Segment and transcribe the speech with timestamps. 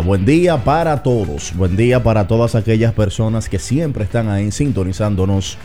[0.00, 5.58] Buen día para todos, buen día para todas aquellas personas que siempre están ahí sintonizándonos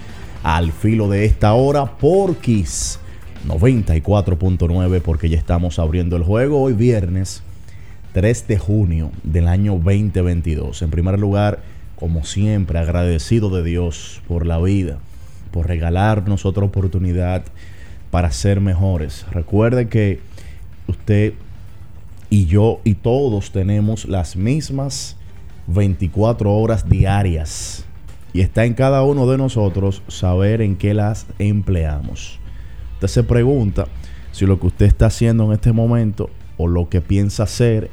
[0.44, 3.00] al filo de esta hora por Kiss
[3.48, 7.44] 94.9 porque ya estamos abriendo el juego hoy viernes
[8.14, 10.82] 3 de junio del año 2022.
[10.82, 11.60] En primer lugar,
[11.96, 14.98] como siempre, agradecido de Dios por la vida,
[15.52, 17.44] por regalarnos otra oportunidad
[18.10, 19.26] para ser mejores.
[19.32, 20.20] Recuerde que
[20.88, 21.34] usted
[22.34, 25.18] y yo y todos tenemos las mismas
[25.68, 27.86] 24 horas diarias.
[28.34, 32.40] Y está en cada uno de nosotros saber en qué las empleamos.
[32.96, 33.86] Usted se pregunta
[34.32, 37.92] si lo que usted está haciendo en este momento o lo que piensa hacer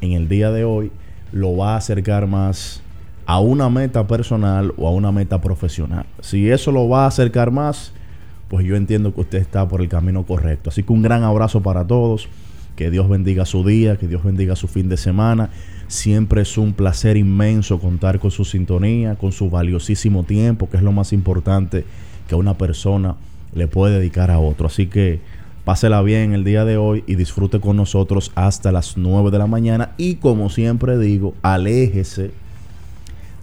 [0.00, 0.90] en el día de hoy
[1.30, 2.82] lo va a acercar más
[3.26, 6.06] a una meta personal o a una meta profesional.
[6.22, 7.92] Si eso lo va a acercar más,
[8.48, 10.70] pues yo entiendo que usted está por el camino correcto.
[10.70, 12.30] Así que un gran abrazo para todos.
[12.76, 15.50] Que Dios bendiga su día, que Dios bendiga su fin de semana.
[15.88, 20.82] Siempre es un placer inmenso contar con su sintonía, con su valiosísimo tiempo, que es
[20.82, 21.84] lo más importante
[22.28, 23.16] que una persona
[23.54, 24.66] le puede dedicar a otro.
[24.68, 25.20] Así que
[25.64, 29.46] pásela bien el día de hoy y disfrute con nosotros hasta las 9 de la
[29.46, 29.92] mañana.
[29.98, 32.30] Y como siempre digo, aléjese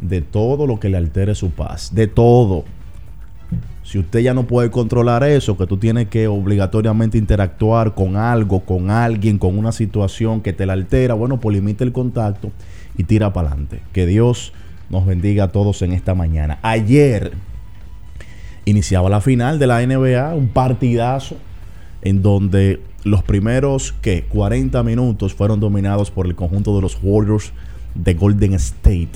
[0.01, 1.93] de todo lo que le altere su paz.
[1.93, 2.65] De todo.
[3.89, 8.59] Si usted ya no puede controlar eso, que tú tienes que obligatoriamente interactuar con algo,
[8.59, 12.51] con alguien, con una situación que te la altera, bueno, pues limite el contacto
[12.95, 13.79] y tira para adelante.
[13.91, 14.53] Que Dios
[14.91, 16.59] nos bendiga a todos en esta mañana.
[16.61, 17.31] Ayer
[18.65, 21.37] iniciaba la final de la NBA, un partidazo
[22.03, 27.53] en donde los primeros que 40 minutos fueron dominados por el conjunto de los Warriors
[27.95, 29.13] de Golden State.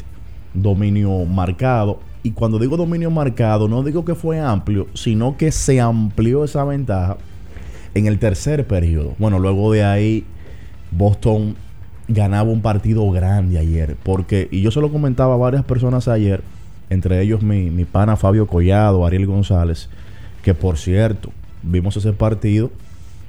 [0.56, 5.82] Dominio marcado y cuando digo dominio marcado, no digo que fue amplio, sino que se
[5.82, 7.18] amplió esa ventaja
[7.94, 9.14] en el tercer periodo.
[9.20, 10.26] Bueno, luego de ahí,
[10.92, 11.56] Boston
[12.08, 13.98] ganaba un partido grande ayer.
[14.02, 16.42] Porque, y yo se lo comentaba a varias personas ayer,
[16.90, 19.90] entre ellos mi, mi pana Fabio Collado, Ariel González,
[20.44, 21.30] que por cierto,
[21.62, 22.72] vimos ese partido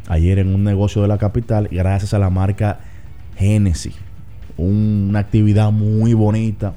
[0.06, 2.78] ayer en un negocio de la capital, gracias a la marca
[3.36, 3.94] Genesis.
[4.56, 6.74] una actividad muy bonita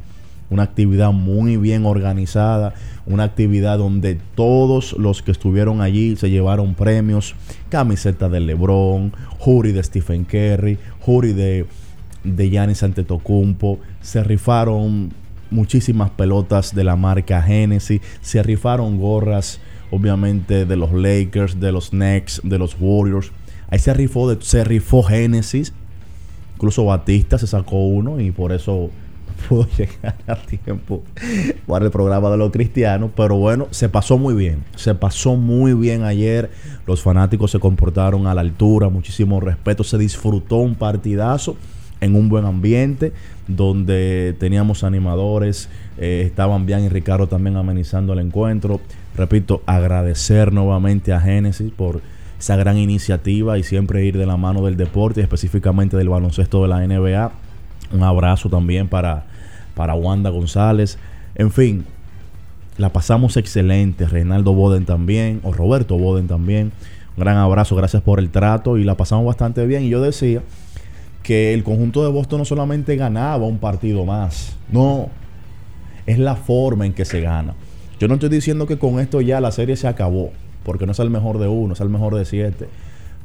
[0.49, 2.73] una actividad muy bien organizada,
[3.05, 7.35] una actividad donde todos los que estuvieron allí se llevaron premios,
[7.69, 11.65] camiseta de LeBron, jury de Stephen Curry, jury de
[12.35, 15.13] de Giannis Antetokounmpo, se rifaron
[15.49, 19.59] muchísimas pelotas de la marca Genesis, se rifaron gorras
[19.91, 23.31] obviamente de los Lakers, de los Knicks, de los Warriors.
[23.69, 25.73] Ahí se rifó, de, se rifó Genesis.
[26.55, 28.89] Incluso Batista se sacó uno y por eso
[29.37, 31.03] pudo llegar a tiempo
[31.65, 33.11] para el programa de los cristianos.
[33.15, 34.63] Pero bueno, se pasó muy bien.
[34.75, 36.49] Se pasó muy bien ayer.
[36.85, 39.83] Los fanáticos se comportaron a la altura, muchísimo respeto.
[39.83, 41.55] Se disfrutó un partidazo
[41.99, 43.13] en un buen ambiente
[43.47, 45.69] donde teníamos animadores.
[45.97, 48.79] Eh, estaban Bian y Ricardo también amenizando el encuentro.
[49.15, 52.01] Repito, agradecer nuevamente a Génesis por
[52.39, 56.67] esa gran iniciativa y siempre ir de la mano del deporte, específicamente del baloncesto de
[56.67, 57.46] la NBA
[57.91, 59.25] Un abrazo también para,
[59.75, 60.97] para Wanda González.
[61.35, 61.85] En fin,
[62.77, 64.05] la pasamos excelente.
[64.05, 66.71] Reinaldo Boden también, o Roberto Boden también.
[67.15, 69.83] Un gran abrazo, gracias por el trato y la pasamos bastante bien.
[69.83, 70.41] Y yo decía
[71.23, 75.09] que el conjunto de Boston no solamente ganaba un partido más, no,
[76.05, 77.53] es la forma en que se gana.
[77.99, 80.31] Yo no estoy diciendo que con esto ya la serie se acabó,
[80.63, 82.69] porque no es el mejor de uno, es el mejor de siete.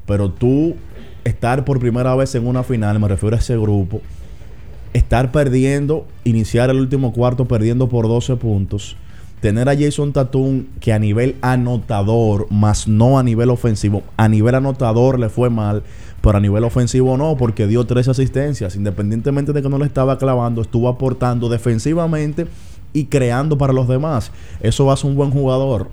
[0.04, 0.74] Pero tú
[1.22, 4.00] estar por primera vez en una final, me refiero a ese grupo,
[4.92, 8.96] estar perdiendo, iniciar el último cuarto perdiendo por 12 puntos,
[9.40, 14.54] tener a Jason Tatum que a nivel anotador, más no a nivel ofensivo, a nivel
[14.54, 15.82] anotador le fue mal,
[16.20, 20.18] pero a nivel ofensivo no, porque dio tres asistencias, independientemente de que no le estaba
[20.18, 22.46] clavando, estuvo aportando defensivamente
[22.92, 24.30] y creando para los demás.
[24.60, 25.88] Eso hace un buen jugador.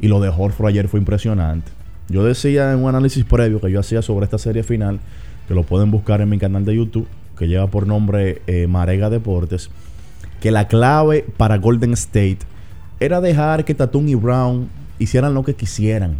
[0.00, 1.70] Y lo de Horford ayer fue impresionante.
[2.08, 5.00] Yo decía en un análisis previo que yo hacía sobre esta serie final,
[5.48, 9.10] que lo pueden buscar en mi canal de YouTube, que lleva por nombre eh, Marega
[9.10, 9.70] Deportes,
[10.40, 12.38] que la clave para Golden State
[13.00, 14.68] era dejar que Tatum y Brown
[14.98, 16.16] hicieran lo que quisieran.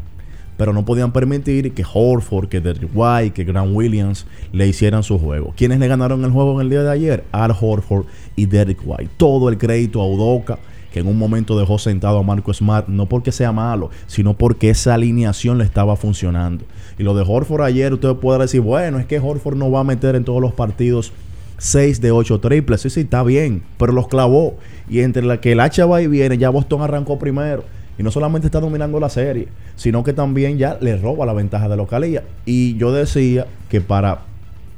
[0.57, 5.19] Pero no podían permitir que Horford, que Derrick White, que Grant Williams le hicieran su
[5.19, 5.53] juego.
[5.55, 7.25] ¿Quiénes le ganaron el juego en el día de ayer?
[7.31, 9.11] Al Horford y Derrick White.
[9.19, 10.59] Todo el crédito a Udoka,
[10.93, 14.71] que en un momento dejó sentado a Marco Smart, no porque sea malo, sino porque
[14.71, 16.65] esa alineación le estaba funcionando.
[16.99, 19.85] Y lo de Horford ayer, usted puede decir, bueno, es que Horford no va a
[19.85, 21.13] meter en todos los partidos
[21.59, 22.81] 6 de 8 triples.
[22.81, 24.57] Sí, sí, está bien, pero los clavó.
[24.89, 27.65] Y entre la que el H va y viene, ya Boston arrancó primero.
[27.99, 31.69] Y no solamente está dominando la serie, sino que también ya le roba la ventaja
[31.69, 32.25] de localía.
[32.45, 34.21] Y yo decía que para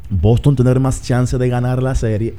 [0.08, 2.34] Boston tener más chance de ganar la serie,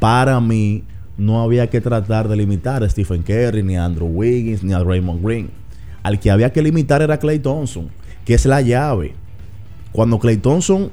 [0.00, 0.84] para mí
[1.18, 4.82] no había que tratar de limitar a Stephen Curry, ni a Andrew Wiggins, ni a
[4.82, 5.50] Raymond Green.
[6.02, 7.88] Al que había que limitar era Clay Thompson,
[8.24, 9.14] que es la llave.
[9.92, 10.90] Cuando Clay Thompson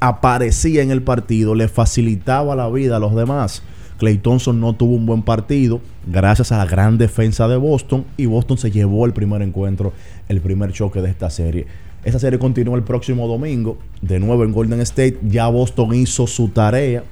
[0.00, 3.62] aparecía en el partido, le facilitaba la vida a los demás.
[3.98, 8.26] Clay Thompson no tuvo un buen partido gracias a la gran defensa de Boston y
[8.26, 9.92] Boston se llevó el primer encuentro,
[10.28, 11.66] el primer choque de esta serie.
[12.04, 15.18] Esta serie continúa el próximo domingo, de nuevo en Golden State.
[15.24, 17.02] Ya Boston hizo su tarea.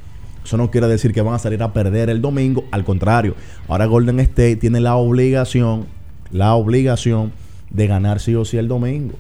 [0.45, 2.65] Eso no quiere decir que van a salir a perder el domingo.
[2.71, 3.35] Al contrario,
[3.67, 5.87] ahora Golden State tiene la obligación,
[6.31, 7.33] la obligación
[7.71, 9.15] de ganar sí o sí el domingo.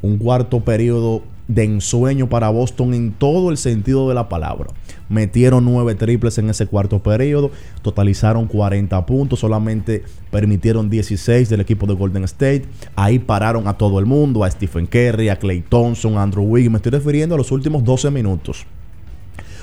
[0.00, 1.22] Un cuarto periodo
[1.54, 4.68] de ensueño para Boston en todo el sentido de la palabra.
[5.08, 7.50] Metieron nueve triples en ese cuarto periodo,
[7.82, 12.66] totalizaron 40 puntos, solamente permitieron 16 del equipo de Golden State.
[12.94, 16.70] Ahí pararon a todo el mundo, a Stephen Curry, a Clay Thompson, a Andrew Wiggins.
[16.70, 18.64] Me estoy refiriendo a los últimos 12 minutos.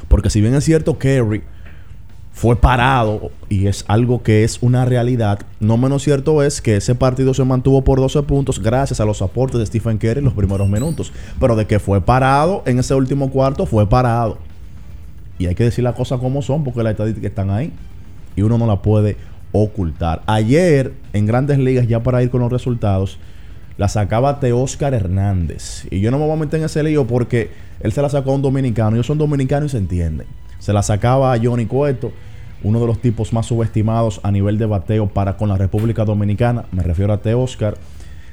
[0.09, 1.41] Porque si bien es cierto, Curry
[2.37, 5.39] fue parado y es algo que es una realidad.
[5.59, 9.23] No menos cierto es que ese partido se mantuvo por 12 puntos gracias a los
[9.23, 11.11] aportes de Stephen Curry en los primeros minutos.
[11.39, 14.37] Pero de que fue parado en ese último cuarto, fue parado.
[15.39, 17.73] Y hay que decir las cosas como son porque las estadísticas están ahí
[18.35, 19.17] y uno no la puede
[19.51, 20.21] ocultar.
[20.27, 23.17] Ayer en Grandes Ligas, ya para ir con los resultados,
[23.77, 25.87] la sacaba Teóscar Hernández.
[25.89, 27.49] Y yo no me voy a meter en ese lío porque
[27.79, 28.95] él se la sacó a un dominicano.
[28.95, 30.27] Ellos son dominicanos y se entienden.
[30.59, 32.11] Se la sacaba a Johnny Cueto
[32.63, 36.65] uno de los tipos más subestimados a nivel de bateo para con la República Dominicana,
[36.71, 37.33] me refiero a T.
[37.33, 37.77] Oscar.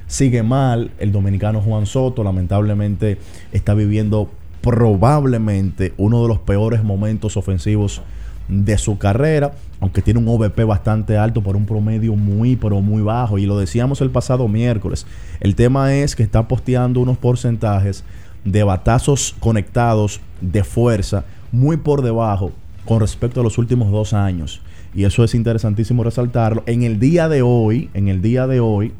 [0.07, 3.17] Sigue mal el dominicano Juan Soto, lamentablemente
[3.51, 4.29] está viviendo
[4.61, 8.01] probablemente uno de los peores momentos ofensivos
[8.47, 13.01] de su carrera, aunque tiene un OVP bastante alto por un promedio muy pero muy
[13.01, 15.05] bajo y lo decíamos el pasado miércoles.
[15.39, 18.03] El tema es que está posteando unos porcentajes
[18.43, 22.51] de batazos conectados de fuerza muy por debajo
[22.85, 24.61] con respecto a los últimos dos años.
[24.93, 26.63] Y eso es interesantísimo resaltarlo.
[26.67, 28.93] En el día de hoy, en el día de hoy,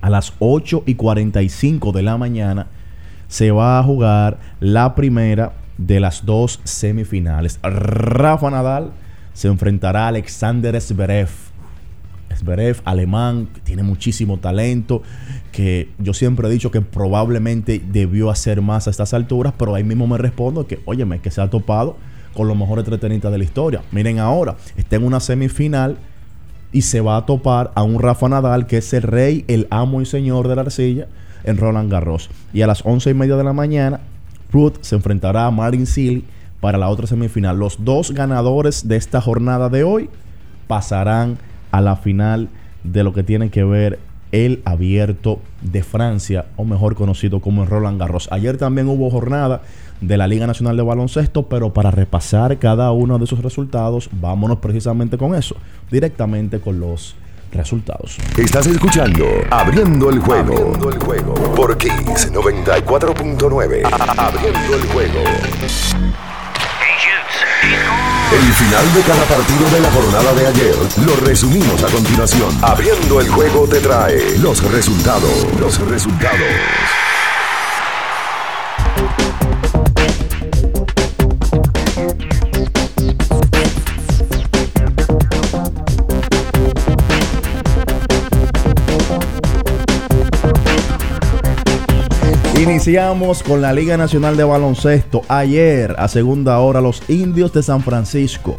[0.00, 2.66] a las 8 y 45 de la mañana,
[3.28, 7.60] se va a jugar la primera de las dos semifinales.
[7.62, 8.90] Rafa Nadal
[9.34, 11.28] se enfrentará a Alexander Zverev.
[12.36, 15.02] Zverev, alemán, que tiene muchísimo talento,
[15.52, 19.84] que yo siempre he dicho que probablemente debió hacer más a estas alturas, pero ahí
[19.84, 21.96] mismo me respondo que, óyeme, que se ha topado
[22.34, 23.82] con los mejores tenistas de la historia.
[23.92, 25.98] Miren ahora, está en una semifinal
[26.72, 30.00] y se va a topar a un Rafa Nadal que es el rey, el amo
[30.00, 31.08] y señor de la arcilla
[31.44, 32.30] en Roland Garros.
[32.52, 34.00] Y a las once y media de la mañana,
[34.52, 36.24] Ruth se enfrentará a Marin Silly
[36.60, 37.58] para la otra semifinal.
[37.58, 40.10] Los dos ganadores de esta jornada de hoy
[40.66, 41.38] pasarán
[41.70, 42.48] a la final
[42.84, 43.98] de lo que tiene que ver
[44.32, 48.28] el abierto de Francia, o mejor conocido como el Roland Garros.
[48.30, 49.62] Ayer también hubo jornada
[50.00, 54.58] de la Liga Nacional de Baloncesto, pero para repasar cada uno de esos resultados, vámonos
[54.58, 55.56] precisamente con eso,
[55.90, 57.14] directamente con los
[57.52, 58.16] resultados.
[58.36, 60.54] Estás escuchando Abriendo el juego.
[60.54, 63.82] Abriendo el juego por Kings 94.9.
[64.16, 65.20] Abriendo el juego.
[68.32, 72.48] El final de cada partido de la jornada de ayer lo resumimos a continuación.
[72.62, 75.46] Abriendo el juego te trae los resultados.
[75.58, 76.38] Los resultados.
[92.60, 95.22] Iniciamos con la Liga Nacional de Baloncesto.
[95.28, 98.58] Ayer, a segunda hora, los indios de San Francisco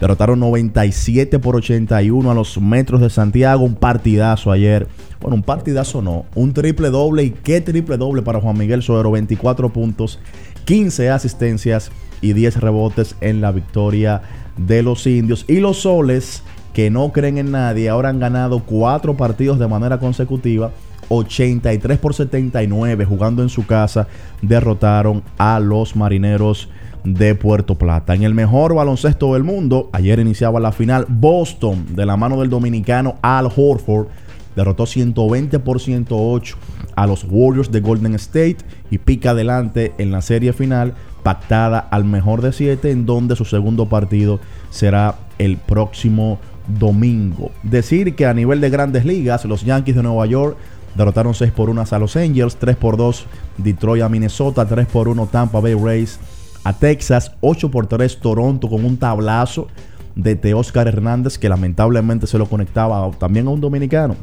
[0.00, 3.64] derrotaron 97 por 81 a los Metros de Santiago.
[3.64, 4.88] Un partidazo ayer.
[5.20, 6.24] Bueno, un partidazo no.
[6.34, 7.22] Un triple doble.
[7.22, 9.12] ¿Y qué triple doble para Juan Miguel Suero?
[9.12, 10.18] 24 puntos,
[10.64, 14.22] 15 asistencias y 10 rebotes en la victoria
[14.56, 15.44] de los indios.
[15.46, 16.42] Y los soles,
[16.74, 20.72] que no creen en nadie, ahora han ganado cuatro partidos de manera consecutiva
[21.08, 24.08] 83 por 79 jugando en su casa
[24.42, 26.68] derrotaron a los marineros
[27.04, 28.14] de Puerto Plata.
[28.14, 32.50] En el mejor baloncesto del mundo, ayer iniciaba la final Boston de la mano del
[32.50, 34.08] dominicano Al Horford.
[34.56, 36.56] Derrotó 120 por 108
[36.96, 38.56] a los Warriors de Golden State
[38.90, 43.44] y pica adelante en la serie final pactada al mejor de 7 en donde su
[43.44, 46.38] segundo partido será el próximo
[46.78, 47.50] domingo.
[47.62, 50.56] Decir que a nivel de grandes ligas los Yankees de Nueva York
[50.96, 53.26] derrotaron 6 por 1 a los Angels, 3 por 2
[53.58, 56.18] Detroit a Minnesota, 3 por 1 Tampa Bay Rays
[56.64, 59.68] a Texas, 8 por 3 Toronto con un tablazo
[60.16, 64.16] de Teóscar Hernández que lamentablemente se lo conectaba también a un dominicano.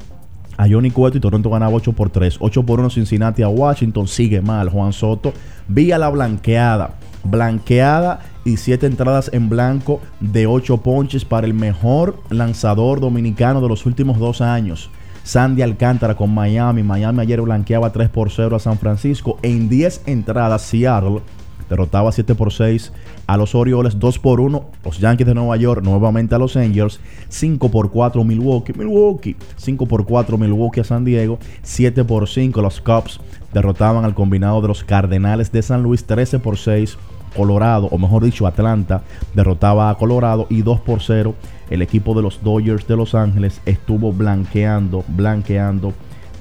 [0.58, 2.38] A Johnny Cueto y Toronto ganaba 8 por 3.
[2.40, 4.08] 8 por 1 Cincinnati a Washington.
[4.08, 4.70] Sigue mal.
[4.70, 5.34] Juan Soto
[5.68, 6.96] vía la blanqueada.
[7.24, 13.70] Blanqueada y 7 entradas en blanco de 8 ponches para el mejor lanzador dominicano de
[13.70, 14.92] los últimos dos años.
[15.24, 16.84] Sandy Alcántara con Miami.
[16.84, 19.38] Miami ayer blanqueaba 3 por 0 a San Francisco.
[19.42, 21.22] En 10 entradas, Seattle
[21.70, 22.92] derrotaba 7 por 6
[23.26, 27.00] a los Orioles, 2 por 1 los Yankees de Nueva York, nuevamente a los Angels,
[27.30, 32.62] 5 por 4 Milwaukee, Milwaukee, 5 por 4 Milwaukee a San Diego, 7 por 5
[32.62, 33.20] los Cubs
[33.54, 36.98] derrotaban al combinado de los Cardenales de San Luis, 13 por 6
[37.36, 41.36] Colorado, o mejor dicho Atlanta, derrotaba a Colorado y 2 por 0
[41.70, 45.94] el equipo de los Dodgers de Los Ángeles estuvo blanqueando, blanqueando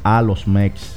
[0.02, 0.96] a los Mex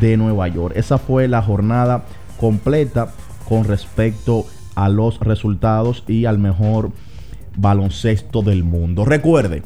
[0.00, 0.74] de Nueva York.
[0.76, 2.04] Esa fue la jornada
[2.40, 3.12] completa
[3.48, 6.92] con respecto a los resultados y al mejor
[7.56, 9.04] baloncesto del mundo.
[9.04, 9.62] Recuerde,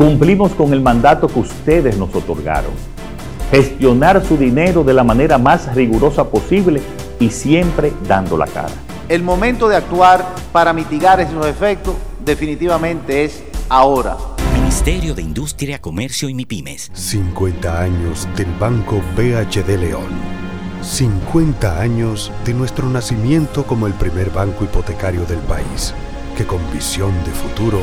[0.00, 2.72] Cumplimos con el mandato que ustedes nos otorgaron
[3.50, 6.80] gestionar su dinero de la manera más rigurosa posible
[7.18, 8.72] y siempre dando la cara.
[9.10, 14.16] El momento de actuar para mitigar esos efectos definitivamente es ahora.
[14.54, 16.92] Ministerio de Industria, Comercio y MIPIMES.
[16.94, 20.08] 50 años del Banco BHD León.
[20.80, 25.92] 50 años de nuestro nacimiento como el primer banco hipotecario del país,
[26.38, 27.82] que con visión de futuro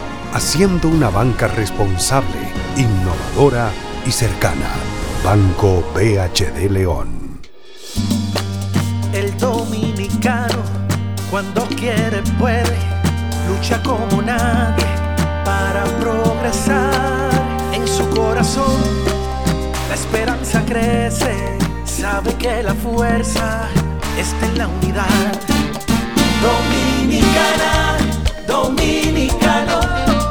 [0.33, 2.39] haciendo una banca responsable,
[2.77, 3.71] innovadora
[4.05, 4.69] y cercana.
[5.23, 7.39] Banco BHD León.
[9.13, 10.63] El dominicano,
[11.29, 12.77] cuando quiere, puede,
[13.47, 14.85] lucha como nadie
[15.45, 17.29] para progresar.
[17.73, 18.81] En su corazón,
[19.89, 23.67] la esperanza crece, sabe que la fuerza
[24.17, 25.39] está en la unidad.
[26.41, 27.97] Dominicana,
[28.47, 30.10] dominicano,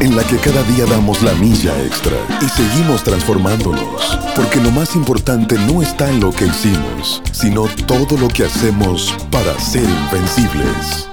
[0.00, 4.94] en la que cada día damos la milla extra y seguimos transformándonos, porque lo más
[4.94, 11.08] importante no está en lo que hicimos, sino todo lo que hacemos para ser invencibles.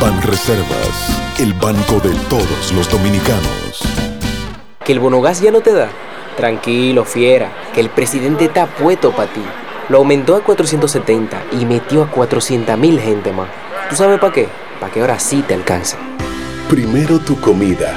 [0.00, 3.82] Ban Reservas, el banco de todos los dominicanos.
[4.84, 5.88] ¿Que el bonogás ya no te da?
[6.36, 9.42] Tranquilo, fiera, que el presidente está puesto para ti.
[9.88, 13.48] Lo aumentó a 470 y metió a 400 mil gente más.
[13.88, 14.48] ¿Tú sabes para qué?
[14.80, 15.96] Para que ahora sí te alcance.
[16.68, 17.96] Primero tu comida,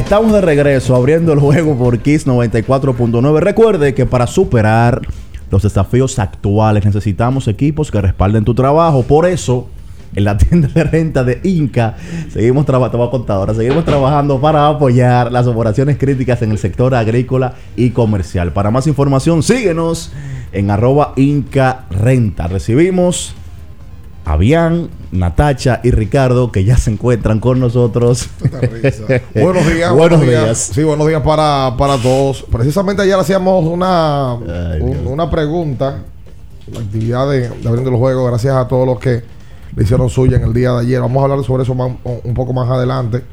[0.00, 3.38] Estamos de regreso abriendo el juego por Kiss 94.9.
[3.38, 5.02] Recuerde que para superar
[5.50, 9.02] los desafíos actuales necesitamos equipos que respalden tu trabajo.
[9.02, 9.68] Por eso,
[10.16, 11.96] en la tienda de renta de Inca,
[12.30, 17.90] seguimos trabajando, contadora, seguimos trabajando para apoyar las operaciones críticas en el sector agrícola y
[17.90, 18.52] comercial.
[18.52, 20.12] Para más información, síguenos
[20.52, 22.48] en arroba Inca Renta.
[22.48, 23.34] Recibimos
[24.24, 28.28] a Bian, Natacha y Ricardo que ya se encuentran con nosotros.
[29.34, 29.92] buenos días.
[29.92, 30.58] buenos días.
[30.72, 32.44] Sí, buenos días para, para todos.
[32.50, 36.02] Precisamente ayer hacíamos una, un- una pregunta,
[36.72, 39.22] la actividad de, de abriendo los juegos, gracias a todos los que
[39.74, 41.00] le hicieron suya en el día de ayer.
[41.00, 43.24] Vamos a hablar sobre eso más- un poco más adelante.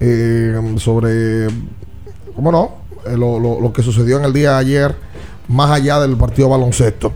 [0.00, 1.46] Eh, sobre,
[2.34, 2.76] ¿cómo no?
[3.06, 4.94] Eh, lo, lo- lo que sucedió en el día de ayer,
[5.48, 7.12] más allá del partido baloncesto.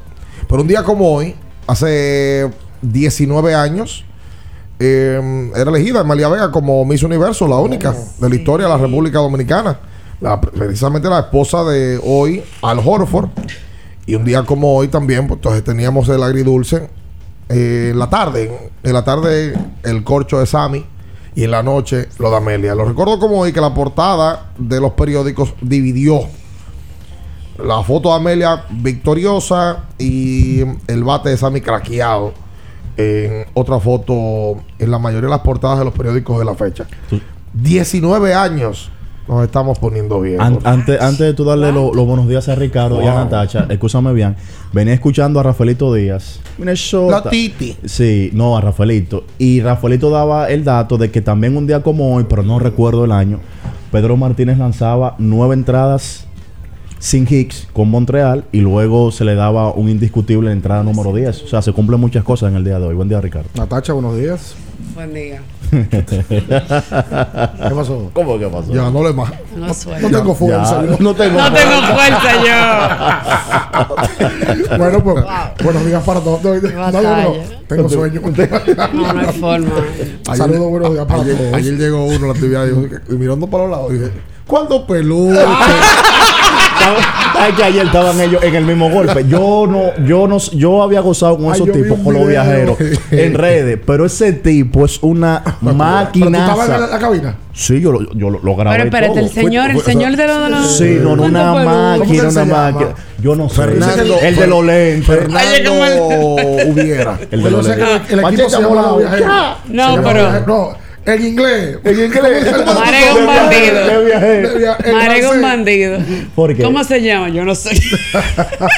[0.49, 1.35] Pero un día como hoy,
[1.67, 2.49] hace
[2.83, 4.05] 19 años,
[4.79, 8.79] eh, era elegida Amalia Vega como Miss Universo, la única de la historia de la
[8.79, 9.79] República Dominicana.
[10.21, 13.29] La- precisamente la esposa de hoy, Al Horford.
[14.07, 16.89] Y un día como hoy también, pues entonces teníamos el agridulce.
[17.49, 20.85] eh, en la tarde, en la tarde el corcho de Sammy
[21.37, 22.75] y en la noche lo de Amelia.
[22.75, 26.23] Lo recuerdo como hoy que la portada de los periódicos dividió
[27.65, 32.33] la foto de Amelia victoriosa y el bate de Sammy craqueado
[32.97, 36.87] en otra foto en la mayoría de las portadas de los periódicos de la fecha.
[37.53, 38.91] 19 años
[39.29, 40.41] nos estamos poniendo bien.
[40.41, 43.15] An- antes, antes de tú darle lo- los buenos días a Ricardo y a.
[43.15, 44.37] Natacha, escúchame bien.
[44.73, 46.39] Venía escuchando a Rafaelito Díaz.
[46.59, 47.23] Minnesota.
[47.25, 47.77] La Titi.
[47.85, 49.25] Sí, no, a Rafaelito.
[49.39, 53.05] Y Rafaelito daba el dato de que también un día como hoy, pero no recuerdo
[53.05, 53.41] el año,
[53.91, 56.26] Pedro Martínez lanzaba nueve entradas
[56.99, 61.43] sin Hicks con Montreal y luego se le daba un indiscutible en entrada número 10.
[61.43, 62.95] O sea, se cumplen muchas cosas en el día de hoy.
[62.95, 63.49] Buen día, Ricardo.
[63.55, 64.55] Natacha, buenos días.
[64.95, 65.43] Buen día.
[65.71, 66.41] ¿Qué
[67.75, 68.11] pasó?
[68.13, 68.73] ¿Cómo que pasó?
[68.73, 69.31] Ya, no le más.
[69.57, 70.83] No No, tengo fuerza.
[70.83, 70.97] Ya, yo.
[71.01, 73.23] no tengo No tengo fuerza
[74.79, 75.25] bueno, pues,
[75.63, 76.43] buenos días para todos.
[76.43, 77.35] No, no,
[77.69, 78.21] tengo sueño.
[78.93, 79.71] No, no hay forma.
[80.35, 81.55] Saludos, buenos días para ayer, todos.
[81.55, 84.11] ayer llegó uno a la actividad y, dijo y mirando para los lados dije,
[84.47, 85.45] ¿cuántos peluches?
[87.33, 89.25] ¿Sabes que ayer estaban ellos en el mismo golpe?
[89.29, 92.77] Yo no, yo no, yo había gozado con Ay, esos yo tipos, con los viajeros
[93.11, 95.77] en redes, pero ese tipo es una ¿Pero
[96.13, 96.87] tú estabas en la, máquina.
[96.91, 97.37] la cabina?
[97.53, 98.77] Sí, yo lo, yo lo, lo grabé.
[98.77, 99.25] Pero espérate, todo.
[99.27, 100.77] el señor, el señor de los de los.
[100.79, 102.91] Sí, no, no, ¿Cuánto una fue el- ¿Cómo máquina, una máquina.
[103.23, 103.55] Yo no sé.
[103.57, 105.07] Fernando- el de los lentes.
[105.07, 105.73] Fernando
[106.67, 107.19] Hubiera.
[107.31, 107.89] El de Yo los lentes.
[108.11, 108.97] el, equipo se Volado.
[108.99, 109.29] Viajeros.
[109.69, 111.79] No, pero- en inglés.
[111.85, 112.65] En inglés.
[112.67, 113.87] Mare es un bandido.
[113.87, 114.49] De viajero.
[114.53, 115.99] De via- en Mare es un bandido.
[116.35, 116.63] ¿Por qué?
[116.63, 117.29] ¿Cómo se llama?
[117.31, 117.71] Yo no sé.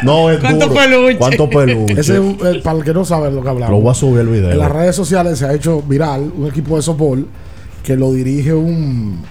[0.04, 0.80] No, es ¿Cuánto duro.
[0.80, 1.16] peluche?
[1.18, 1.92] ¿Cuánto peluche?
[2.00, 3.70] Ese es un- eh, para el que no sabe lo que hablamos.
[3.76, 4.50] Lo voy a subir el video.
[4.52, 7.26] En las redes sociales se ha hecho viral un equipo de softball
[7.82, 9.22] que lo dirige un,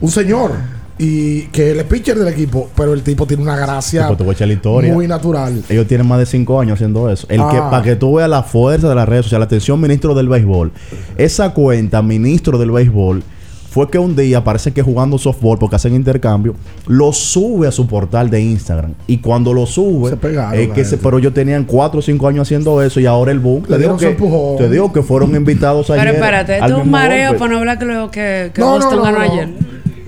[0.00, 0.52] un señor
[0.98, 4.24] y que él es pitcher del equipo, pero el tipo tiene una gracia Pues te
[4.24, 4.92] voy a echar la historia.
[4.92, 5.62] muy natural.
[5.68, 7.26] Ellos tienen más de cinco años haciendo eso.
[7.30, 7.68] El que, Ah.
[7.70, 10.70] para que tú veas la fuerza de las redes sociales, atención, ministro del béisbol.
[11.18, 13.22] Esa cuenta, ministro del béisbol,
[13.70, 16.54] fue que un día, parece que jugando softball, porque hacen intercambio,
[16.86, 18.94] lo sube a su portal de Instagram.
[19.08, 22.28] Y cuando lo sube, Se pegaron es que se, pero ellos tenían cuatro o cinco
[22.28, 23.64] años haciendo eso y ahora el boom.
[23.66, 24.16] Le Te digo, que,
[24.58, 26.04] te digo que fueron invitados ayer.
[26.04, 27.38] Pero espérate, esto es un mareo golpe.
[27.40, 29.24] para no hablar que, lo, que, que No, no, Boston no, ganó no.
[29.24, 29.48] ayer.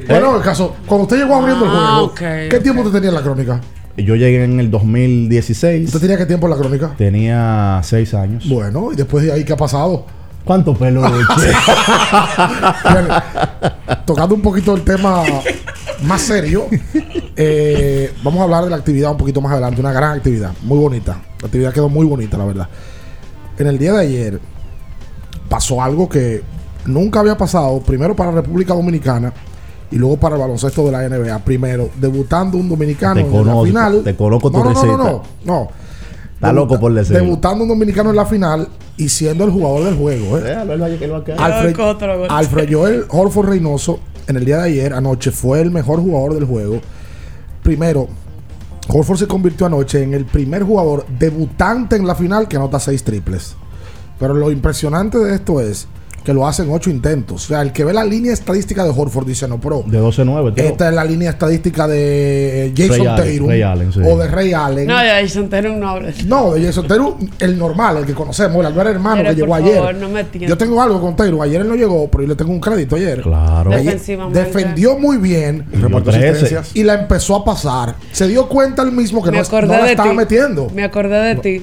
[0.09, 3.15] Bueno, el caso, cuando usted llegó abriendo el Ah, juego, ¿qué tiempo usted tenía en
[3.15, 3.61] la crónica?
[3.97, 5.87] Yo llegué en el 2016.
[5.87, 6.95] ¿Usted tenía qué tiempo en la crónica?
[6.97, 8.49] Tenía seis años.
[8.49, 10.05] Bueno, y después de ahí, ¿qué ha pasado?
[10.45, 10.75] ¿Cuánto?
[10.79, 11.01] Bien,
[14.05, 15.23] tocando un poquito el tema
[16.03, 16.67] más serio,
[17.35, 19.81] eh, vamos a hablar de la actividad un poquito más adelante.
[19.81, 21.17] Una gran actividad, muy bonita.
[21.41, 22.69] La actividad quedó muy bonita, la verdad.
[23.59, 24.41] En el día de ayer
[25.49, 26.43] pasó algo que
[26.85, 29.33] nunca había pasado, primero para República Dominicana
[29.91, 31.39] y luego para el baloncesto de la NBA.
[31.41, 34.03] Primero, debutando un dominicano Te en conozco, la final.
[34.05, 34.97] te conozco tu no, no, no, no, receta.
[34.97, 35.69] no, no.
[36.35, 37.21] Está loco por decirlo.
[37.23, 40.39] Debutando un dominicano en la final y siendo el jugador del juego.
[40.39, 40.55] ¿eh?
[41.39, 41.77] Alfred.
[42.29, 46.45] Alfred Joel Horford Reynoso, en el día de ayer, anoche, fue el mejor jugador del
[46.45, 46.81] juego.
[47.63, 48.09] Primero,
[48.89, 53.03] Horford se convirtió anoche en el primer jugador debutante en la final que anota seis
[53.03, 53.57] triples.
[54.19, 55.89] Pero lo impresionante de esto es
[56.27, 57.45] que lo hacen ocho intentos.
[57.45, 60.55] O sea, el que ve la línea estadística de Horford dice, no, pero De 12-9.
[60.55, 60.65] tío.
[60.65, 64.01] esta es la línea estadística de Jason Ray Allen, Tatum Ray Allen, sí.
[64.05, 64.87] o de Ray Allen.
[64.89, 66.11] No, ya Jason Tatum no habla.
[66.27, 69.55] No, de Jason Tatum, el normal, el que conocemos, el Albert hermano Pero, que llegó
[69.55, 69.77] ayer.
[69.77, 70.49] favor, no me tientes.
[70.51, 71.41] yo tengo algo con Tatum.
[71.43, 73.23] Ayer él no llegó, pero yo le tengo un crédito ayer.
[73.23, 73.71] Claro.
[73.71, 74.41] Ayer Defensivamente.
[74.41, 75.65] defendió muy bien
[76.75, 77.95] Y y la empezó a pasar.
[78.11, 80.17] Se dio cuenta él mismo que Me no, la de estaba ti.
[80.17, 80.69] metiendo.
[80.75, 81.63] Me acordé de ti.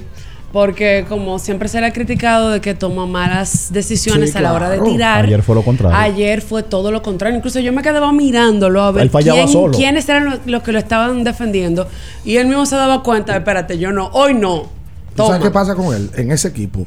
[0.54, 4.54] Porque como siempre se le ha criticado de que toma malas decisiones Sí, a la
[4.54, 5.26] hora de tirar.
[5.26, 5.98] Ayer fue lo contrario.
[5.98, 7.36] Ayer fue todo lo contrario.
[7.36, 9.76] Incluso yo me quedaba mirándolo a ver quién- solo.
[9.76, 11.88] quiénes eran los, los que lo estaban defendiendo.
[12.24, 14.70] Y él mismo se daba cuenta, espérate, yo no, hoy no.
[15.16, 15.40] ¿Tú ¿Sabes Toma.
[15.40, 16.12] qué pasa con él?
[16.16, 16.86] En ese equipo.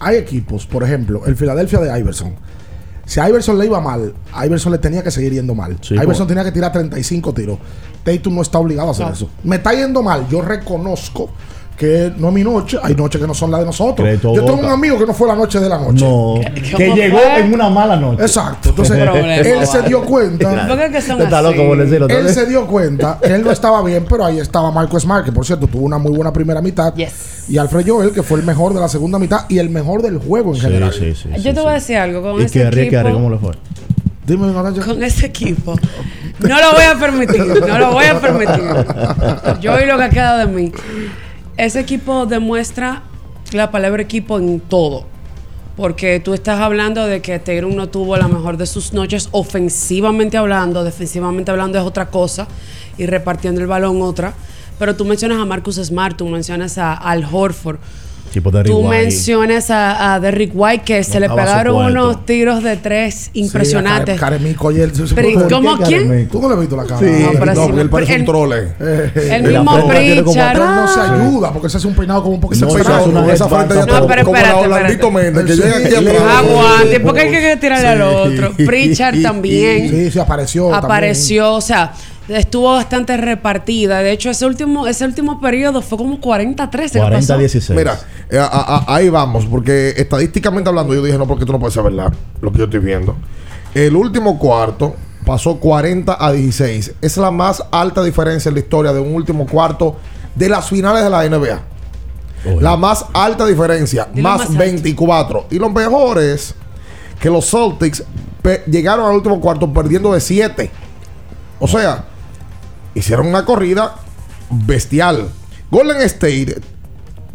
[0.00, 2.34] Hay equipos, por ejemplo, el Philadelphia de Iverson.
[3.06, 5.76] Si a Iverson le iba mal, a Iverson le tenía que seguir yendo mal.
[5.82, 6.26] Sí, Iverson bueno.
[6.26, 7.58] tenía que tirar 35 tiros.
[8.02, 9.12] Tatum no está obligado a hacer No.
[9.12, 9.30] eso.
[9.44, 10.26] Me está yendo mal.
[10.28, 11.30] Yo reconozco
[11.76, 12.78] que no es mi noche.
[12.82, 14.08] Hay noches que no son las de nosotros.
[14.22, 14.66] Yo tengo boca.
[14.66, 16.04] un amigo que no fue la noche de la noche.
[16.04, 16.34] No.
[16.54, 17.40] ¿Qué- Que llegó fue?
[17.40, 18.22] en una mala noche.
[18.22, 18.68] Exacto.
[18.70, 20.66] Entonces, él se dio cuenta.
[20.68, 21.48] ¿Por qué que son Está así?
[21.56, 22.08] loco por decirlo.
[22.08, 25.32] Él se dio cuenta que él no estaba bien, pero ahí estaba Marco Smart, que
[25.32, 26.94] por cierto tuvo una muy buena primera mitad.
[26.94, 27.44] Yes.
[27.48, 30.18] Y Alfred Joel, que fue el mejor de la segunda mitad y el mejor del
[30.18, 30.92] juego en Sí, general.
[30.92, 31.28] sí, sí.
[31.42, 31.60] Yo te sí.
[31.60, 32.22] voy a decir algo.
[32.22, 33.52] Con ¿Y ese equipo, cómo le fue?
[34.26, 35.74] Dime, con ese equipo.
[36.40, 38.64] No lo voy a permitir, no lo voy a permitir.
[39.60, 40.72] Yo y lo que queda de mí.
[41.56, 43.02] Ese equipo demuestra
[43.52, 45.06] la palabra equipo en todo.
[45.76, 50.36] porque tú estás hablando de que Tatum no tuvo la mejor de sus noches ofensivamente
[50.36, 52.46] hablando, defensivamente hablando es otra cosa
[52.96, 54.34] y repartiendo el balón otra.
[54.78, 57.78] Pero tú mencionas a Marcus Smart, tú mencionas a Al Horford.
[58.64, 64.18] Tú mencionas a, Derrick White que se le pegaron unos tiros de tres impresionantes.
[64.18, 64.54] Sí,
[65.50, 66.28] ¿Cómo quién?
[66.28, 67.00] Tú no le has visto la cara.
[67.00, 68.68] Sí, no, no, él parece un trole.
[69.14, 70.58] El mismo Pritchard.
[70.58, 73.48] no se ayuda porque se hace un peinado como un poquito no, esa, una, esa
[73.48, 76.22] frente ya no, pero Méndez que llega aquí atrás.
[76.38, 78.52] Aguante, porque hay que tirarle al otro.
[78.56, 79.90] Pritchard también.
[79.90, 80.74] Sí, sí, apareció.
[80.74, 81.92] Apareció, o sea
[82.28, 84.00] estuvo bastante repartida.
[84.00, 86.70] De hecho, ese último, ese último periodo fue como 40-13.
[86.70, 87.74] 40-16.
[87.74, 87.98] Mira,
[88.30, 88.40] eh,
[88.86, 92.58] ahí vamos, porque estadísticamente hablando, yo dije, no, porque tú no puedes saber lo que
[92.58, 93.16] yo estoy viendo.
[93.74, 96.94] El último cuarto pasó 40 a 16.
[97.00, 99.96] Es la más alta diferencia en la historia de un último cuarto
[100.34, 101.62] de las finales de la NBA.
[102.60, 105.46] La más alta diferencia, más, 24.
[105.50, 106.54] Y lo mejor es
[107.18, 108.04] que los Celtics
[108.66, 110.70] llegaron al último cuarto perdiendo de 7.
[111.58, 112.04] O sea,
[112.94, 113.96] hicieron una corrida
[114.50, 115.28] bestial.
[115.70, 116.60] Golden State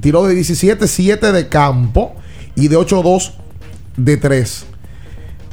[0.01, 2.13] tiró de 17-7 de campo
[2.55, 3.33] y de 8-2
[3.97, 4.65] de 3.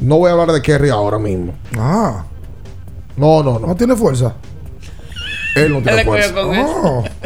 [0.01, 1.55] No voy a hablar de Kerry ahora mismo.
[1.79, 2.25] Ah.
[3.17, 3.67] No, no, no.
[3.67, 4.35] No tiene fuerza.
[5.57, 6.33] Él no tiene fuerza.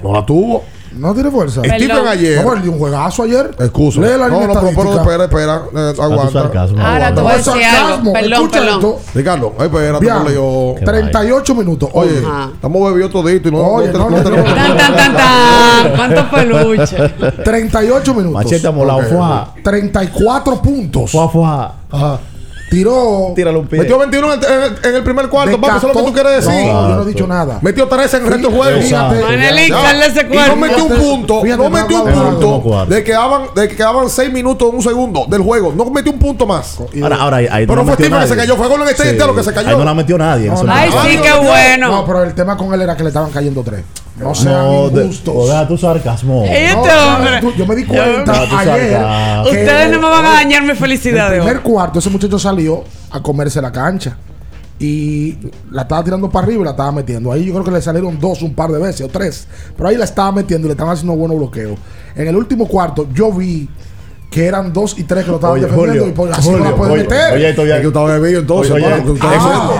[0.02, 0.62] No la tuvo.
[0.92, 1.62] No tiene fuerza.
[1.62, 2.44] Stephen ayer.
[2.44, 3.50] No, dio un juegazo ayer.
[3.58, 4.00] Excusa.
[4.00, 5.62] Lee la no, no, pero, espera, espera.
[5.74, 6.50] Eh, aguanta.
[6.78, 8.12] Ahora te voy a decir algo.
[8.12, 8.94] Perdón, perdón.
[9.14, 10.74] Ricardo, ay, espérate, no leo.
[10.84, 11.88] 38 minutos.
[11.92, 12.22] Oye,
[12.54, 15.96] estamos bebiendo todito y no, Oye, no, no, Tan, tan, tan, tan.
[15.96, 17.44] ¿Cuántos peluches?
[17.44, 18.44] 38 minutos.
[18.44, 19.00] Machete molado.
[19.00, 19.62] Okay.
[19.62, 21.10] 34 puntos.
[21.10, 21.74] Fuá, fuá.
[21.90, 22.20] Ajá.
[22.70, 23.32] Tiró.
[23.34, 23.80] Tíralo un pie.
[23.80, 25.60] Metió 21 en el, en el primer cuarto.
[25.60, 26.66] Papi, eso es lo que tú quieres decir.
[26.72, 27.58] No, yo no he dicho nada.
[27.62, 28.80] Metió 13 en el resto del juego.
[30.02, 31.42] ese Y no metió un punto.
[31.44, 32.86] no metió un punto.
[32.86, 35.72] De que quedaban, de que quedaban 6 minutos en un segundo del juego.
[35.74, 36.78] No metió un punto más.
[37.02, 38.56] Ahora, ahora ahí, Pero no fue Steve que se cayó.
[38.56, 39.68] Fue Golden State lo que se cayó.
[39.70, 40.52] Ahí no la metió nadie.
[40.68, 41.88] Ay, sí, qué bueno.
[41.88, 43.82] No, pero el tema con él era que le estaban cayendo 3.
[44.16, 45.34] No sean injustos.
[45.34, 46.44] Joder, tu sarcasmo.
[46.44, 47.40] Este hombre.
[47.56, 49.00] Yo me di cuenta ayer.
[49.44, 51.28] Ustedes no me van a dañar mi felicidad.
[51.28, 54.16] En el primer cuarto, ese muchacho salió a comerse la cancha.
[54.78, 55.36] Y
[55.70, 57.30] la estaba tirando para arriba y la estaba metiendo.
[57.30, 59.46] Ahí yo creo que le salieron dos un par de veces o tres.
[59.76, 61.78] Pero ahí la estaba metiendo y le estaban haciendo buenos bloqueos.
[62.16, 63.68] En el último cuarto, yo vi
[64.30, 66.96] que eran dos y tres que lo estaban defendiendo y por, así no la pueden
[66.96, 67.34] meter.
[67.34, 68.72] Oye, todavía que estaba bebido entonces.
[68.72, 68.86] Oye,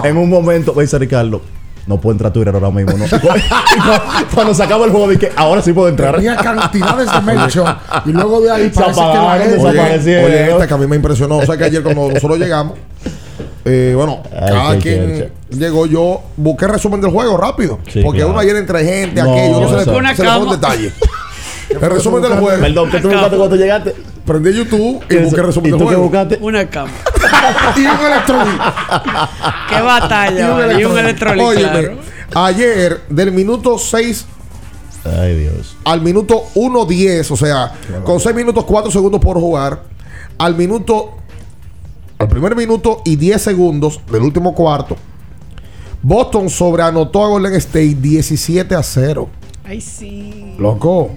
[0.04, 1.40] en, un momento, dice Ricardo,
[1.86, 2.92] no puedo entrar a Twitter ahora mismo.
[2.96, 3.04] ¿no?
[4.34, 6.16] Cuando se acaba el juego, dije, ahora sí puedo entrar.
[6.16, 7.76] Tenía cantidades de mention.
[8.06, 11.38] y luego de ahí parece que la Oye, esta que a mí me impresionó.
[11.38, 12.78] O sea que ayer cuando nosotros llegamos,
[13.64, 15.86] eh, bueno, cada quien llegó.
[15.86, 17.78] Yo busqué resumen del juego rápido.
[18.02, 20.92] porque uno ayer entre gente, aquí, yo no se le, se le pone detalle.
[21.70, 22.60] El resumen del juego.
[22.60, 23.94] Perdón, ¿qué tú buscaste cuando llegaste?
[24.30, 26.02] Prendí YouTube y busqué resumen del juego.
[26.04, 26.38] buscaste?
[26.40, 26.92] Una cama.
[27.76, 28.60] y un electrolit.
[29.68, 30.78] Qué batalla.
[30.78, 31.42] Y un electrolit.
[31.42, 31.96] Oye,
[32.32, 34.26] ayer, del minuto 6
[35.04, 35.76] Ay, Dios.
[35.82, 37.72] Al minuto 1.10, o sea,
[38.04, 39.82] con 6 minutos 4 segundos por jugar,
[40.38, 41.14] al minuto,
[42.18, 44.96] al primer minuto y 10 segundos del último cuarto,
[46.02, 49.28] Boston sobreanotó a Golden State 17 a 0.
[49.64, 50.54] Ay, sí.
[50.56, 51.10] Loco.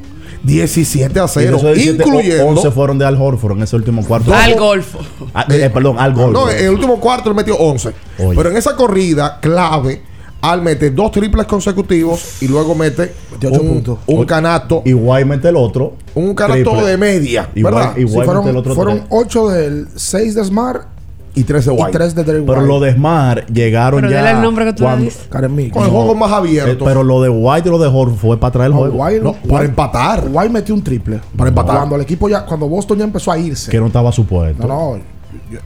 [0.43, 4.34] 17 a 0, incluyendo 11 fueron de Al Horford en ese último cuarto.
[4.34, 4.99] Al Golfo.
[5.34, 6.45] Ah, eh, perdón, Al Golfo.
[6.45, 7.93] No, en el último cuarto le metió 11.
[8.17, 10.01] Pero en esa corrida clave,
[10.41, 14.82] Al mete dos triples consecutivos y luego mete un, un.
[14.86, 15.93] Y White mete el otro.
[16.15, 17.49] Un canasto de media.
[17.56, 17.95] ¿verdad?
[17.95, 20.92] Y fueron, el otro fueron 8 del 6 de Smart
[21.36, 21.89] y tres de White.
[21.89, 24.32] Y tres de Pero lo de Smart llegaron pero ya.
[24.32, 25.28] el nombre que tú cuando, dices.
[25.30, 26.72] Con el juego más abierto.
[26.72, 28.96] Eh, pero lo de White y lo de Horford fue para traer el juego.
[29.04, 30.28] White, no, para empatar.
[30.32, 31.19] White metió un triple.
[31.36, 31.78] Para empatar.
[31.78, 33.72] Cuando el equipo ya, cuando Boston ya empezó a irse.
[33.72, 34.67] Que no estaba supuesto.
[34.67, 35.02] No, no.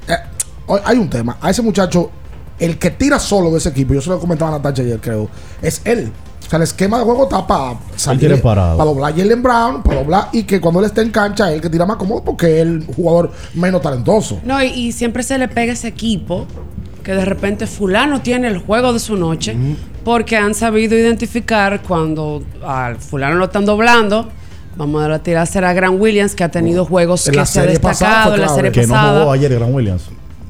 [0.07, 1.37] eh, hay un tema.
[1.41, 2.11] A ese muchacho,
[2.59, 5.29] el que tira solo de ese equipo, yo se lo comentaba a Natacha ayer, creo,
[5.61, 6.11] es él.
[6.47, 9.97] O sea, el esquema de juego está para salir, para doblar a Jalen Brown, para
[10.01, 12.61] doblar y que cuando él esté en cancha, él el que tira más cómodo porque
[12.61, 14.39] es el jugador menos talentoso.
[14.45, 16.47] No, y, y siempre se le pega ese equipo
[17.03, 19.55] que de repente fulano tiene el juego de su noche
[20.05, 24.29] porque han sabido identificar cuando al fulano lo están doblando.
[24.77, 27.63] Vamos a tirar a Grant Williams, que ha tenido juegos En que la se ha
[27.63, 29.19] destacado en la serie Que no pasada.
[29.21, 30.03] jugó ayer Grant Williams.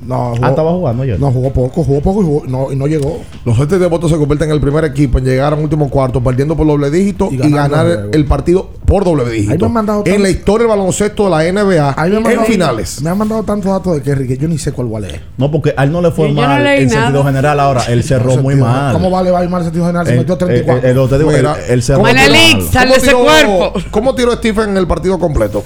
[0.07, 1.19] No, Ah, estaba jugando ayer.
[1.19, 3.19] No, jugó poco, jugó poco y, jugó- no, y no llegó.
[3.43, 6.23] Los Celtics de Boston se convierten en el primer equipo en llegar al último cuarto,
[6.23, 9.65] perdiendo por doble dígito Y ganar el el partido por doble Ahí me dígito.
[9.65, 12.45] han mandado En la historia del baloncesto de la NBA, Ahí me han en mandado-
[12.47, 13.01] finales.
[13.01, 15.21] Me han mandado tantos datos de Kerry que yo ni sé cuál va a leer.
[15.37, 17.01] No, porque a él no le fue Y yo no mal en nada.
[17.01, 17.59] sentido general.
[17.59, 18.93] Ahora, él cerró No muy sentido- mal.
[18.93, 20.07] ¿Cómo vale va mal en sentido general?
[20.07, 20.87] Se Eh, metió eh, 34.
[20.87, 21.57] eh, eh, te digo, él, Fuera.
[21.67, 23.73] él cerró ¿Cómo de ese tiró- cuerpo.
[23.91, 25.63] ¿Cómo tiró Stephen en el partido completo?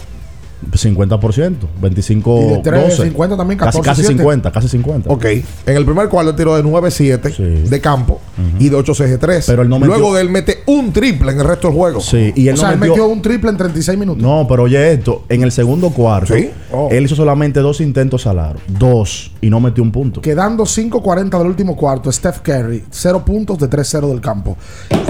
[0.71, 3.04] 50%, 25 Y de tres, 12.
[3.10, 4.17] 50 también, casi, 14, casi 7.
[4.17, 5.10] 50, casi 50.
[5.12, 5.26] Ok.
[5.26, 8.19] En el primer cuarto tiró de 9-7 de campo
[8.60, 9.43] y de 8 CG3.
[9.47, 12.00] Pero él no metió- Luego de él mete un triple en el resto del juego.
[12.02, 14.21] Sí, y él o no sea, él metió, metió un triple en 36 minutos.
[14.21, 16.50] No, pero oye esto, en el segundo cuarto, Sí.
[16.71, 16.89] Oh.
[16.91, 20.21] él hizo solamente dos intentos al aro, dos, y no metió un punto.
[20.21, 24.58] Quedando 5.40 del último cuarto, Steph Curry, 0 puntos de 3-0 del campo.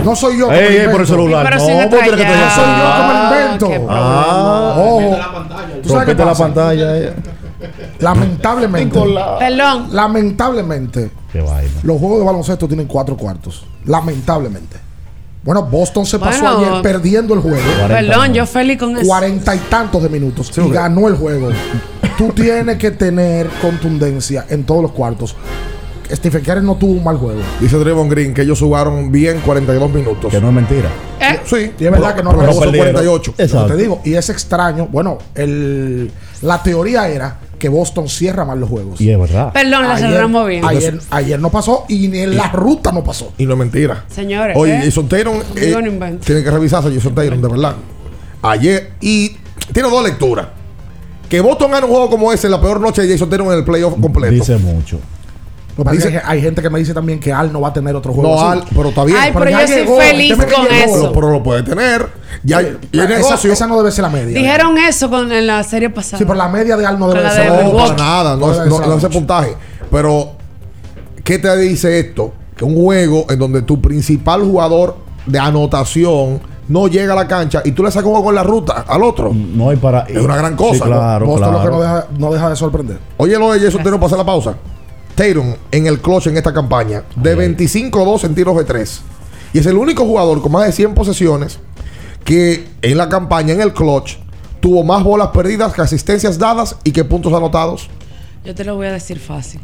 [0.03, 1.45] No soy yo que Ey, me ey, por el celular.
[1.45, 3.87] Pero no, sin ¿por qué tienes que No soy yo que me lo Ah, invento.
[3.89, 5.17] Ah, Ojo.
[5.83, 6.97] ¿Tú sabes qué rompiste la pantalla.
[6.97, 7.13] eh.
[7.99, 8.99] Lamentablemente.
[9.39, 9.87] Perdón.
[9.91, 11.11] Lamentablemente.
[11.31, 11.71] Qué vaina.
[11.83, 13.65] Los juegos de baloncesto tienen cuatro cuartos.
[13.85, 14.77] Lamentablemente.
[15.43, 16.69] Bueno, Boston se pasó Bueno.
[16.71, 17.57] ayer perdiendo el juego.
[17.87, 19.07] Perdón, yo feliz con eso.
[19.07, 20.51] Cuarenta y tantos de minutos.
[20.57, 21.49] y ganó el juego.
[22.17, 25.35] Tú tienes que tener contundencia en todos los cuartos.
[26.15, 27.39] Stephen Curry no tuvo un mal juego.
[27.59, 30.31] Dice Draymond Green que ellos jugaron bien 42 minutos.
[30.31, 30.89] Que no es mentira.
[31.19, 32.91] Eh, Sí, Y es verdad que no pero pero son perdieron.
[32.93, 33.33] 48.
[33.37, 33.67] Exacto.
[33.67, 34.87] Te digo, y es extraño.
[34.91, 38.99] Bueno, el, la teoría era que Boston cierra mal los juegos.
[38.99, 39.53] Y es verdad.
[39.53, 40.65] Perdón, la cerramos bien.
[40.65, 43.33] Ayer, ayer no pasó y ni en la ruta no pasó.
[43.37, 44.05] Y no es mentira.
[44.07, 44.81] Señores, Oye, ¿eh?
[44.85, 46.25] Jason Tatum eh, Digo, no invento.
[46.25, 47.75] tiene que revisarse Jason Tatum, de verdad.
[48.41, 49.37] Ayer, y
[49.71, 50.47] tiene dos lecturas.
[51.29, 53.63] Que Boston gane un juego como ese, la peor noche de Jason Tatum en el
[53.63, 54.33] playoff completo.
[54.33, 54.99] Dice mucho.
[55.83, 57.95] Lo que Dice- hay gente que me dice también que Al no va a tener
[57.95, 58.35] otro juego.
[58.35, 58.59] no, así.
[58.61, 59.17] Al, pero está bien.
[59.19, 60.93] Ay, pero yo soy llegó, feliz con llegó, eso.
[61.01, 62.07] pero, pero lo puede tener.
[62.43, 63.51] Ya, y el esa, negocio.
[63.53, 64.37] esa no debe ser la media.
[64.39, 66.17] Dijeron eso con, en la serie pasada.
[66.17, 68.65] Sí, pero la media de Al no debe Con ser No, para nada, no, No
[68.79, 69.09] no, noche.
[69.09, 69.55] puntaje.
[69.91, 70.31] Pero,
[71.23, 72.33] ¿qué te dice esto?
[72.55, 77.61] Que un juego en donde tu principal jugador de anotación no llega a la cancha
[77.65, 79.31] y tú le sacas un juego en la ruta al otro.
[79.33, 80.01] No hay para.
[80.01, 81.77] Es una gran cosa, Sí, claro, Boston lo que claro.
[81.77, 82.97] no deja, no deja de sorprender.
[83.17, 84.55] Oye, lo de Jason Tatum, pasa la pausa.
[85.21, 89.01] Tatum en el clutch en esta campaña de 25-2 en tiros de 3.
[89.53, 91.59] Y es el único jugador con más de 100 posesiones
[92.23, 94.17] que en la campaña, en el clutch,
[94.59, 97.89] tuvo más bolas perdidas que asistencias dadas y que puntos anotados.
[98.45, 99.59] Yo te lo voy a decir fácil.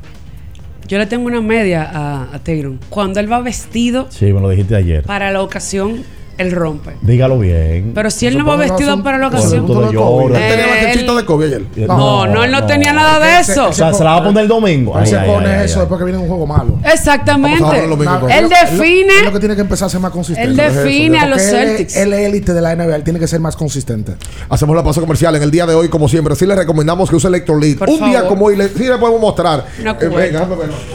[0.87, 2.77] Yo le tengo una media a, a Tatum.
[2.89, 5.03] Cuando él va vestido Sí, me lo dijiste ayer.
[5.03, 6.03] para la ocasión,
[6.37, 6.91] él rompe.
[7.01, 7.91] Dígalo bien.
[7.93, 9.67] Pero si él no va vestido para la ocasión.
[9.67, 10.41] Jordan.
[10.41, 11.63] Él tenía la Eh, de Kobe ayer.
[11.87, 13.69] No, no, él no tenía nada de eso.
[13.69, 14.93] O sea, se la va a poner el domingo.
[14.97, 15.79] Él Ay, se ay, pone ay, eso ay.
[15.81, 16.79] después que viene un juego malo.
[16.83, 17.63] Exactamente.
[17.83, 17.91] Él
[18.29, 20.49] Él define, lo, él lo que tiene que empezar a ser más consistente.
[20.49, 21.95] él define a los Celtics.
[21.95, 24.13] Él es élite de la NBA, él tiene que ser más consistente.
[24.49, 26.35] Hacemos la pausa comercial en el día de hoy, como siempre.
[26.35, 27.79] Sí le recomendamos que use Electrolit.
[27.79, 29.65] Por Un día como hoy, le, sí le podemos mostrar.
[29.79, 30.47] Eh, venga,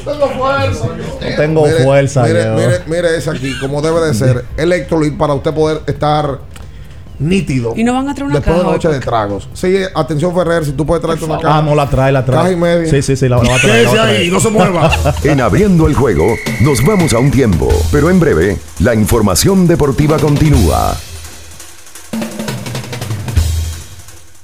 [0.05, 0.89] tengo fuerza.
[1.37, 2.23] Tengo fuerza.
[2.25, 4.45] Mire, mire, mire ese aquí, como debe de ser.
[4.57, 6.39] Electrolit para usted poder estar
[7.19, 7.75] nítido.
[7.77, 9.49] Y no van a traer una Después de caja noche de tragos.
[9.55, 11.59] Sí, atención Ferrer, si tú puedes traerte una caja.
[11.59, 12.39] Ah, no la trae, la trae.
[12.39, 12.91] Caja y media.
[12.91, 13.87] Sí, sí, sí, la, la va a traer.
[13.87, 14.91] Quédese ahí, no se mueva.
[15.25, 20.19] En abriendo el juego, nos vamos a un tiempo, pero en breve, la información deportiva
[20.19, 20.97] continúa.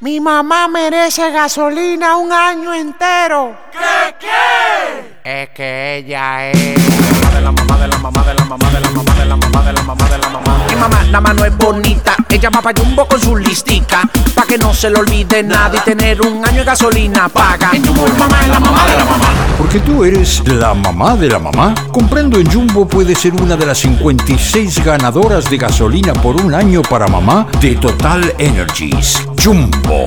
[0.00, 3.54] Mi mamá merece gasolina un año entero.
[3.70, 5.09] ¿Qué qué?
[5.22, 6.78] Es que ella es
[7.18, 9.36] mamá de la mamá de la mamá de la mamá de la mamá de la
[9.36, 10.64] mamá de la mamá de la mamá.
[10.68, 12.16] Mi mamá, la mano es bonita.
[12.28, 14.02] Ella va pa' Jumbo con su listica.
[14.34, 17.70] Pa' que no se le olvide nada y tener un año de gasolina paga.
[17.72, 19.26] En Jumbo, mamá es la mamá de la mamá.
[19.58, 21.74] Porque tú eres la mamá de la mamá.
[21.92, 26.82] Comprando en Jumbo puedes ser una de las 56 ganadoras de gasolina por un año
[26.82, 29.18] para mamá de Total Energies.
[29.42, 30.06] Jumbo,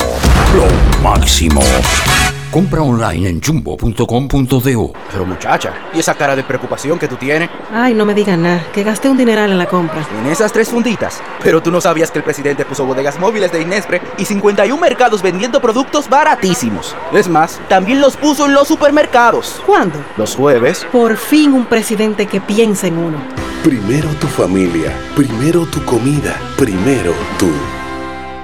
[0.55, 1.61] lo máximo.
[2.53, 4.93] Compra online en jumbo.com.do.
[5.11, 7.49] Pero muchacha, ¿y esa cara de preocupación que tú tienes?
[7.73, 10.05] Ay, no me digas nada, que gasté un dineral en la compra.
[10.19, 11.19] En esas tres funditas.
[11.41, 15.23] Pero tú no sabías que el presidente puso bodegas móviles de Inespre y 51 mercados
[15.23, 16.95] vendiendo productos baratísimos.
[17.11, 19.59] Es más, también los puso en los supermercados.
[19.65, 19.97] ¿Cuándo?
[20.15, 20.85] Los jueves.
[20.91, 23.17] Por fin un presidente que piensa en uno.
[23.63, 27.49] Primero tu familia, primero tu comida, primero tú.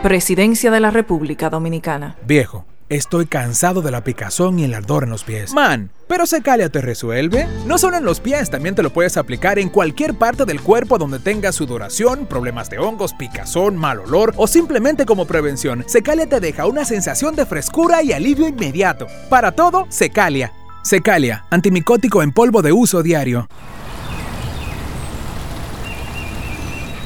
[0.02, 2.16] Presidencia de la República Dominicana.
[2.26, 5.54] Viejo, estoy cansado de la picazón y el ardor en los pies.
[5.54, 7.48] Man, pero Secalia te resuelve.
[7.66, 10.98] No solo en los pies, también te lo puedes aplicar en cualquier parte del cuerpo
[10.98, 15.86] donde tengas sudoración, problemas de hongos, picazón, mal olor o simplemente como prevención.
[15.88, 19.08] Secalia te deja una sensación de frescura y alivio inmediato.
[19.30, 20.52] Para todo, Secalia.
[20.82, 23.48] Secalia, antimicótico en polvo de uso diario.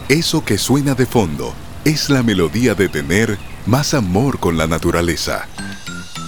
[0.09, 1.53] Eso que suena de fondo
[1.85, 5.47] es la melodía de tener más amor con la naturaleza.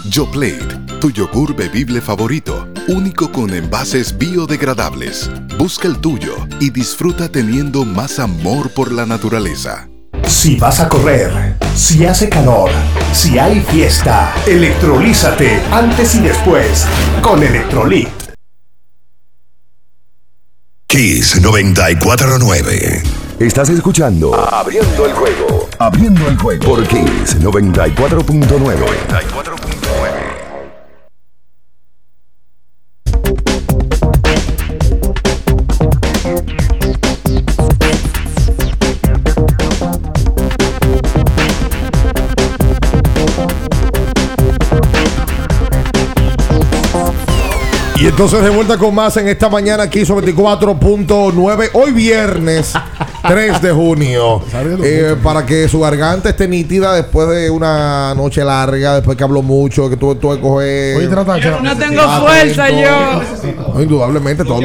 [0.09, 5.31] Yoplait, tu yogur bebible favorito, único con envases biodegradables.
[5.57, 9.89] Busca el tuyo y disfruta teniendo más amor por la naturaleza.
[10.27, 12.69] Si vas a correr, si hace calor,
[13.13, 16.85] si hay fiesta, electrolízate antes y después
[17.21, 18.24] con Electrolit.
[20.95, 23.03] Kiss 949.
[23.37, 25.67] Estás escuchando Abriendo el juego.
[25.77, 28.75] Abriendo el juego por Kiss 94.9.
[29.11, 30.04] Y
[48.15, 52.71] entonces de vuelta con más en esta mañana aquí sobre 24.9, hoy viernes
[53.27, 54.41] 3 de junio,
[54.81, 59.41] eh, para que su garganta esté nítida después de una noche larga, después que habló
[59.41, 60.97] mucho, que tuve, tuve que coger...
[61.61, 63.21] No tengo fuerza yo.
[63.73, 64.61] No, indudablemente, todo.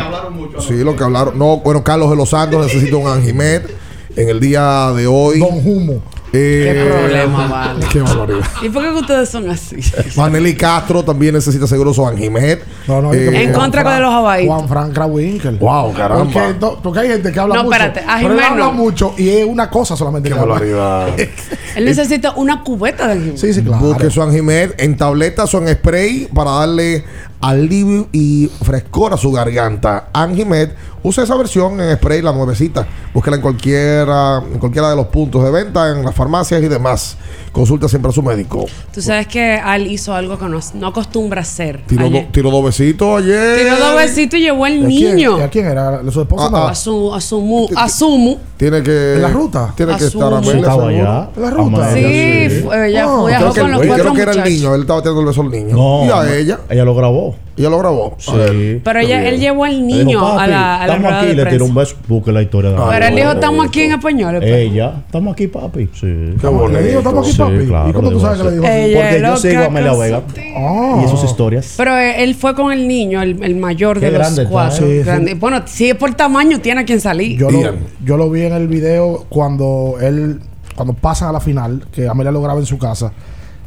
[0.61, 1.37] Sí, lo que hablaron.
[1.37, 3.69] No, bueno, Carlos de los Santos necesita un Anjimet
[4.15, 5.41] en el día de hoy.
[5.41, 6.01] Don Humo.
[6.33, 7.87] Eh, Qué problema, vale.
[7.93, 8.47] Qué barbaridad.
[8.63, 9.77] ¿Y por qué ustedes son así?
[10.17, 12.63] Maneli Castro también necesita seguro su Anjimet.
[12.87, 14.55] No, no, Eh, En contra con de los habaitos.
[14.55, 15.57] Juan Frank Krawinkel.
[15.57, 16.25] Wow, caramba.
[16.33, 17.75] Porque, to- porque hay gente que habla No, mucho.
[17.77, 20.29] espérate, a pero él Jiménez habla mucho y es una cosa solamente.
[20.29, 21.09] Qué que barbaridad.
[21.77, 23.41] Él necesita una cubeta de Jiménez.
[23.41, 23.85] Sí, sí, claro.
[23.87, 27.05] Busque su Anjimet en tabletas o en spray para darle
[27.41, 30.09] alivio y frescor a su garganta.
[30.13, 32.87] Anjimet, use esa versión en spray, la nuevecita.
[33.15, 37.17] Búsquela en cualquiera, en cualquiera de los puntos de venta, en las farmacias y demás.
[37.53, 38.67] Consulta siempre a su médico.
[38.95, 41.83] Tú sabes que Al hizo algo que no, no acostumbra hacer.
[41.87, 42.27] Tiró, ayer.
[42.27, 43.59] do- tiró dos besitos ayer.
[43.59, 45.39] Tiró dos besitos y llevó al ¿Y a quién- niño.
[45.39, 45.99] ¿Y a quién era?
[45.99, 46.47] ¿A su esposa?
[46.47, 46.57] Ah, no?
[46.69, 48.37] A su, a su, mu- a su mu.
[48.57, 49.15] Tiene que.
[49.15, 49.73] ¿En la ruta?
[49.77, 51.29] Tiene que estar a allá.
[51.37, 51.93] ¿En la ruta?
[51.93, 54.75] Sí, fue- ella Ah, fue creo que, con los cuatro creo que era el niño,
[54.75, 55.75] él estaba tirando el beso al niño.
[55.77, 56.61] No, y a ella.
[56.69, 57.35] Ella lo grabó.
[57.61, 58.15] Ella lo grabó.
[58.19, 58.81] Sí.
[58.83, 61.29] Pero ella, él llevó al dijo, niño a "Papi, la, a la Estamos rueda aquí,
[61.29, 61.97] de le tiró un beso.
[62.09, 64.37] Busque la historia de Pero él dijo, estamos aquí en español.
[64.39, 64.51] pues".
[64.51, 65.89] Ella, estamos aquí, papi.
[65.93, 66.07] Sí.
[66.41, 66.69] Qué bonito.
[66.81, 67.67] Le dijo, estamos aquí, Sí, papi.
[67.67, 70.23] claro, ¿Y cómo tú sabes que le dijo Porque yo sigo a Amelia Vega
[70.57, 71.03] Ah.
[71.05, 71.75] y sus historias.
[71.77, 74.87] Pero eh, él fue con el niño, el, mayor de los cuatro.
[75.05, 75.35] Grande.
[75.35, 77.39] Bueno, si es por tamaño, tiene a quien salir.
[77.39, 77.79] Yo lo, Dígame.
[78.05, 80.41] yo lo vi en el video cuando él,
[80.75, 83.13] cuando pasan a la final, que Amelia lo graba en su casa.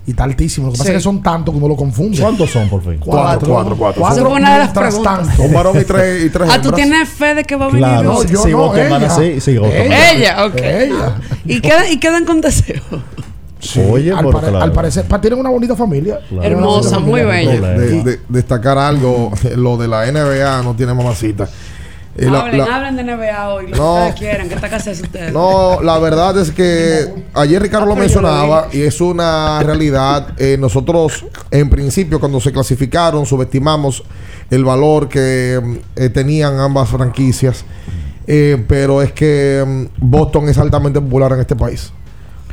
[0.05, 0.67] Y está altísimo.
[0.67, 2.19] Lo que pasa es que son tantos que uno lo confunde.
[2.19, 2.97] ¿Cuántos son, por fin?
[2.99, 4.05] Cuatro, cuatro, cuatro.
[4.11, 5.27] Esa fue una de las preguntas.
[5.27, 5.43] tanto.
[5.43, 7.83] Un varón y tres, y tres Ah, tú tienes fe de que va a venir
[7.85, 8.29] Claro, otro?
[8.29, 9.09] yo si no, ella.
[9.39, 10.45] sí, Boston Ella.
[10.45, 10.55] ok.
[10.57, 11.15] Ella.
[11.45, 12.81] Y quedan, y quedan con deseo.
[13.89, 14.61] Oye, al, pero pare- claro.
[14.65, 16.19] al parecer, pa- tienen una bonita familia.
[16.27, 16.43] Claro.
[16.49, 17.61] Hermosa, muy bella.
[17.61, 21.47] De- de- destacar algo, lo de la NBA no tiene mamacita.
[22.15, 23.93] Hablen, la- hablen de NBA hoy, lo No.
[23.95, 25.33] que ustedes quieran, que esta casa es ustedes.
[25.33, 30.27] No, la verdad es que ayer Ricardo lo mencionaba y es una realidad.
[30.37, 34.03] Eh, nosotros, en principio, cuando se clasificaron, subestimamos
[34.51, 37.65] el valor que eh, tenían ambas franquicias.
[38.27, 41.91] Eh, pero es que mm, Boston es altamente popular en este país.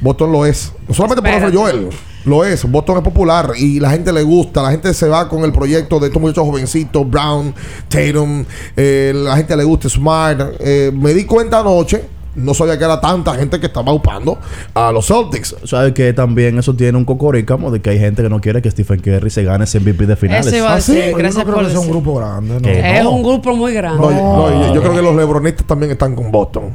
[0.00, 0.72] Boston lo es.
[0.88, 1.56] No solamente por Espérate.
[1.58, 1.88] Alfred Joel.
[2.24, 2.70] Lo es.
[2.70, 4.62] Boston es popular y la gente le gusta.
[4.62, 7.08] La gente se va con el proyecto de estos muchachos jovencitos.
[7.10, 7.54] Brown,
[7.88, 8.44] Tatum.
[8.76, 9.88] eh, la gente le gusta.
[9.88, 10.40] Smart.
[10.60, 12.04] Eh, me di cuenta anoche.
[12.36, 14.38] No sabía que era tanta gente que estaba upando
[14.74, 15.56] a los Celtics.
[15.64, 18.70] ¿Sabes que también eso tiene un cocoricamo de que hay gente que no quiere que
[18.70, 20.46] Stephen Curry se gane ese MVP de finales?
[20.46, 22.02] Eso iba a Ah, sí, decir, yo gracias no creo por que sea un decir.
[22.02, 22.56] grupo grande.
[22.96, 23.10] Es No.
[23.10, 24.00] un grupo muy grande.
[24.00, 26.70] No, no, yo, yo creo que los lebronistas también están con Boston.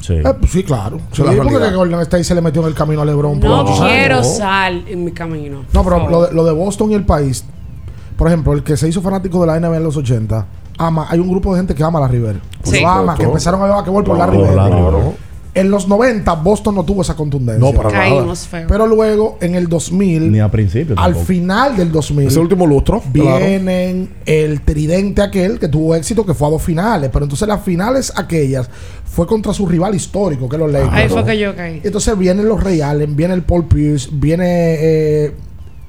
[0.00, 0.14] Sí.
[0.14, 0.98] Eh, pues sí, claro.
[1.12, 1.70] Sí, porque realidad.
[1.70, 3.38] que Golden State se le metió en el camino a LeBron.
[3.40, 4.36] por No quiero años.
[4.36, 5.64] sal en mi camino.
[5.72, 7.44] No, pero lo de, lo de Boston y el país,
[8.16, 10.46] por ejemplo, el que se hizo fanático de la NBA en los 80,
[10.78, 12.40] ama, hay un grupo de gente que ama a la River.
[12.64, 12.80] Sí.
[12.80, 14.54] Lo ama, que empezaron a ver basquetbol por la Por River.
[14.54, 14.90] Larry Bird.
[14.90, 15.14] Claro.
[15.52, 17.58] En los 90, Boston no tuvo esa contundencia.
[17.64, 18.04] No, para nada.
[18.04, 18.66] Caímos feo.
[18.68, 20.94] Pero luego, en el 2000, Ni a principio.
[20.96, 21.24] al tampoco.
[21.26, 23.02] final del 2000, Ese último lustro.
[23.12, 23.44] claro.
[23.44, 27.10] vienen el tridente aquel que tuvo éxito, que fue a dos finales.
[27.12, 28.70] Pero entonces las finales aquellas
[29.04, 30.92] fue contra su rival histórico, que es los Lakers.
[30.92, 31.80] Ahí fue que yo caí.
[31.82, 34.44] Entonces vienen los Ray Allen, viene el Paul Pierce, viene.
[34.78, 35.34] Eh,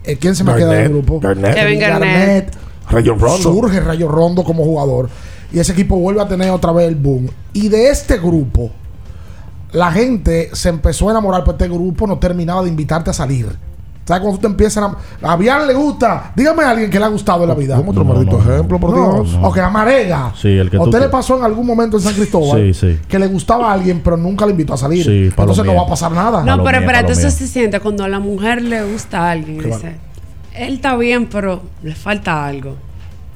[0.05, 1.19] eh, ¿Quién se me queda del Garnett, grupo?
[1.19, 1.53] Garnett.
[1.55, 2.57] Kevin Garnett.
[2.89, 3.37] Rayon Rondo.
[3.53, 5.07] Surge Rayo Rondo como jugador.
[5.53, 7.27] Y ese equipo vuelve a tener otra vez el boom.
[7.53, 8.71] Y de este grupo,
[9.73, 13.47] la gente se empezó a enamorar por este grupo, no terminaba de invitarte a salir.
[14.03, 15.31] ¿Sabes cuando tú te empiezas a...
[15.31, 16.33] A Bian le gusta.
[16.35, 17.79] Dígame a alguien que le ha gustado en la vida.
[17.79, 19.37] Otro No, maldito no, ejemplo, por No, Dios.
[19.41, 20.33] O que amarega.
[20.35, 21.11] Sí, el que ¿A tú usted le quieras.
[21.11, 22.99] pasó en algún momento en San Sí, Cristóbal sí.
[23.07, 25.05] que le gustaba a alguien, pero nunca le invitó a salir?
[25.05, 26.43] Sí, Entonces no va a pasar nada.
[26.43, 29.59] No, pero espérate, eso se siente cuando a la mujer le gusta a alguien.
[29.63, 29.95] Dice,
[30.55, 32.75] él está bien, pero le falta algo.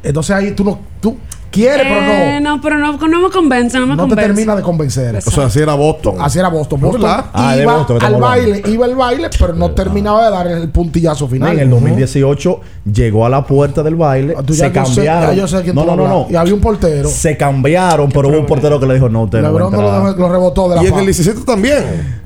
[0.04, 0.80] Entonces ahí tú no...
[1.00, 1.16] Tú
[1.56, 2.56] quieres, Eh, pero no.
[2.56, 4.28] no, pero no, no me convence, no me No te convence.
[4.28, 5.16] termina de convencer.
[5.18, 6.16] O sea, así era Boston.
[6.20, 6.82] Así era Boston.
[6.82, 7.10] ¿No, Boston?
[7.34, 10.48] Ah, de iba Boston que al baile, iba al baile, pero no terminaba de dar
[10.48, 11.54] el puntillazo final.
[11.54, 12.60] En el 2018
[12.94, 15.30] llegó a la puerta del baile, Ah, tú ya se yo sé- cambiaron.
[15.30, 16.28] ya yo sé quién no, no, no, no.
[16.30, 17.10] Y había un portero.
[17.10, 20.06] Se cambiaron, pero hubo un portero que le dijo, no, usted LeBron no lo, entrar".
[20.14, 21.78] dejó- lo rebotó de la Y en el 17 también.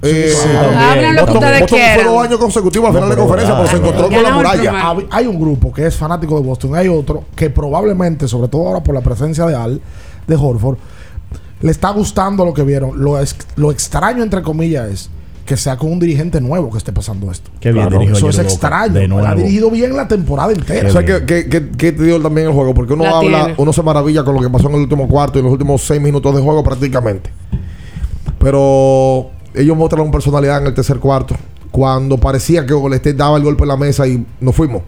[0.02, 0.80] Eh, sí, Boston- también.
[0.82, 2.06] Hablen lo que Boston- ustedes Boston fue quieran.
[2.14, 4.96] dos años consecutivos al No, final de conferencia, pero se encontró con la muralla.
[5.12, 6.76] Hay un grupo que es fanático de Boston.
[6.76, 9.82] Hay otro que probablemente, sobre todo ahora por la presencia de Al,
[10.28, 10.78] de Horford,
[11.62, 13.02] le está gustando lo que vieron.
[13.04, 15.10] Lo, ex- lo extraño, entre comillas, es
[15.46, 17.50] que sea con un dirigente nuevo que esté pasando esto.
[17.60, 18.94] Qué bien Claro, Eso es Boca, extraño.
[18.94, 19.36] De Él ha nuevo.
[19.36, 20.90] dirigido bien la temporada entera.
[20.90, 23.40] O sea, que, que, que, que te dio también el juego, porque uno La habla,
[23.46, 23.56] tiene.
[23.58, 25.82] uno se maravilla con lo que pasó en el último cuarto y en los últimos
[25.82, 27.32] seis minutos de juego prácticamente.
[28.38, 31.36] Pero ellos mostraron personalidad en el tercer cuarto,
[31.72, 34.84] cuando parecía que Golden State daba el golpe en la mesa y nos fuimos.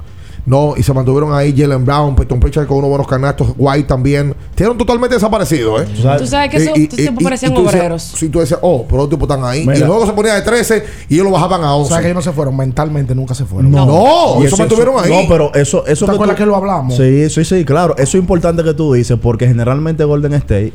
[0.45, 4.33] No, y se mantuvieron ahí Jalen Brown, Peyton Pritchard con unos buenos canastos, White también.
[4.55, 5.87] Quedaron totalmente desaparecidos, ¿eh?
[5.95, 8.01] Tú sabes- Tú sabes que esos Y- tipos y- parecían y tú obreros.
[8.15, 9.61] Sí, tú decías, oh, pero los tipos están ahí.
[9.67, 9.77] Mira.
[9.77, 11.89] Y luego se ponía de 13 y ellos lo bajaban a O 11.
[11.93, 13.69] sea, que ellos no se fueron mentalmente, nunca se fueron.
[13.71, 15.11] No, no, Y eso mantuvieron ahí.
[15.11, 16.95] No, pero eso, eso ¿Te acuerdas que lo hablamos?
[16.97, 17.93] Sí, sí, sí, claro.
[17.97, 20.73] Eso es importante que tú dices, porque generalmente Golden State,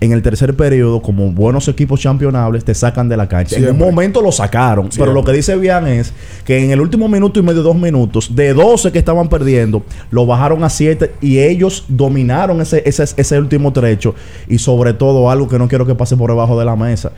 [0.00, 3.56] en el tercer periodo, como buenos equipos championables, te sacan de la cancha.
[3.56, 6.12] En un momento lo sacaron, pero lo que dice Bian es
[6.44, 10.26] que en el último minuto y medio, dos minutos, de 12 que estaban perdiendo, lo
[10.26, 14.14] bajaron a 7 y ellos dominaron ese, ese, ese último trecho.
[14.48, 17.12] Y sobre todo, algo que no quiero que pase por debajo de la mesa.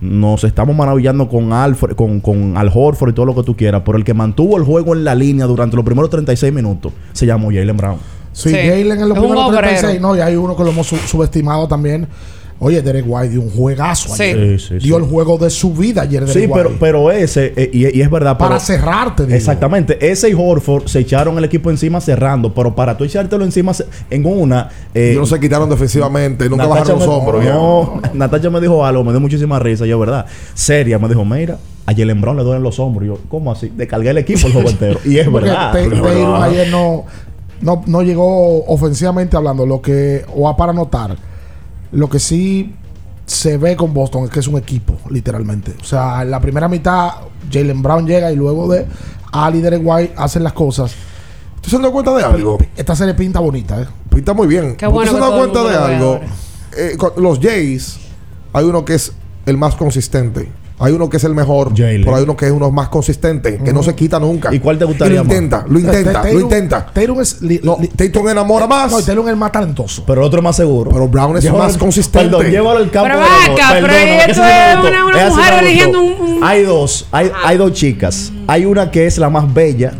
[0.00, 3.82] Nos estamos maravillando con Alfred, con, con Al Horford y todo lo que tú quieras,
[3.86, 7.26] pero el que mantuvo el juego en la línea durante los primeros 36 minutos se
[7.26, 7.98] llamó Jalen Brown.
[8.34, 8.56] Sí, Sí.
[8.56, 9.62] Jalen en los primeros obrero.
[9.62, 12.06] 36, no, y hay uno que lo hemos su- subestimado también.
[12.60, 14.22] Oye, Derek White dio un juegazo Sí.
[14.22, 14.60] ayer.
[14.60, 15.02] Sí, sí, dio sí.
[15.04, 16.78] el juego de su vida ayer, Derek Sí, pero, White.
[16.80, 18.38] pero ese, eh, y, y es verdad.
[18.38, 19.36] Para pero- cerrarte, digo.
[19.36, 19.98] Exactamente.
[20.10, 23.72] Ese y Horford se echaron el equipo encima cerrando, pero para tú echártelo encima
[24.10, 24.68] en una.
[24.94, 27.44] eh, Ellos no se quitaron defensivamente, nunca Natacha bajaron los hombros.
[27.44, 30.24] No, Natacha me dijo algo, me dio muchísima risa, yo, ¿verdad?
[30.54, 33.04] Seria, me dijo, mira, a Jalen Brown le duelen los hombros.
[33.04, 33.70] Y yo, ¿cómo así?
[33.76, 35.00] Descargué el equipo el juego entero.
[35.04, 35.74] Y es verdad.
[36.44, 37.04] ayer no,
[37.60, 39.66] no, no llegó ofensivamente hablando.
[39.66, 41.16] Lo que, o a para notar,
[41.92, 42.74] lo que sí
[43.26, 45.74] se ve con Boston es que es un equipo, literalmente.
[45.80, 47.12] O sea, en la primera mitad,
[47.50, 48.86] Jalen Brown llega y luego de
[49.32, 50.94] Ali Derek White hacen las cosas.
[51.60, 52.58] ¿Tú se has dado cuenta de algo?
[52.76, 53.86] Esta serie pinta bonita, ¿eh?
[54.10, 54.76] Pinta muy bien.
[54.76, 56.20] Qué ¿Tú bueno se has dado cuenta de algo?
[56.76, 57.98] Eh, con los Jays,
[58.52, 59.12] hay uno que es
[59.46, 60.50] el más consistente.
[60.78, 63.72] Hay uno que es el mejor, pero hay uno que es uno más consistente, que
[63.72, 64.52] no se quita nunca.
[64.52, 66.86] ¿Y cuál te gustaría lo intenta, lo intenta, lo intenta.
[66.92, 67.40] Taylor es.
[67.62, 68.90] no, Tatum enamora más.
[68.90, 70.02] No, Taylor es el más talentoso.
[70.04, 70.90] Pero el otro es más seguro.
[70.90, 72.28] Pero Brown es más consistente.
[72.28, 73.08] Perdón, llévalo al campo.
[73.08, 76.12] Pero vaca, pero esto es una, mujer eligiendo un.
[76.20, 78.32] un- Hay dos, hay, hay dos chicas.
[78.48, 79.92] Hay una que es la más bella,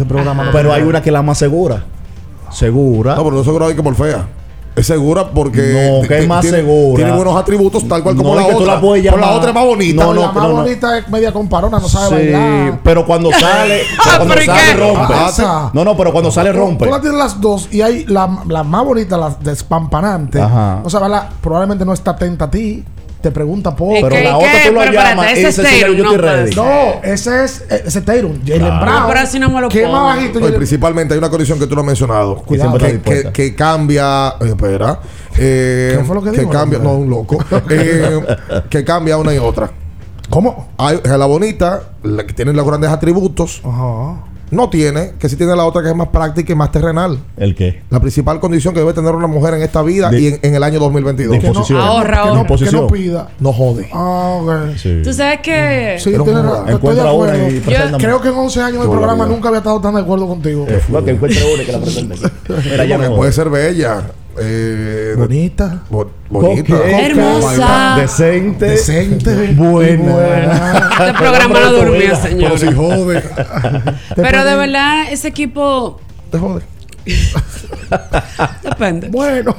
[0.53, 1.85] pero hay una que es la más segura.
[2.51, 3.15] Segura.
[3.17, 4.27] No, pero no seguro hay que por fea.
[4.77, 6.01] Es segura porque.
[6.03, 6.97] No, que es más tiene, segura.
[6.97, 8.75] Tiene buenos atributos, tal cual como No, la que tú otra.
[8.75, 10.05] la puedes pero la otra es más bonita.
[10.05, 12.81] No, no, la más bonita es media comparona, no sabe Sí, bailar.
[12.83, 15.15] pero cuando sale, cuando ¿pero y sale rompe.
[15.15, 15.71] Pasa.
[15.73, 16.85] No, no, pero cuando sale Tú- rompe.
[16.87, 20.41] Tú la tienes las dos y hay la, la más bonita, la despampanante.
[20.41, 20.81] Ajá.
[20.85, 21.29] O sea, ¿verdad?
[21.41, 22.83] probablemente no está atenta a ti.
[23.25, 23.97] Te pregunta por.
[23.97, 26.17] ¿Y Pero la otra tú lo llamas y ese dice, es "Señor, Tatum, yo estoy
[26.19, 26.55] no ready".
[26.55, 28.39] No, ese es eh, ese Tatum.
[28.45, 28.85] Jalen Claro.
[28.85, 29.01] Brown.
[29.01, 29.93] No, pero así no me lo ¿Qué pongo.
[29.95, 30.41] más bajito?
[30.41, 32.37] Principalmente hay una condición que tú no has mencionado.
[32.37, 32.77] Cuidado.
[33.33, 34.35] Que, cambia.
[34.43, 35.01] espera.
[35.39, 36.79] eh, ¿Qué fue lo que que dijo, cambia.
[36.81, 37.39] No, un loco.
[37.71, 38.21] Eh,
[38.69, 39.71] que cambia una y otra.
[40.29, 40.69] ¿Cómo?
[40.77, 43.63] Hay, la bonita, la que tiene los grandes atributos.
[43.65, 44.17] Ajá.
[44.55, 47.19] No tiene, que sí tiene la otra que es más práctica y más terrenal.
[47.37, 47.83] ¿El qué?
[47.91, 50.55] La principal condición que debe tener una mujer en esta vida De- y en, en
[50.55, 51.33] el año 2022.
[51.41, 51.81] Disposición.
[51.81, 52.57] Ahorra, Que no, ahorra.
[52.57, 53.29] que no pida.
[53.41, 53.89] No jode.
[53.93, 54.77] Ah, ok.
[54.77, 55.01] Sí.
[55.03, 55.97] Tú sabes que.
[55.99, 57.49] Sí, Pero Encuentra una acuerdo.
[57.49, 57.99] y Yo.
[57.99, 60.67] Creo que en 11 años la programa nunca había estado tan de acuerdo contigo.
[60.69, 62.15] Eh, fue que encuentre una y que la presente.
[62.49, 64.03] Mira, ya Porque no puede ser bella.
[64.41, 65.83] Eh, Bonita.
[65.91, 66.77] bo- bonita.
[66.89, 67.97] Hermosa.
[68.01, 68.67] Decente.
[68.67, 69.53] Decente.
[69.53, 70.91] Buena.
[70.99, 72.53] Este programa no durmió, señor.
[72.55, 73.23] Pero si jode.
[74.17, 76.01] Pero de verdad, ese equipo.
[76.31, 76.63] Te jode.
[78.63, 79.09] Depende.
[79.09, 79.55] Bueno.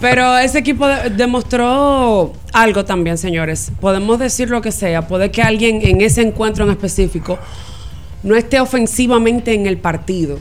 [0.00, 3.70] Pero ese equipo de- demostró algo también, señores.
[3.80, 5.06] Podemos decir lo que sea.
[5.06, 7.38] Puede que alguien en ese encuentro en específico
[8.22, 10.38] no esté ofensivamente en el partido.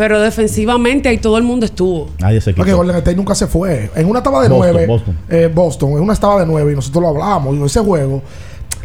[0.00, 2.08] Pero defensivamente ahí todo el mundo estuvo.
[2.20, 2.78] Nadie se Porque quitó.
[2.78, 3.90] Golden State nunca se fue.
[3.94, 4.86] En una estaba de Boston, 9.
[4.86, 5.18] Boston.
[5.28, 5.90] Eh, Boston.
[5.90, 7.54] En una estaba de 9 y nosotros lo hablábamos.
[7.54, 8.22] Y ese juego.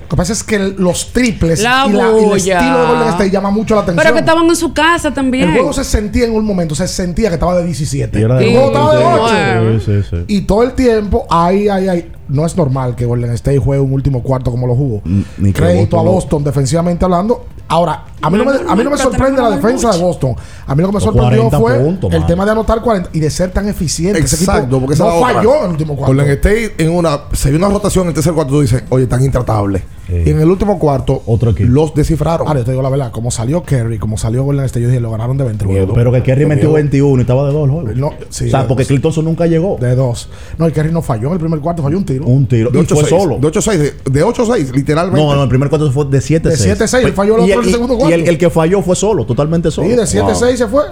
[0.01, 3.07] Lo que pasa es que los triples La y, la- y el estilo de Golden
[3.07, 4.03] State llama mucho la atención.
[4.03, 5.45] Pero que estaban en su casa también.
[5.47, 8.19] El juego se sentía en un momento, se sentía que estaba de 17.
[8.19, 9.23] Y era de el juego estaba de Bueno.
[9.23, 9.79] 8.
[9.85, 10.17] Sí, sí, sí.
[10.27, 12.11] Y todo el tiempo, ahí, ahí, ahí.
[12.27, 15.01] No es normal que Golden State juegue un último cuarto como lo jugó.
[15.53, 17.45] Crédito Boston a lo- Boston defensivamente hablando.
[17.67, 19.99] Ahora, a mí no, No me, a mí no me sorprende la defensa de.
[19.99, 20.35] Boston.
[20.67, 23.19] A mí lo que me sorprendió 40 fue puntos, el tema de anotar 40 y
[23.19, 24.19] de ser tan eficiente.
[24.19, 26.13] Exacto, porque esa no falló en el último cuarto.
[26.13, 29.07] Golden State en una se vio una rotación en el tercer cuarto tú dices, oye,
[29.07, 29.83] tan intratable.
[30.07, 30.21] Sí.
[30.25, 31.69] Y en el último cuarto Otro equipo.
[31.71, 32.47] los descifraron.
[32.47, 34.99] Ahora, yo te digo la verdad, como salió Kerry, como salió Golden State, yo dije,
[34.99, 35.93] lo ganaron de 20 Miedo.
[35.95, 36.73] Pero que Kerry metió miedo.
[36.73, 37.89] 21 y estaba de dos el juego.
[37.95, 38.87] No, sí, o sea, porque dos.
[38.87, 39.77] Clint Thompson nunca llegó.
[39.79, 40.29] De dos.
[40.57, 42.25] No, y Kerry no falló en el primer cuarto, falló un tiro.
[42.25, 42.69] Un tiro.
[42.69, 43.37] de Y 8 fue 6, solo.
[43.39, 45.19] De 8-6, de, de 8-6, literalmente.
[45.25, 46.41] No, no, el primer cuarto fue de 7-6.
[46.41, 48.15] De 7-6, él falló el Y otro en el segundo cuarto.
[48.15, 49.87] Y el, el que falló fue solo, totalmente solo.
[49.87, 50.83] Sí, de 7-6 se fue.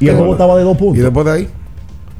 [0.00, 0.98] Y el juego estaba de dos puntos.
[0.98, 1.48] Y después de ahí,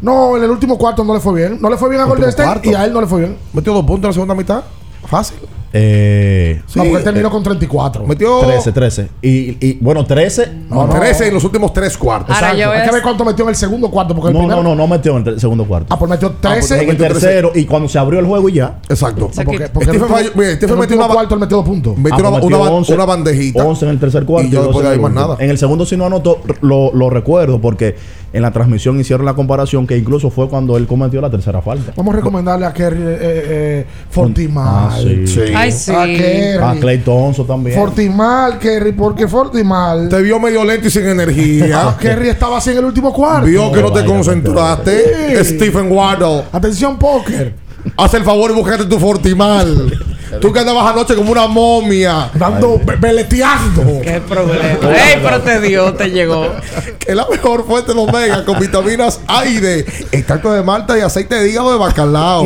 [0.00, 1.58] No, en el último cuarto no le fue bien.
[1.60, 2.70] No le fue bien a Golden State cuarto.
[2.70, 3.36] y a él no le fue bien.
[3.52, 4.62] metió dos puntos en la segunda mitad.
[5.06, 5.38] Fácil.
[5.72, 8.06] Eh, no, porque eh, terminó con 34.
[8.06, 9.08] Metió 13, 13.
[9.22, 9.28] Y,
[9.66, 10.50] y bueno, 13.
[10.70, 12.34] no, 13 en los últimos tres cuartos.
[12.34, 12.58] Ahora Exacto.
[12.58, 14.14] yo Hay voy que ver cuánto metió en el segundo cuarto.
[14.14, 14.62] Porque el No, primero.
[14.62, 15.88] no, no, no metió en el segundo cuarto.
[15.92, 16.74] Ah, pues metió 13.
[16.74, 18.78] en el metió tercero y cuando se abrió el juego y ya.
[18.88, 19.28] Exacto.
[19.32, 21.56] sea, porque, que- porque Stephen el falló- mira, Stephen el metió una- cuarto él metió
[21.58, 21.98] dos puntos.
[21.98, 23.64] Metió Ah, una, pues una, metió ban- 11, una bandejita.
[23.64, 24.48] 11 en el tercer cuarto.
[24.48, 25.36] Y 12 después de ahí el más nada.
[25.38, 27.94] En el segundo sí no anotó, lo, lo recuerdo porque
[28.32, 31.92] en la transmisión hicieron la comparación que incluso fue cuando él cometió la tercera falta.
[31.96, 34.66] Vamos a recomendarle a Kerry eh, eh, Fortimal.
[34.66, 35.26] Ah, sí.
[35.26, 35.40] Sí.
[35.54, 35.92] Ay, sí.
[35.92, 36.64] A Kerry.
[36.64, 37.78] A Clay Thompson también.
[37.78, 40.08] Fortimal, Kerry, porque Fortimal.
[40.08, 41.96] Te vio medio lento y sin energía.
[41.98, 43.46] Kerry estaba así en el último cuarto.
[43.46, 45.44] Vio que no te vaya, concentraste.
[45.44, 45.56] Sí.
[45.56, 46.44] Stephen Wardle.
[46.52, 47.54] Atención, póker.
[47.96, 50.17] Haz el favor y búscate tu Fortimal.
[50.40, 52.30] Tú que andabas anoche como una momia.
[52.34, 54.00] Dando, beleteando.
[54.02, 54.94] Qué problema.
[54.94, 56.46] Ey, pero te dio, te llegó.
[56.98, 61.00] Que la mejor fuente de omega con vitaminas A y D, extracto de malta y
[61.00, 62.44] aceite de hígado de bacalao.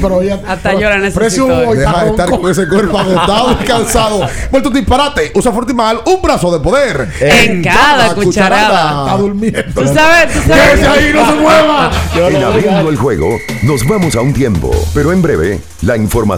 [0.00, 0.40] Pero ya.
[0.46, 1.66] Hasta yo la necesito Precio hoy.
[1.66, 4.20] hoy Deja de estar con ese cuerpo agotado y cansado.
[4.50, 5.32] Vuelto disparate.
[5.34, 7.08] Usa Fortimal, un brazo de poder.
[7.20, 9.04] En cada cucharada.
[9.04, 9.62] Está durmiendo.
[9.74, 10.88] Tú sabes, tú ¡Quédese sabes.
[10.88, 11.90] ahí, no se mueva!
[12.14, 13.28] En abriendo el juego,
[13.64, 16.37] nos vamos a un tiempo, pero en breve, la información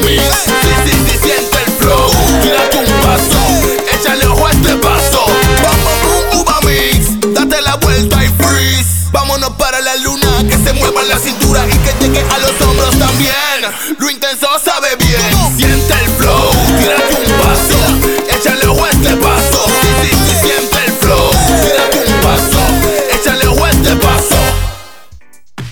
[0.00, 0.22] mix.
[0.44, 0.52] Sí,
[0.84, 2.10] sí, sí, siente el flow.
[2.42, 3.40] Tírate un vaso,
[3.92, 4.98] échale ojo a este bom,
[5.84, 7.20] bom, uva mix.
[7.34, 9.10] Date la vuelta y freeze.
[9.12, 12.98] Vámonos para la luna, que se mueva la cintura y que llegue a los hombros
[12.98, 13.96] también.
[13.98, 15.35] Lo intenso sabe bien.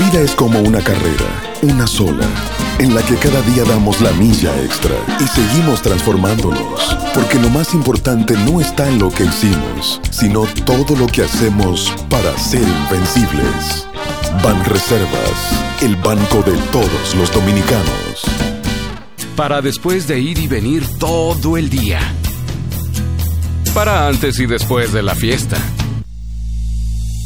[0.00, 1.26] vida es como una carrera,
[1.60, 2.26] una sola,
[2.78, 7.74] en la que cada día damos la milla extra y seguimos transformándonos, porque lo más
[7.74, 13.86] importante no está en lo que hicimos, sino todo lo que hacemos para ser invencibles.
[14.42, 18.24] Ban Reservas, el banco de todos los dominicanos.
[19.36, 22.00] Para después de ir y venir todo el día.
[23.74, 25.58] Para antes y después de la fiesta.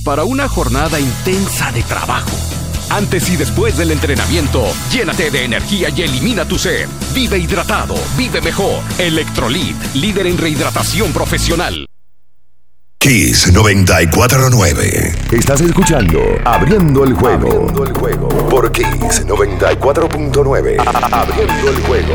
[0.04, 2.53] Para una jornada intensa de trabajo.
[2.94, 6.88] Antes y después del entrenamiento, llénate de energía y elimina tu sed.
[7.12, 8.84] Vive hidratado, vive mejor.
[8.98, 11.88] Electrolit, líder en rehidratación profesional.
[12.98, 15.12] Kiss 949.
[15.32, 17.48] Estás escuchando Abriendo el juego.
[17.48, 18.28] Abriendo el juego.
[18.48, 20.76] Por Kiss 94.9.
[21.10, 22.14] Abriendo el juego.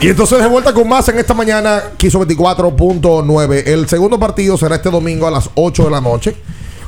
[0.00, 3.66] Y entonces de vuelta con más en esta mañana, Quiso 24.9.
[3.66, 6.36] El segundo partido será este domingo a las 8 de la noche.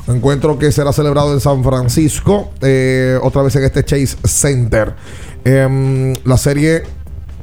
[0.07, 4.95] Un encuentro que será celebrado en San Francisco, eh, otra vez en este Chase Center.
[5.43, 6.83] Em, la serie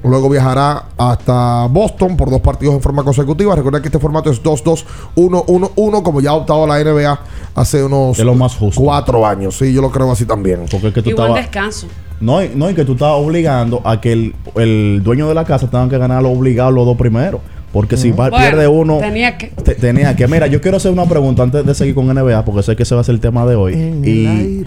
[0.03, 3.55] luego viajará hasta Boston por dos partidos en forma consecutiva.
[3.55, 7.21] Recuerda que este formato es 2-2-1-1-1, como ya ha optado la NBA
[7.55, 8.81] hace unos Es lo más justo.
[8.81, 9.57] cuatro años.
[9.59, 10.64] Sí, yo lo creo así también.
[10.71, 11.43] Porque es que tú Y buen estabas.
[11.45, 11.87] descanso.
[12.21, 15.69] No, no, y que tú estabas obligando a que el, el dueño de la casa
[15.71, 17.41] tenga que ganar lo obligado los dos primeros.
[17.73, 20.27] Porque si Bueno, pierde uno, tenía que- te- tenía que.
[20.27, 22.95] Mira, yo quiero hacer una pregunta antes de seguir con NBA, porque sé que ese
[22.95, 23.75] va a ser el tema de hoy.
[23.75, 24.64] y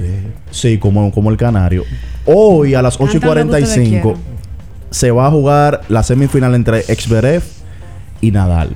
[0.51, 1.83] sí, como, como el canario.
[2.25, 4.19] Hoy a las 8 y Cantando lo que ustedes 45
[4.91, 7.41] se va a jugar la semifinal entre Exberev
[8.21, 8.69] y Nadal.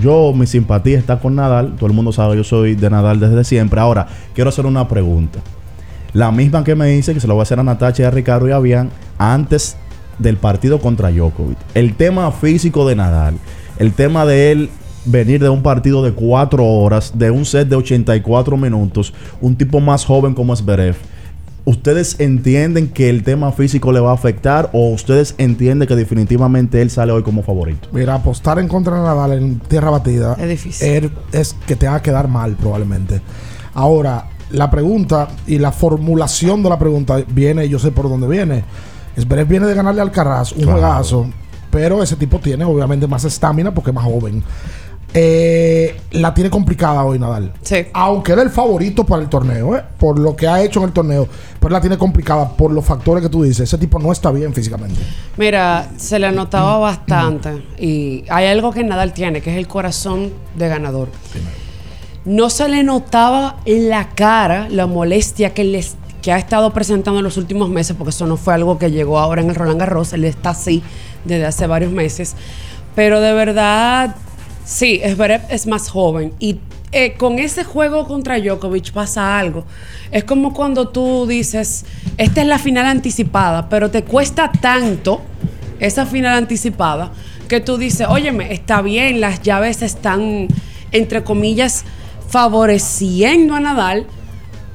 [0.00, 1.74] Yo, mi simpatía está con Nadal.
[1.76, 3.78] Todo el mundo sabe, yo soy de Nadal desde siempre.
[3.78, 5.38] Ahora, quiero hacer una pregunta.
[6.14, 8.48] La misma que me dice, que se lo voy a hacer a Natacha, a Ricardo
[8.48, 9.76] y a Bian, antes
[10.18, 11.56] del partido contra Djokovic.
[11.74, 13.34] El tema físico de Nadal,
[13.78, 14.70] el tema de él
[15.06, 19.80] venir de un partido de cuatro horas, de un set de 84 minutos, un tipo
[19.80, 20.96] más joven como Zverev.
[21.64, 26.82] ¿Ustedes entienden que el tema físico le va a afectar o ustedes entienden que definitivamente
[26.82, 27.88] él sale hoy como favorito?
[27.92, 30.88] Mira, apostar en contra de Nadal en tierra batida Es difícil.
[30.88, 33.20] er- es que te va a quedar mal probablemente.
[33.74, 38.64] Ahora, la pregunta y la formulación de la pregunta viene, yo sé por dónde viene.
[39.18, 40.72] Zverev viene de ganarle al Carras, un Claro.
[40.78, 41.26] juegazo,
[41.70, 44.42] pero ese tipo tiene obviamente más estamina porque es más joven.
[45.14, 47.52] Eh, la tiene complicada hoy Nadal.
[47.92, 49.82] Aunque era el favorito para el torneo, ¿eh?
[49.98, 51.28] por lo que ha hecho en el torneo,
[51.60, 53.60] pero la tiene complicada por los factores que tú dices.
[53.60, 54.98] Ese tipo no está bien físicamente.
[55.36, 57.62] Mira, se le notaba bastante.
[57.78, 61.08] Y hay algo que Nadal tiene, que es el corazón de ganador.
[62.24, 65.84] No se le notaba en la cara la molestia que,
[66.20, 69.18] que ha estado presentando en los últimos meses, porque eso no fue algo que llegó
[69.18, 70.12] ahora en el Roland Garros.
[70.12, 70.82] Él está así
[71.24, 72.36] desde hace varios meses.
[72.94, 74.14] Pero de verdad,
[74.64, 76.32] sí, Zverev es más joven.
[76.38, 76.60] Y
[76.92, 79.64] eh, con ese juego contra Djokovic pasa algo.
[80.10, 81.86] Es como cuando tú dices,
[82.18, 85.22] esta es la final anticipada, pero te cuesta tanto
[85.80, 87.10] esa final anticipada
[87.48, 90.48] que tú dices, óyeme, está bien, las llaves están,
[90.92, 91.84] entre comillas,
[92.32, 94.06] favoreciendo a Nadal,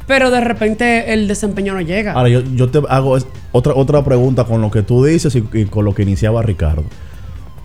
[0.06, 2.14] pero de repente el desempeño no llega.
[2.14, 3.18] Ahora, yo, te hago
[3.52, 6.84] otra, otra pregunta con lo que tú dices y, con lo que iniciaba Ricardo.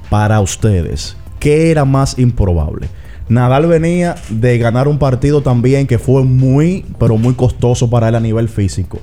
[0.08, 2.88] Para ustedes, ¿qué era más improbable?
[3.28, 8.14] Nadal venía de ganar un partido también que fue muy, pero muy costoso para él
[8.14, 8.98] a nivel físico.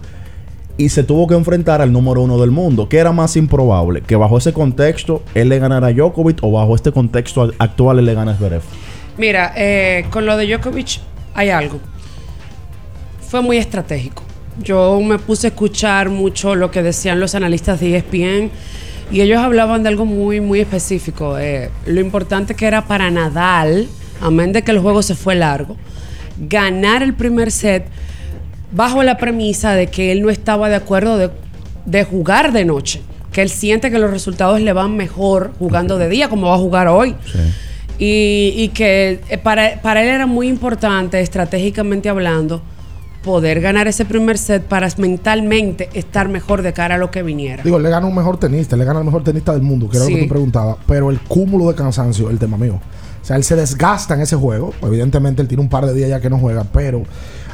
[0.78, 2.90] Y se tuvo que enfrentar al número uno del mundo.
[2.90, 4.02] ¿Qué era más improbable?
[4.02, 8.06] ¿Que bajo ese contexto él le ganara a Djokovic o bajo este contexto actual él
[8.06, 8.64] le gana a Zverev?
[9.20, 11.02] Mira, eh, con lo de Djokovic
[11.36, 11.82] hay algo.
[13.30, 14.24] Fue muy estratégico.
[14.64, 18.50] Yo me puse a escuchar mucho lo que decían los analistas de ESPN
[19.12, 21.38] y ellos hablaban de algo muy, muy específico.
[21.38, 23.90] Eh, lo importante que era para Nadal,
[24.22, 25.76] amén de que el juego se fue largo,
[26.40, 27.88] ganar el primer set
[28.72, 31.30] bajo la premisa de que él no estaba de acuerdo de,
[31.86, 33.02] de jugar de noche,
[33.34, 36.60] que él siente que los resultados le van mejor jugando de día, como va a
[36.60, 37.18] jugar hoy.
[38.00, 42.62] Y, y que eh, para, para él era muy importante, estratégicamente hablando,
[43.24, 47.62] poder ganar ese primer set para mentalmente estar mejor de cara a lo que viniera.
[47.62, 50.06] Digo, le gana un mejor tenista, le gana el mejor tenista del mundo, que era
[50.06, 50.78] lo que tú preguntabas.
[50.88, 52.80] Pero el cúmulo de cansancio es el tema mío.
[53.22, 54.74] O sea, él se desgasta en ese juego.
[54.82, 57.04] Evidentemente, él tiene un par de días ya que no juega, pero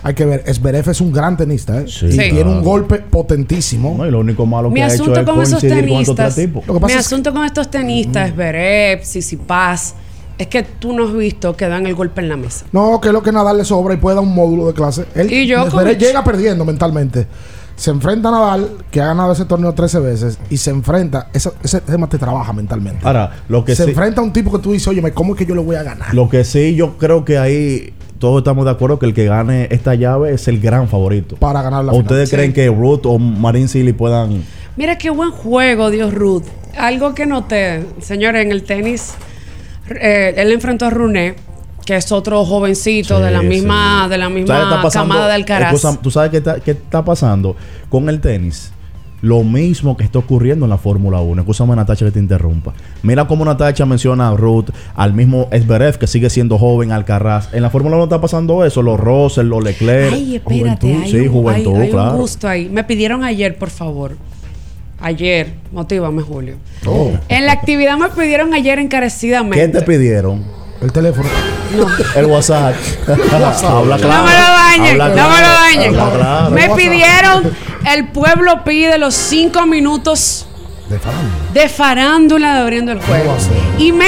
[0.04, 0.44] hay que ver.
[0.54, 1.86] Zverev es un gran tenista, ¿eh?
[1.88, 2.10] y Sí.
[2.16, 3.96] tiene un golpe potentísimo.
[3.98, 6.02] No, y lo único malo Mi que ha hecho asunto es con esos coincidir con
[6.02, 6.68] estos tres tenistas.
[6.68, 9.02] Lo que pasa mi es que- asunto con estos tenistas, Zverev,
[9.48, 9.96] Paz,
[10.38, 12.66] es que tú no has visto que dan el golpe en la mesa.
[12.72, 15.06] No, que es lo que Nadal le sobra y puede dar un módulo de clase.
[15.16, 15.98] Él, Y Djokovic.
[15.98, 17.28] Llega perdiendo mentalmente.
[17.76, 21.28] Se enfrenta a Nadal, que ha ganado ese torneo 13 veces, y se enfrenta.
[21.34, 23.06] Ese, ese tema te trabaja mentalmente.
[23.06, 25.40] Ahora, lo que se sí- enfrenta a un tipo que tú dices, oye, ¿cómo es
[25.40, 26.14] que yo le voy a ganar?
[26.14, 29.68] Lo que sí, yo creo que ahí todos estamos de acuerdo que el que gane
[29.72, 31.36] esta llave es el gran favorito.
[31.36, 32.06] Para ganar la ¿O final.
[32.06, 32.36] ustedes Sí.
[32.38, 34.44] creen que Ruth o Marin Silly puedan...
[34.78, 36.44] Mira qué buen juego, Dios Ruth.
[36.78, 39.16] Algo que noté, señores, en el tenis,
[39.90, 41.36] eh, él enfrentó a Runé,
[41.86, 44.10] que es otro jovencito de la misma, sí.
[44.12, 45.14] de la ¿Sabes qué misma está pasando?
[45.14, 46.00] camada de Alcaraz.
[46.02, 47.56] ¿Tú sabes qué está, qué está pasando
[47.90, 48.72] con el tenis?
[49.22, 51.42] Lo mismo que está ocurriendo en la Fórmula 1.
[51.42, 52.74] Escúchame, Natacha, que te interrumpa.
[53.02, 57.52] Mira cómo Natacha menciona a Ruth, al mismo Esberev, que sigue siendo joven, Alcaraz.
[57.54, 58.84] En la Fórmula 1 está pasando eso.
[58.84, 60.14] Los Russell, los Leclerc.
[60.14, 61.04] Ay, espérate, juventud.
[61.04, 62.12] hay, sí, un, juventud, hay- hay claro.
[62.12, 62.70] un gusto ahí.
[62.70, 64.16] Me pidieron ayer, por favor.
[65.06, 66.56] Ayer, motívame, Julio.
[66.88, 67.12] Oh.
[67.30, 69.60] En la actividad me pidieron ayer encarecidamente.
[69.60, 70.44] ¿Qué te pidieron?
[70.82, 71.30] El teléfono.
[72.16, 72.74] El WhatsApp.
[73.08, 74.02] Habla claro.
[74.02, 75.30] No me lo dañen, Habla no claro.
[75.30, 76.00] me lo dañen.
[76.00, 76.50] Habla claro.
[76.50, 77.56] Me pidieron,
[77.94, 80.48] el pueblo pide los cinco minutos
[80.90, 81.36] De farándula.
[81.54, 83.38] de farándula de abriendo el juego.
[83.78, 84.08] Y me,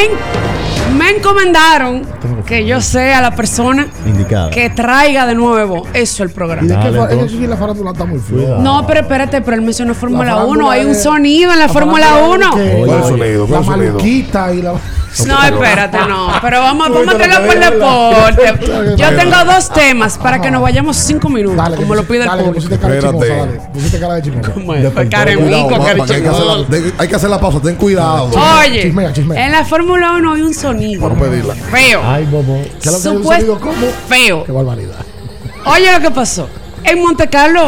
[0.97, 2.01] Me encomendaron
[2.45, 4.49] que yo sea la persona Indicada.
[4.49, 6.63] que traiga de nuevo eso el programa.
[6.65, 7.33] ¿Y de qué Dale, entonces.
[7.33, 8.57] es que la farándula está muy fluida.
[8.59, 10.71] No, pero espérate, pero él mencionó Fórmula farándula 1.
[10.71, 12.55] Hay un sonido en la Fórmula 1.
[12.55, 13.41] que- ¿Cuál es sonido?
[13.43, 13.93] La ¿Cuál es sonido?
[13.93, 14.73] maluquita y la.
[15.25, 16.27] No, espérate, no.
[16.43, 18.95] Pero vamos, vamos a tenerlo lo por deporte.
[18.97, 22.25] Yo tengo dos temas para que nos vayamos cinco minutos, Dale, como lo pide el
[22.27, 22.55] dale, público.
[22.67, 23.57] pusiste cara de chimosa, Espérate.
[23.57, 23.69] dale.
[23.73, 24.51] Pusiste cara de chimosa.
[24.63, 28.29] Bueno, pues, caremico, Cuidado, que hay, que la, hay que hacer la pausa, ten cuidado.
[28.59, 29.45] Oye, Chismea, chismea.
[29.47, 31.53] en la Fórmula 1 hay un sonido No pedirla.
[31.55, 32.01] feo.
[32.03, 32.61] Ay, bobo.
[32.81, 33.73] ¿Qué es lo que sonido como?
[34.07, 34.43] Feo.
[34.45, 34.95] Qué barbaridad.
[35.65, 36.47] Oye, lo que pasó.
[36.83, 37.61] En Monte Carlo,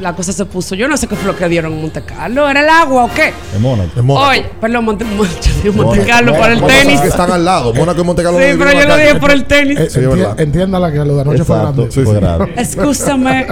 [0.00, 0.74] la cosa se puso.
[0.74, 2.48] Yo no sé qué fue lo que dieron en Monte Carlo.
[2.48, 3.32] ¿Era el agua o qué?
[3.52, 3.90] De Mónaco.
[3.96, 4.28] Es Mónaco.
[4.30, 6.04] Oye, perdón, Monte, Monte, Monte.
[6.06, 7.00] Carlo por el tenis.
[7.00, 7.74] que están al lado.
[7.74, 9.78] Mónaco y Monte Carlo Sí, pero yo lo dije por el tenis.
[9.78, 10.40] Eh, Sí, enti-.
[10.40, 12.04] Entiéndala que lo de anoche fue Exacto, grande.
[12.04, 12.54] fue grave.
[12.56, 13.46] Escúchame.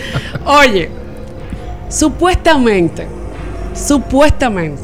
[0.44, 0.90] Oye,
[1.88, 3.06] supuestamente,
[3.74, 4.82] supuestamente,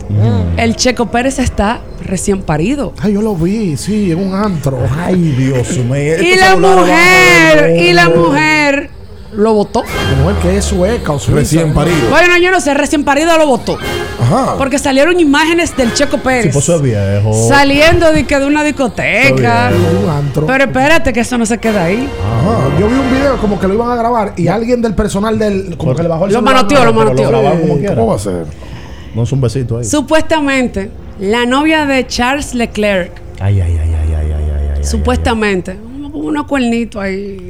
[0.56, 2.92] el Checo Pérez está recién parido.
[3.00, 4.78] Ay, yo lo vi, sí, en un antro.
[4.98, 6.22] Ay, Dios mío.
[6.22, 8.90] Y Estos la mujer, y la mujer
[9.32, 9.84] lo votó.
[9.84, 11.38] La mujer que es sueca o suiza.
[11.40, 12.08] Recién parido.
[12.10, 13.78] Bueno, yo no sé, recién parido lo votó.
[14.20, 14.56] Ajá.
[14.58, 16.52] Porque salieron imágenes del Checo Sí, Pérez.
[16.52, 17.48] pues eso es viejo.
[17.48, 19.70] Saliendo de, que de una discoteca.
[19.70, 20.46] En un antro.
[20.46, 22.08] Pero espérate que eso no se queda ahí.
[22.40, 22.58] Ajá.
[22.80, 25.76] Yo vi un video como que lo iban a grabar y alguien del personal del.
[25.76, 27.28] Como que le bajó el Lo manoteó, lo manoteó.
[27.28, 27.94] grabaron como quiera.
[27.94, 28.46] ¿Cómo va a ser?
[29.14, 29.84] No es un besito ahí.
[29.84, 33.12] Supuestamente, la novia de Charles Leclerc.
[33.40, 34.84] Ay, ay, ay, ay, ay, ay, ay.
[34.84, 35.78] Supuestamente.
[36.12, 37.48] Unos cuernitos ahí.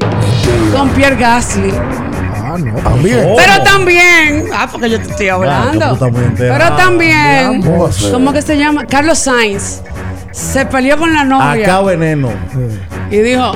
[0.72, 1.72] Con Pierre Gasly.
[1.72, 2.74] Ah, no.
[2.80, 3.28] También.
[3.36, 4.44] Pero también.
[4.52, 5.98] Ah, porque yo te estoy hablando.
[6.36, 7.62] Pero también.
[8.10, 8.86] ¿Cómo que se llama?
[8.86, 9.82] Carlos Sainz.
[10.32, 11.64] Se peleó con la novia.
[11.64, 12.30] Acá veneno.
[13.10, 13.52] Y dijo: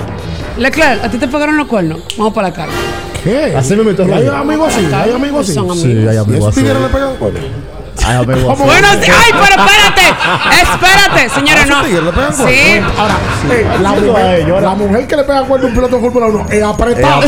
[0.58, 2.02] Leclerc, a ti te pegaron los cuernos.
[2.18, 2.72] Vamos para la cara.
[3.22, 3.54] ¿Qué?
[3.56, 4.04] Así me meto.
[4.04, 4.86] Hay amigos así.
[4.92, 5.80] Hay amigos así.
[5.80, 6.62] Sí, hay amigos así.
[6.62, 7.42] le pegan cuernos.
[8.04, 8.62] Hay amigos así.
[8.62, 10.16] Bueno, sí, ay, pero espérate,
[10.62, 12.46] espérate, señores, ¿A esos no.
[12.46, 12.80] Sí?
[12.98, 13.16] Ahora,
[13.50, 16.46] eh, la, mujer, la mujer que le pega cuerno a un piloto de Fórmula 1
[16.50, 17.20] es Es apretada.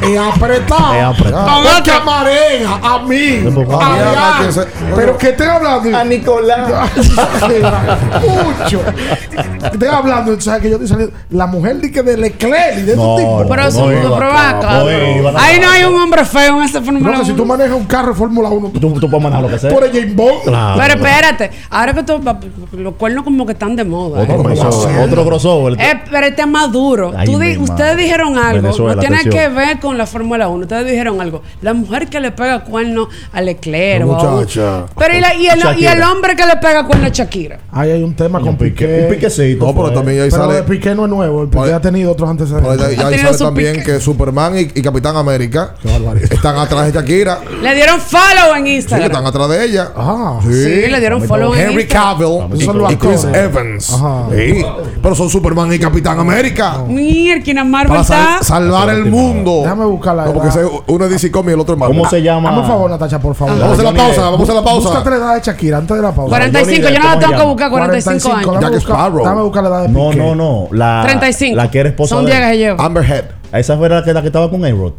[0.00, 0.10] Apretado.
[0.14, 0.98] Es apretada.
[0.98, 1.62] Es apretado.
[1.62, 3.50] Porque marea a mí.
[3.54, 5.96] Pues, a que se- Pero que estoy hablando.
[5.98, 6.90] A Nicolás.
[8.22, 8.80] Mucho.
[9.72, 11.14] Estoy hablando, o sea, que yo estoy saliendo.
[11.30, 13.42] La mujer de que de Leclerc y de No, esos tipos.
[13.42, 16.86] no, Pero no eso no no Ahí no hay un hombre feo en esa No,
[16.86, 17.56] Fórmula que si tú 1.
[17.56, 19.70] manejas un carro de Fórmula 1, tú, Tú, puedes manejar lo que sea.
[19.70, 20.42] tú eres James Bond.
[20.44, 20.80] Claro.
[20.80, 22.20] Pero espérate, ahora que tú,
[22.72, 24.22] los cuernos como que están de moda.
[24.22, 24.42] Otro ¿eh?
[24.58, 24.98] crossover.
[25.00, 25.80] Otro crossover.
[25.80, 27.12] Eh, pero este es más duro.
[27.60, 30.62] Ustedes dijeron algo, no tiene que ver con la Fórmula 1.
[30.62, 31.42] Ustedes dijeron algo.
[31.62, 34.04] La mujer que le pega cuerno a Leclerc.
[34.04, 34.86] Muchacha.
[34.98, 37.58] Pero y, la- y el, y el hombre que le pega cuerno a Shakira.
[37.72, 39.06] Ahí hay un tema con Piqué.
[39.08, 39.66] un piquecito.
[39.66, 40.54] No, pero también ahí Pero sale.
[40.56, 41.42] de Piqué no es nuevo.
[41.42, 42.80] El Piqué ahí- ha tenido otros ahí, antecedentes.
[42.86, 43.84] ahí Ha tenido sale también pique.
[43.92, 45.74] que Superman y, y Capitán América
[46.30, 47.40] están atrás de Shakira.
[47.62, 49.06] Le dieron follow en Sí, que Instagram.
[49.10, 49.88] están atrás de ella.
[49.96, 50.52] Ah, Sí.
[50.52, 52.18] Sí, le dieron follow en Henry Instagram.
[52.18, 53.24] Cavill Esos son los y Chris.
[53.24, 53.92] Evans.
[53.92, 54.26] Ajá.
[54.34, 54.64] Sí.
[55.02, 56.78] Pero son Superman y Capitán América.
[56.86, 59.62] Mierda, Marvel Para sal- salvar el mundo.
[59.76, 60.24] Déjame buscarla.
[60.26, 61.96] No, porque uno es DC Comics y el otro es Marvel.
[61.98, 62.58] ¿Cómo se llama?
[62.58, 63.58] Un favor, Natacha, por favor.
[63.58, 64.88] Vamos a la pausa, vamos a la pausa.
[64.88, 66.28] Búscate la edad de Shakira antes de la pausa.
[66.30, 68.46] 45, yo no la ¿cómo tengo que buscar 45 años.
[68.54, 69.24] Dame Jack Sparrow.
[69.24, 70.22] Dame buscar la edad de No, Piqué.
[70.22, 70.68] no, no.
[70.72, 71.56] La, 35.
[71.56, 72.50] La que era esposa Son de 10 él.
[72.52, 72.80] que llevo.
[72.82, 73.24] Amber Head.
[73.52, 74.92] Esa fue la que, la que estaba con A-Rod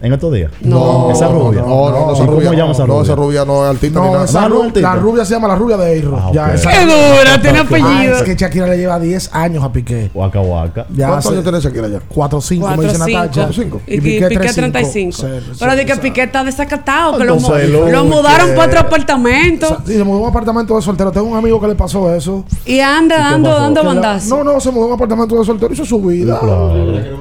[0.00, 0.50] en estos días.
[0.60, 1.10] No.
[1.10, 1.60] Esa rubia.
[1.62, 2.44] No, no, no, esa ¿Y rubia.
[2.48, 3.02] ¿Cómo llama esa no, rubia?
[3.02, 4.24] esa rubia no es artista ni No, nada.
[4.24, 4.86] esa no, ru- el tipo.
[4.88, 6.16] la rubia se llama la rubia de Eiro.
[6.20, 6.54] Ah, Ya, ok.
[6.54, 8.16] esa- Qué dura, tiene apellido.
[8.16, 10.10] es que Shakira le lleva 10 años a Piqué.
[10.14, 10.86] Waka Waka.
[10.94, 12.00] Ya ¿Cuántos años tiene Shakira ya?
[12.08, 13.18] 4 5, me 4, dice 5.
[13.20, 13.48] Natacha.
[13.52, 13.80] cinco.
[13.86, 15.18] Y, Piqué, 35.
[15.58, 18.80] Pero de que Piqué está desacatado, que lo, mu- Entonces, lo lo mudaron para otro
[18.80, 21.10] apartamento Sí, se mudó a un apartamento de soltero.
[21.12, 22.44] Tengo un amigo que le pasó eso.
[22.64, 24.28] y anda dando, dando bandazos.
[24.28, 26.38] No, no, se mudó a un apartamento de soltero y hizo su vida.
[26.42, 27.16] Llegó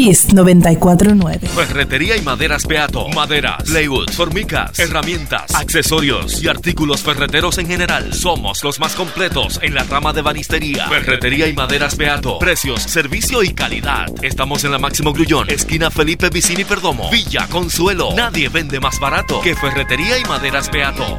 [0.00, 1.46] Kiss 949.
[1.48, 3.06] Ferretería y maderas Beato.
[3.10, 8.14] Maderas, plywood, formicas, herramientas, accesorios y artículos ferreteros en general.
[8.14, 10.88] Somos los más completos en la rama de banistería.
[10.88, 12.38] Ferretería y maderas Beato.
[12.38, 14.06] Precios, servicio y calidad.
[14.22, 17.10] Estamos en la Máximo Grullón, esquina Felipe Vicini Perdomo.
[17.10, 18.14] Villa Consuelo.
[18.16, 21.18] Nadie vende más barato que Ferretería y maderas Beato.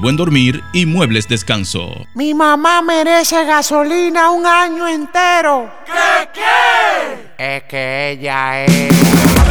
[0.01, 2.07] buen dormir y muebles descanso.
[2.15, 5.71] Mi mamá merece gasolina un año entero.
[5.85, 7.20] ¿Qué qué?
[7.41, 8.93] Es que ella es.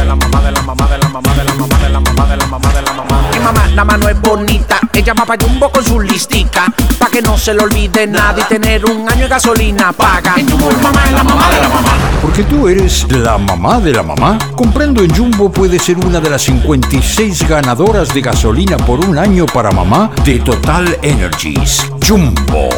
[0.07, 2.37] La mamá de la mamá de la mamá de la mamá de la mamá de
[2.37, 3.29] la mamá de la mamá.
[3.33, 4.79] Mi mamá, la mano es bonita.
[4.93, 6.73] Ella va pa' Jumbo con su listica.
[6.97, 10.35] Pa' que no se le olvide nada y tener un año de gasolina paga.
[10.37, 11.89] En Jumbo, mamá es la mamá de la mamá.
[12.21, 14.37] Porque tú eres la mamá de la mamá.
[14.55, 19.45] Comprando en Jumbo puedes ser una de las 56 ganadoras de gasolina por un año
[19.47, 21.91] para mamá de Total Energies.
[22.07, 22.69] Jumbo,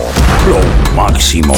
[0.48, 1.54] lo máximo.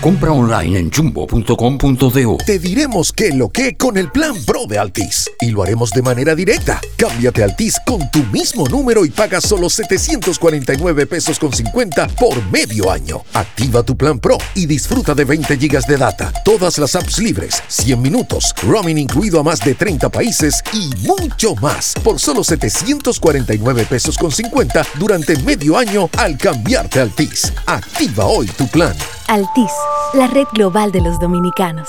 [0.00, 2.38] Compra online en jumbo.com.do.
[2.46, 6.00] Te diremos qué lo que con el plan Pro de Altis y lo haremos de
[6.00, 6.80] manera directa.
[6.96, 12.42] Cámbiate a Altis con tu mismo número y paga solo 749 pesos con 50 por
[12.50, 13.22] medio año.
[13.34, 17.62] Activa tu plan Pro y disfruta de 20 gigas de data, todas las apps libres,
[17.68, 23.84] 100 minutos, roaming incluido a más de 30 países y mucho más por solo 749
[23.84, 27.52] pesos con 50 durante medio año al cambiarte a Altis.
[27.66, 28.96] Activa hoy tu plan.
[29.30, 29.70] Altis,
[30.12, 31.88] la red global de los dominicanos.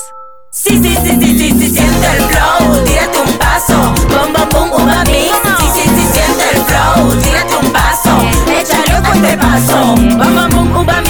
[0.52, 3.78] Sí, sí, sí, sí, sí, sí, siente el flow, tírate un paso,
[4.10, 5.04] bom, bom, bom, uva.
[5.08, 5.32] Sí,
[5.74, 8.16] sí, sí, siente el flow, tírate un paso,
[8.48, 11.02] échale con este paso, bom, bom, bom, uva.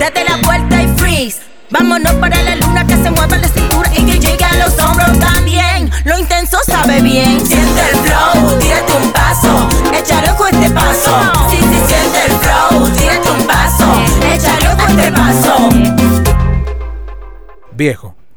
[0.00, 1.38] Date la vuelta y freeze,
[1.70, 5.20] vámonos para la luna que se mueva la cintura y que llegue a los hombros
[5.20, 5.69] también.
[6.04, 11.32] Lo intenso sabe bien, siente el flow, tírate un paso, échale este paso.
[11.48, 13.84] Sí, sí, siente el flow, tírate un paso,
[14.32, 15.68] échale con este paso.
[17.72, 18.14] Viejo,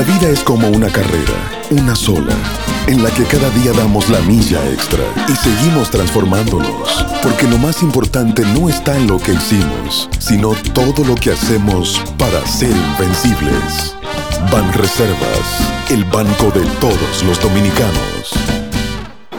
[0.00, 1.34] La vida es como una carrera,
[1.68, 2.32] una sola,
[2.86, 7.82] en la que cada día damos la milla extra y seguimos transformándonos, porque lo más
[7.82, 13.94] importante no está en lo que hicimos, sino todo lo que hacemos para ser invencibles.
[14.50, 18.32] Ban Reservas, el banco de todos los dominicanos.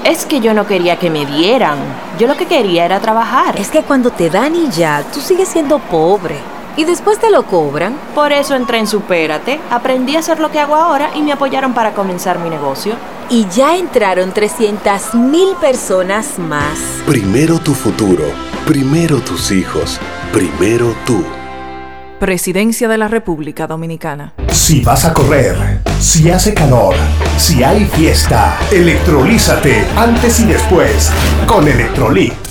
[0.03, 1.79] Es que yo no quería que me dieran.
[2.19, 3.59] Yo lo que quería era trabajar.
[3.59, 6.60] Es que cuando te dan y ya, tú sigues siendo pobre.
[6.81, 7.95] Y después te lo cobran.
[8.15, 11.75] Por eso entré en Supérate, aprendí a hacer lo que hago ahora y me apoyaron
[11.75, 12.95] para comenzar mi negocio.
[13.29, 16.79] Y ya entraron 300 mil personas más.
[17.05, 18.23] Primero tu futuro,
[18.65, 19.99] primero tus hijos,
[20.33, 21.23] primero tú.
[22.19, 24.33] Presidencia de la República Dominicana.
[24.51, 26.95] Si vas a correr, si hace calor,
[27.37, 31.11] si hay fiesta, electrolízate antes y después
[31.45, 32.50] con Electrolit.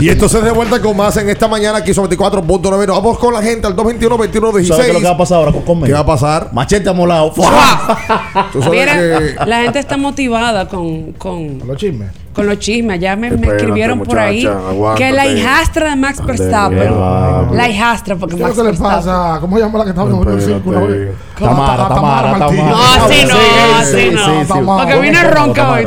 [0.00, 2.86] Y entonces de vuelta con más en esta mañana aquí sobre 24.9.
[2.86, 4.66] Nos vamos con la gente al 221-2116.
[4.66, 5.86] ¿Sabes qué es lo que va a pasar ahora con conmigo?
[5.86, 6.52] ¿Qué va a pasar?
[6.52, 7.32] Machete amolado.
[8.52, 12.10] Tú sabes Mira, que- la gente está motivada con, con los chismes.
[12.40, 13.00] Con los chismes.
[13.00, 15.04] Ya me, me escribieron por muchacha, ahí aguántate.
[15.04, 16.94] que la hijastra de Max Verstappen.
[17.52, 18.96] La hijastra, porque ¿Qué es Max que le Verstappen.
[18.96, 19.38] pasa?
[19.40, 21.14] ¿Cómo se llama la que estaba en el vez?
[21.38, 22.38] Tamara, Tamara.
[22.38, 22.70] Tamara.
[22.70, 24.76] No, así no, así no.
[24.78, 25.84] Porque viene ronca hoy.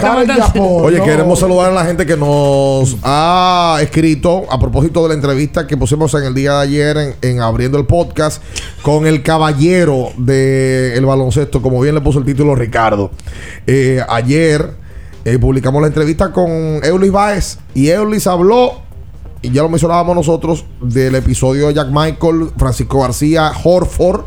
[0.59, 5.67] Oye, queremos saludar a la gente que nos ha escrito a propósito de la entrevista
[5.67, 8.41] que pusimos en el día de ayer en, en abriendo el podcast
[8.81, 13.11] con el caballero del baloncesto, como bien le puso el título Ricardo.
[13.67, 14.82] Eh, ayer
[15.25, 18.81] eh, publicamos la entrevista con Eulis Baez y Eulis habló,
[19.41, 24.25] y ya lo mencionábamos nosotros, del episodio de Jack Michael, Francisco García, Horford,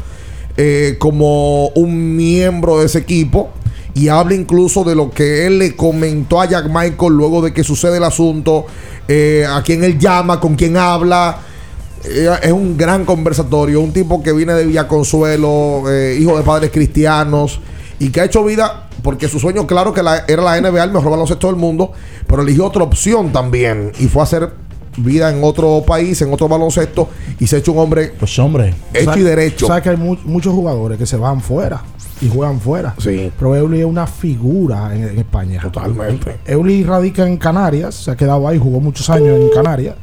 [0.56, 3.50] eh, como un miembro de ese equipo
[3.96, 7.64] y habla incluso de lo que él le comentó a Jack Michael luego de que
[7.64, 8.66] sucede el asunto,
[9.08, 11.40] eh, a quién él llama, con quién habla.
[12.04, 17.58] Es un gran conversatorio, un tipo que viene de Villaconsuelo, eh, hijo de padres cristianos
[17.98, 20.92] y que ha hecho vida porque su sueño, claro, que la- era la NBA, el
[20.92, 21.92] mejor baloncesto del mundo,
[22.26, 24.50] pero eligió otra opción también y fue a hacer
[24.98, 27.08] vida en otro país, en otro baloncesto
[27.38, 28.70] y se ha hecho un hombre Pues hombre.
[28.94, 29.66] hecho y ¿Sabes- derecho.
[29.66, 31.82] ¿Sabes que hay mu- muchos jugadores que se van fuera
[32.22, 32.94] y juegan fuera?
[32.98, 33.30] Sí.
[33.38, 35.60] Pero Euli es una figura en, en España.
[35.60, 36.36] Totalmente.
[36.46, 39.96] Euli radica en Canarias, se ha quedado ahí, jugó muchos años en Canarias.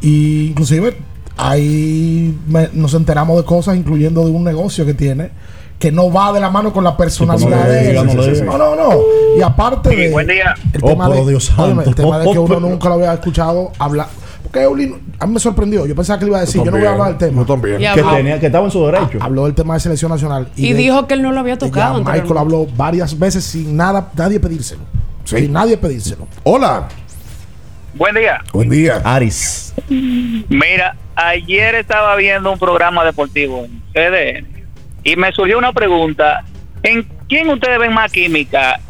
[0.00, 0.96] Y inclusive
[1.36, 5.30] ahí me- nos enteramos de cosas, incluyendo de un negocio que tiene,
[5.78, 8.06] que no va de la mano con la personalidad de él.
[8.06, 8.14] no.
[8.14, 9.00] No, no, no.
[9.38, 10.10] Y aparte de.
[10.10, 10.54] buen día.
[10.72, 13.12] El Oh, tema, de, Dios óyeme, el tema de que Oh, uno nunca lo había
[13.12, 14.06] escuchado hablar.
[14.42, 14.64] Porque
[15.18, 15.84] a mí me sorprendió.
[15.84, 17.42] Yo pensaba que le iba a decir, yo, no voy a hablar del tema.
[17.42, 17.78] Yo también.
[17.78, 19.18] Que habló- tenía, que estaba en su derecho.
[19.20, 20.48] Habló del tema de selección nacional.
[20.54, 21.98] Y de- dijo que él no lo había tocado.
[22.04, 24.82] ya Michael habló varias veces sin nada, nadie pedírselo.
[25.24, 25.38] Sí.
[25.38, 26.28] Sin nadie pedírselo.
[26.44, 26.86] Hola,
[27.94, 28.42] Buen día.
[28.52, 29.00] buen día.
[29.04, 29.72] Aris.
[29.88, 34.46] Mira, ayer estaba viendo un programa deportivo en CDN
[35.04, 36.44] y me surgió una pregunta.
[36.82, 38.80] ¿En quién ustedes ven más química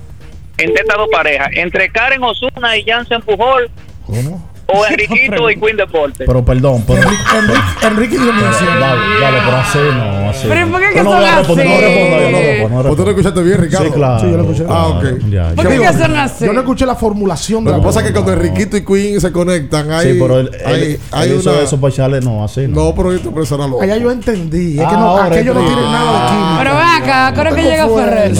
[0.56, 1.48] entre estas dos parejas?
[1.52, 3.70] ¿Entre Karen Osuna y Jansen Pujol
[4.06, 4.53] ¿Cómo?
[4.66, 6.24] O Enriquito y Queen Deporte?
[6.26, 7.00] Pero perdón, pero.
[7.02, 8.66] Enrique, Enrique, Enrique Dionisio.
[8.80, 10.46] Dale, dale, pero así no, así.
[10.48, 10.72] Pero no.
[10.72, 11.48] ¿por qué que no son no así?
[11.48, 13.86] no respondo, no ¿Tú te lo escuchaste bien, Ricardo?
[13.86, 14.20] Sí, claro.
[14.20, 14.64] Sí, yo lo escuché.
[14.68, 15.04] Ah, ok.
[15.30, 16.44] Ya, ¿Por qué que son así?
[16.46, 19.20] Yo no escuché la formulación de Lo que pasa es que cuando Enriquito y Queen
[19.20, 20.98] se conectan, hay, Sí, pero él,
[21.38, 22.84] hizo eso para echarle, no, así no.
[22.84, 23.80] No, pero esta persona lo...
[23.80, 24.78] Allá yo entendí.
[24.78, 26.54] Es Ah, que no, ahora aquello no tiene nada de química.
[26.58, 28.32] Pero ven acá, ¿a qué hora que llega Ferrer?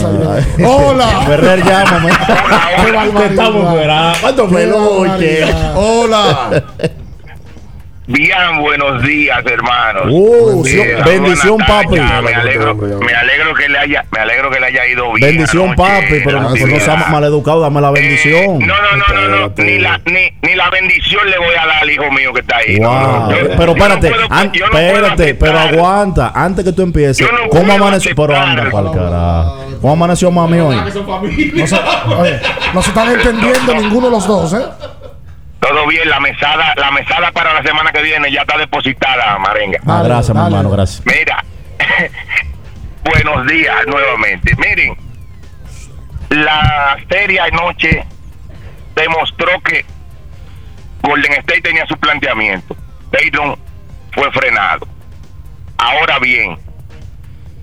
[0.65, 2.09] Hola, Ferrer, llámame.
[3.29, 4.13] Estamos fuera.
[4.21, 5.07] ¿Cuánto peluche?
[5.07, 5.73] barbaridad.
[8.07, 10.03] Bien, buenos días, hermanos.
[10.11, 11.95] Uh, Eh, bendición, papi.
[11.95, 12.01] Me
[12.35, 15.27] alegro, me alegro que le haya, me alegro que le haya ido bien.
[15.31, 16.79] Bendición, anoche, papi, pero no, no actividad.
[16.81, 18.59] seas maleducado, dame la bendición.
[18.59, 21.77] No, no, no, no, no, ni la, ni, ni la bendición le voy a dar
[21.81, 22.79] al hijo mío que está ahí.
[22.79, 23.01] No, Wow.
[23.01, 26.73] no, yo- pero yo espérate, puedo- an- yo no puedo espérate, pero aguanta, antes que
[26.73, 28.15] tú empieces, ¿cómo amaneció?
[28.15, 29.65] Pero anda pa'l carajo.
[29.81, 30.75] ¿Cómo amaneció mami hoy?
[30.75, 31.75] No se,
[32.19, 32.39] oye,
[32.71, 34.63] no se están entendiendo ninguno de los dos, ¿eh?
[35.67, 39.79] Todo bien, la mesada, la mesada para la semana que viene ya está depositada, Marenga.
[39.81, 40.47] Ah, Dale, gracias, dale.
[40.57, 41.03] hermano, gracias.
[41.05, 41.43] Mira,
[43.03, 44.55] buenos días nuevamente.
[44.57, 44.95] Miren,
[46.29, 48.05] la serie anoche
[48.95, 49.83] demostró que
[51.01, 52.75] Golden State tenía su planteamiento.
[53.09, 53.55] Tatum
[54.13, 54.87] fue frenado.
[55.79, 56.59] Ahora bien,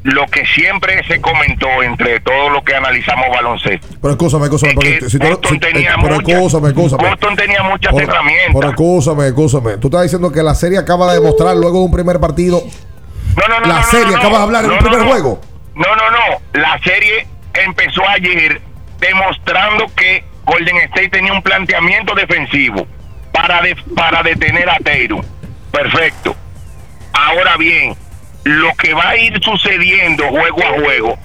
[0.05, 3.87] lo que siempre se comentó entre todo lo que analizamos baloncesto.
[4.01, 4.75] Pero escúchame, escúchame.
[4.75, 7.09] porque que si Boston si- tenía eh, pero muchas- escúchame, escúchame.
[7.09, 8.55] Boston tenía muchas Por- herramientas.
[8.55, 9.77] Pero escúchame, escúchame.
[9.79, 12.63] Tú estás diciendo que la serie acaba de demostrar luego de un primer partido.
[13.37, 15.41] No, no, no, la no, serie no, acaba de hablar en un primer juego.
[15.75, 16.61] No, no, no.
[16.61, 18.61] La serie empezó ayer
[19.01, 22.87] demostrando que Golden State tenía un planteamiento defensivo
[23.33, 25.23] para, de- para detener a Tatum.
[25.71, 26.35] Perfecto.
[27.13, 27.95] Ahora bien,
[28.45, 31.19] lo que va a ir sucediendo juego a juego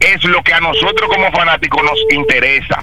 [0.00, 2.82] es lo que a nosotros como fanáticos nos interesa.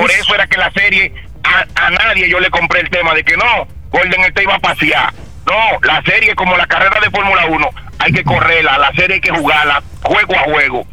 [0.00, 1.12] Por eso era que la serie,
[1.44, 4.58] a, a nadie yo le compré el tema de que no, Golden State iba a
[4.58, 5.12] pasear.
[5.46, 7.68] No, la serie como la carrera de Fórmula 1,
[8.00, 10.86] hay que correrla, la serie hay que jugarla juego a juego.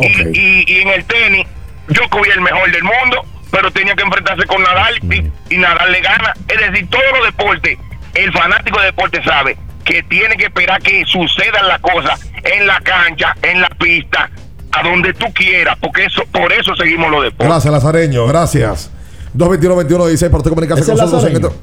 [0.00, 0.06] Y,
[0.38, 1.46] y- y en el tenis,
[1.88, 5.92] yo cogí el mejor del mundo, pero tenía que enfrentarse con Nadal y, y Nadal
[5.92, 6.32] le gana.
[6.48, 7.78] Es decir, todos los deportes,
[8.14, 12.80] el fanático de deporte sabe que tiene que esperar que sucedan las cosas en la
[12.80, 14.30] cancha, en la pista,
[14.72, 17.48] a donde tú quieras, porque eso por eso seguimos los deportes.
[17.48, 18.26] Gracias, Lazareño.
[18.26, 18.90] Gracias.
[19.36, 21.24] 221-21-16 para usted comunicarse ¿Ese con nosotros.
[21.30, 21.54] en esto-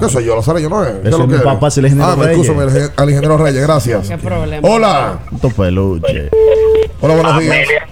[0.00, 0.34] ¿Qué soy yo?
[0.36, 0.92] Lazareño no es.
[0.94, 2.38] ¿Qué Ese lo es mi que papá, es el ingeniero Ah, me Reyes.
[2.48, 3.62] excuso, el ingen- al ingeniero Reyes.
[3.62, 4.08] Gracias.
[4.08, 4.68] ¿Qué problema?
[4.68, 5.18] Hola.
[5.56, 6.28] Peluche.
[7.00, 7.54] Hola, buenos días.
[7.56, 7.86] Amelia,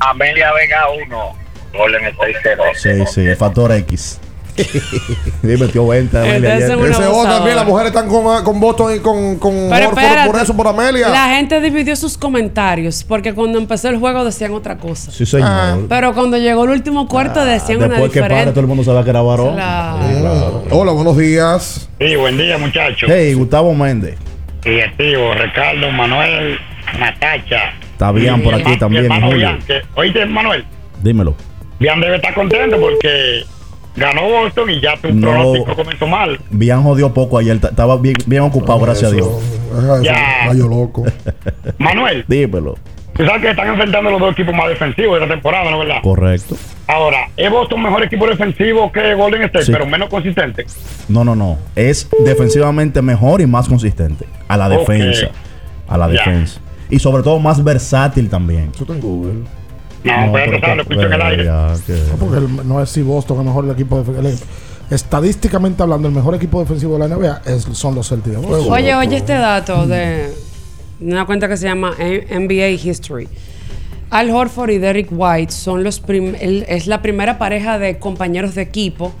[0.00, 1.36] Amelia Vega 1,
[1.76, 2.62] Golden State 0.
[2.74, 4.20] Sí, sí, el factor X.
[5.42, 6.18] Sí, metió 20.
[6.18, 6.76] Amelia, Entonces, ayer.
[6.76, 7.30] una Ese abusadora.
[7.36, 10.68] también, las mujeres están con, con votos y con, con Pero espérate, por eso, por
[10.68, 11.08] Amelia.
[11.08, 15.10] La gente dividió sus comentarios porque cuando empezó el juego decían otra cosa.
[15.12, 15.48] Sí, señor.
[15.50, 15.76] Ah.
[15.88, 18.52] Pero cuando llegó el último cuarto decían una Después que para, diferente.
[18.52, 19.54] todo el mundo sabía que era varón.
[19.54, 20.64] Claro.
[20.70, 21.88] Hola, buenos días.
[22.00, 23.08] Sí, buen día, muchachos.
[23.12, 24.16] Hey, Gustavo Méndez.
[24.64, 26.58] Y activo, Ricardo, Manuel,
[26.98, 27.72] Natacha.
[27.92, 29.08] Está bien por aquí también,
[29.94, 30.64] Oíste, Manuel,
[31.02, 31.34] Dímelo.
[31.78, 33.44] Bian debe estar contento porque
[33.96, 35.20] ganó Boston y ya tu No.
[35.32, 36.38] pronóstico comenzó mal.
[36.50, 37.56] Bian jodió poco ayer.
[37.56, 39.28] Estaba bien, bien ocupado, gracias a Dios.
[40.02, 40.46] Ya.
[40.46, 41.04] Rayo loco.
[41.78, 42.76] Manuel, Dímelo.
[43.14, 45.86] tú sabes que están enfrentando los dos equipos más defensivos de la temporada, ¿no es
[45.88, 46.02] verdad?
[46.02, 46.56] Correcto.
[46.88, 49.72] Ahora, ¿es Boston mejor equipo defensivo que Golden State, Sí.
[49.72, 50.64] pero menos consistente?
[51.08, 51.58] No, no, no.
[51.74, 54.24] Es defensivamente mejor y más consistente.
[54.48, 55.28] A la defensa.
[55.88, 56.12] A la Ya.
[56.12, 56.60] defensa.
[56.88, 58.70] Y sobre todo más versátil también.
[58.78, 59.34] Está en Google.
[60.06, 61.44] No, pues sabes, lo escucho en el aire.
[61.44, 64.46] No, porque el- no es si Boston es mejor el equipo defensivo.
[64.90, 68.40] Estadísticamente hablando, el mejor equipo defensivo de la NBA es- son los Celtics.
[68.40, 68.46] de.
[68.46, 70.32] Oye, oye este dato de
[71.00, 73.28] una cuenta que se llama NBA History.
[74.10, 78.54] Al Horford y Derrick White son los prim- el- es la primera pareja de compañeros
[78.54, 79.12] de equipo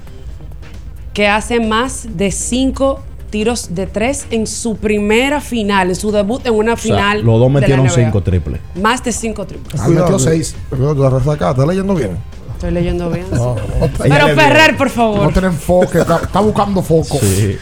[1.12, 6.44] que hace más de cinco tiros de tres en su primera final, en su debut
[6.46, 7.22] en una o sea, final.
[7.22, 8.60] los dos metieron cinco triples.
[8.80, 9.80] Más de cinco triples.
[9.80, 10.54] Ah, metió seis.
[10.70, 12.16] Cuidado, tú la ¿estás leyendo bien?
[12.56, 13.26] Estoy leyendo bien.
[13.32, 15.24] Ella Pero Ferrer, por favor.
[15.24, 17.18] No tiene enfoque, está, está buscando foco.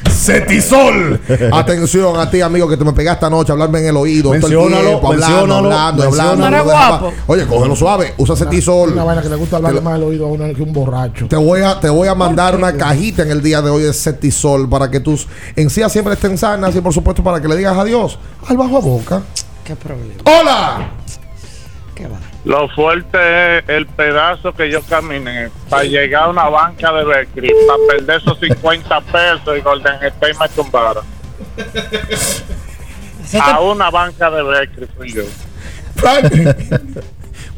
[0.09, 1.21] Cetisol.
[1.53, 4.23] Atención a ti, amigo, que te me pegaste anoche a hablarme en el oído.
[4.31, 6.37] todo el Menciónalo, tiempo, hablando, menciónalo, hablando, hablando.
[6.37, 6.57] menciónalo.
[6.59, 7.13] no guapo.
[7.27, 8.15] Oye, cógelo suave.
[8.19, 8.93] Usa Cetisol.
[8.93, 11.27] Una vaina que le gusta hablarle más al oído a uno que un borracho.
[11.27, 13.93] Te voy a, te voy a mandar una cajita en el día de hoy de
[13.93, 15.27] Cetisol para que tus
[15.57, 18.17] encías siempre estén sanas y por supuesto para que le digas adiós
[18.47, 19.23] al bajo a boca.
[19.65, 20.23] Qué problema.
[20.25, 20.91] ¡Hola!
[22.45, 27.51] Lo fuerte es el pedazo que yo caminé para llegar a una banca de Becri,
[27.67, 31.01] para perder esos 50 pesos y Golden State me tumbara.
[33.41, 35.23] A una banca de Becri fui yo.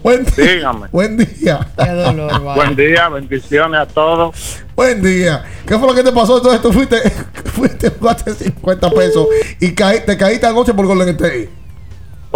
[0.02, 0.44] Buen día.
[0.54, 0.86] Dígame.
[0.92, 1.66] Buen día.
[1.76, 4.62] Qué dolor, Buen día, bendiciones a todos.
[4.76, 5.42] Buen día.
[5.66, 6.36] ¿Qué fue lo que te pasó?
[6.36, 6.96] Entonces tú fuiste,
[7.54, 9.26] fuiste, jugaste 50 pesos
[9.58, 11.48] y caí- te caíste anoche por Golden State.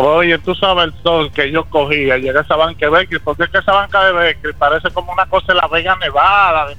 [0.02, 3.44] Oye, tú sabes el sol que yo cogía, llegué a esa banca de Becri, porque
[3.44, 6.76] es que esa banca de Becri parece como una cosa de la Vega Nevada, de.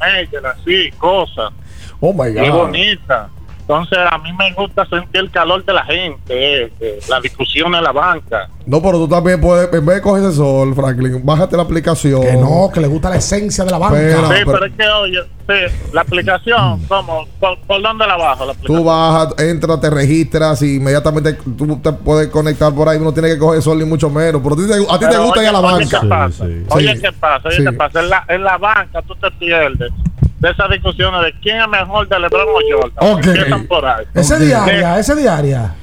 [0.00, 1.52] Michael así, cosas.
[2.00, 2.50] Oh my God.
[2.50, 3.30] bonita.
[3.68, 6.20] Entonces, a mí me gusta sentir el calor de la gente,
[6.64, 8.48] eh, eh, la discusión en la banca.
[8.64, 12.22] No, pero tú también puedes, en vez de coger ese sol, Franklin, bájate la aplicación.
[12.22, 13.96] Que no, que le gusta la esencia de la banca.
[13.98, 14.14] Sí,
[14.44, 15.18] pero- pero es que, oye,
[15.48, 17.26] sí, la aplicación, ¿cómo?
[17.40, 18.78] ¿Por, por dónde la bajo la aplicación?
[18.78, 23.00] Tú bajas, entras, te registras y inmediatamente tú te puedes conectar por ahí.
[23.00, 24.40] No tienes que coger sol ni mucho menos.
[24.42, 26.00] Pero a ti te, a ti te gusta ir a la oye, banca.
[26.00, 26.44] ¿qué pasa?
[26.70, 27.02] Oye, Sí.
[27.02, 27.48] ¿qué pasa?
[27.48, 27.64] Oye, Sí.
[27.64, 28.00] ¿qué pasa?
[28.00, 29.90] En la, en la banca tú te pierdes
[30.38, 33.12] de esas discusiones de quién es mejor de LeBron o Jordan.
[33.18, 33.26] Ok.
[33.26, 34.04] Empiezan por ahí.
[34.14, 35.74] Ese De- diaria, ese diaria.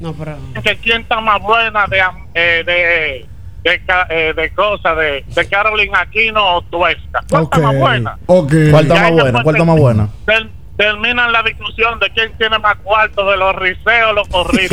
[0.00, 0.36] No, pero.
[0.62, 3.28] que quién está más buena de am- eh, de
[3.62, 3.80] de,
[4.10, 7.22] eh, de cosas de, de Carolina Aquino o Tuesca.
[7.30, 8.18] ¿Cuál está más buena?
[8.26, 8.52] Ok.
[8.72, 9.42] ¿Cuál está más buena?
[9.44, 10.08] ¿Cuál está más buena?
[10.26, 14.72] Ter- terminan la discusión de quién tiene más cuartos de los riseos o los corridos.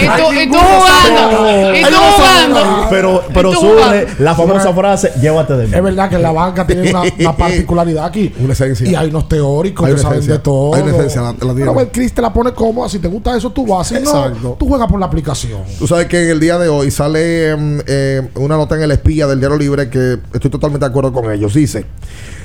[0.00, 1.74] ¿Y tú, y tú jugando?
[1.74, 2.86] ¿Y tú jugando?
[2.88, 4.06] Pero, pero ¿Y tú sube jugando?
[4.18, 5.74] la famosa frase, llévate de mí.
[5.74, 8.32] Es verdad que la banca tiene una, una particularidad aquí.
[8.38, 8.88] Una esencia.
[8.88, 10.74] Y hay unos teóricos Hay que saben de todo.
[10.74, 11.34] Hay una esencia, la-.
[11.54, 12.88] Pero el Chris te la pone cómoda.
[12.88, 13.88] Si te gusta eso, tú vas.
[13.88, 14.38] Si Exacto.
[14.42, 15.62] no, tú juegas por la aplicación.
[15.78, 18.92] Tú sabes que en el día de hoy sale mm, eh, una nota en el
[18.92, 21.54] espía del Diario Libre que estoy totalmente de acuerdo con ellos.
[21.54, 21.86] Dice.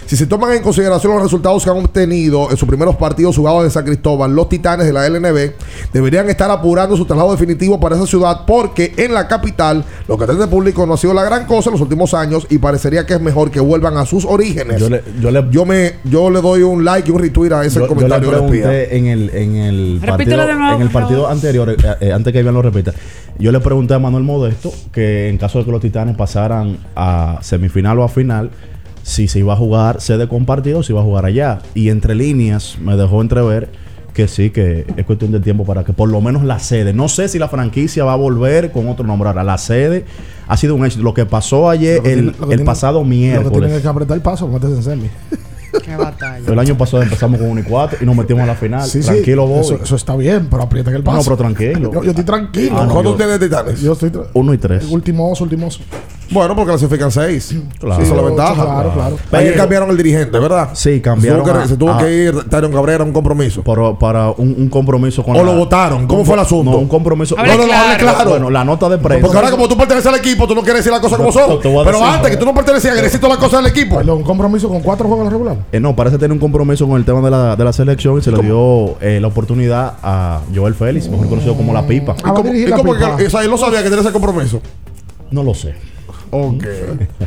[0.07, 3.65] Si se toman en consideración los resultados que han obtenido en sus primeros partidos jugados
[3.65, 5.51] en San Cristóbal, los titanes de la LNB
[5.91, 10.25] deberían estar apurando su traslado definitivo para esa ciudad porque en la capital lo que
[10.25, 13.15] de público no ha sido la gran cosa en los últimos años y parecería que
[13.15, 14.79] es mejor que vuelvan a sus orígenes.
[14.79, 17.65] Yo le, yo le, Yo me yo le doy un like y un retweet a
[17.65, 18.29] ese yo- yo le comentario
[18.89, 21.31] en el, en el partido, de nuevo, en el por partido favor.
[21.35, 22.93] anterior, eh, eh, antes que Iván lo repita,
[23.39, 27.39] yo le pregunté a Manuel Modesto que en caso de que los Titanes pasaran a
[27.41, 28.51] semifinal o a final,
[29.07, 31.59] si se iba a jugar sede compartido o si iba a jugar allá.
[31.73, 33.69] Y entre líneas me dejó entrever
[34.13, 37.07] que sí, que es cuestión de tiempo para que por lo menos la sede, no
[37.07, 40.03] sé si la franquicia va a volver con otro nombre ahora, la sede
[40.47, 41.03] ha sido un éxito.
[41.03, 43.29] Lo que pasó ayer, que el, tiene- lo que el tiene- pasado Lo que tienen
[43.43, 45.09] miércoles, que apretar el paso, meterse en semi.
[45.84, 46.51] Qué batalla.
[46.51, 48.84] el año pasado empezamos con 1 y 4 y nos metimos a la final.
[48.88, 49.67] Sí, sí, Tranquilo, vos.
[49.71, 51.23] Eso, eso está bien, pero aprieten el No, paso.
[51.25, 51.91] pero tranquilo.
[51.93, 52.75] Yo, yo estoy tranquilo.
[52.77, 53.81] Ah, no, ¿Cuántos yo- tiene Titanes?
[53.81, 54.85] Yo estoy tra- Uno y tres.
[54.89, 55.79] Último oso, último oso.
[56.30, 57.56] Bueno, porque clasifican seis.
[57.80, 58.02] Claro.
[58.02, 58.54] Esa es la ventaja.
[58.66, 59.16] Claro, claro.
[59.32, 60.70] Ayer Pero- cambiaron el dirigente, ¿verdad?
[60.74, 61.40] Sí, cambiaron.
[61.40, 63.64] Se tuvo que, a- se tuvo a- que ir Tyron Cabrera a un compromiso.
[63.64, 66.06] para un, un compromiso con ¿O lo votaron?
[66.08, 66.72] ¿Cómo fue el asunto?
[66.72, 67.36] No, un compromiso.
[67.38, 68.16] Hable no, no, hable claro.
[68.16, 68.30] claro.
[68.32, 69.22] Bueno, la nota de prensa.
[69.22, 71.60] Porque ahora como tú perteneces al equipo, tú no quieres decir las cosas como son.
[71.62, 73.98] Pero decir, antes que tú no pertenecías, querías decir todas las cosas del equipo.
[73.98, 75.58] Perdón, un compromiso con cuatro juegos regular.
[75.72, 78.22] Eh, no, parece tener un compromiso con el tema de la, de la selección y
[78.22, 82.16] se le dio eh, la oportunidad a Joel Félix, mejor conocido como La Pipa.
[82.24, 84.62] Ah, va a ¿Cómo- dirigir ¿Y la cómo que él sabía que tenía ese compromiso?
[85.32, 85.76] No lo sé.
[86.30, 86.64] Ok.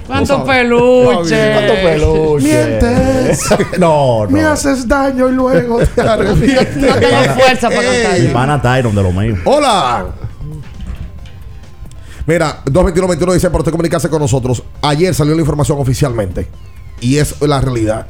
[0.07, 1.53] ¿Cuánto peluche?
[1.53, 2.45] ¿Cuánto peluche?
[2.47, 3.49] Mientes.
[3.79, 4.51] no, Me no.
[4.51, 6.77] haces daño y luego te arrepientes.
[6.77, 8.21] No tengo fuerza para cantar.
[8.21, 9.37] Mi pana Tyron de lo mío.
[9.45, 10.07] Hola.
[12.27, 14.63] Mira, 221 dice por usted comunicarse con nosotros.
[14.83, 16.47] Ayer salió la información oficialmente.
[17.01, 18.07] Y es la realidad.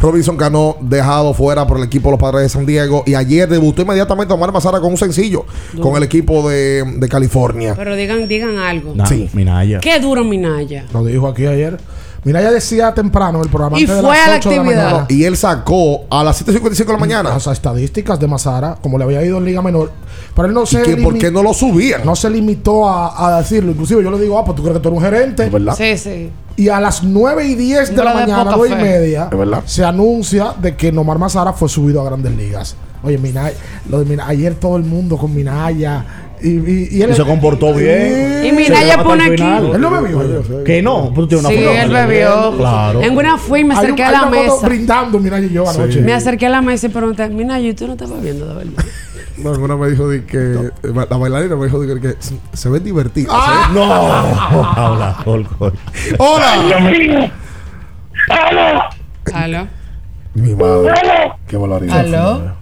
[0.00, 3.02] Robinson Cano dejado fuera por el equipo de los Padres de San Diego.
[3.06, 5.44] Y ayer debutó inmediatamente Omar Mazara con un sencillo.
[5.80, 7.74] Con el equipo de, de California.
[7.76, 8.94] Pero digan, digan algo.
[9.06, 9.28] Sí.
[9.32, 9.80] Minaya.
[9.80, 10.84] Qué duro Minaya.
[10.92, 11.78] Lo dijo aquí ayer.
[12.24, 13.78] Mira, ella decía temprano en el programa.
[13.78, 14.84] Y antes de fue las a la 8 de actividad.
[14.90, 17.28] mañana, Y él sacó a las 7.55 de la mañana.
[17.30, 19.92] Las estadísticas de Mazara, como le había ido en Liga Menor.
[20.34, 22.00] Pero él no ¿Y se que, por qué no lo subían?
[22.04, 23.72] no se limitó a, a decirlo.
[23.72, 25.50] Inclusive yo le digo, ah, pues tú crees que tú eres un gerente.
[25.50, 25.74] ¿Verdad?
[25.76, 26.30] Sí, sí.
[26.56, 29.28] Y a las 9 y 10 de la mañana, poca 9 y media,
[29.64, 32.76] se anuncia de que Nomar Mazara fue subido a grandes ligas.
[33.02, 33.54] Oye, Minaya,
[33.90, 36.04] lo de Minaya, ayer todo el mundo con Minaya.
[36.40, 38.44] Y, y, y él Y se comportó bien.
[38.46, 39.42] Y Minaya pone aquí.
[39.74, 40.64] Él no bebió.
[40.64, 41.06] Que no.
[41.14, 42.56] Pues tú tienes una Sí, él bebió.
[42.56, 43.02] Claro.
[43.02, 44.66] En una fui y me Hay un- acerqué a hay la mesa.
[44.68, 46.00] brindando Minaya y yo anoche.
[46.02, 48.84] Me acerqué a la mesa y pregunté, Minaya, ¿y tú no estás bebiendo de verdad?
[49.36, 52.84] No, una me dijo de que la bailarina me dijo de que, se, se ven
[52.84, 53.34] divertidos.
[53.36, 53.66] Ah.
[53.68, 53.72] ¿eh?
[53.74, 53.92] No.
[54.64, 55.72] Habla, gol, gol.
[56.18, 57.30] ¡Hola!
[59.34, 59.68] ¡Aló!
[60.34, 60.90] Mi madre.
[60.90, 61.36] ¡Aló!
[61.48, 61.98] Qué barbaridad.
[61.98, 62.56] ¿Aló?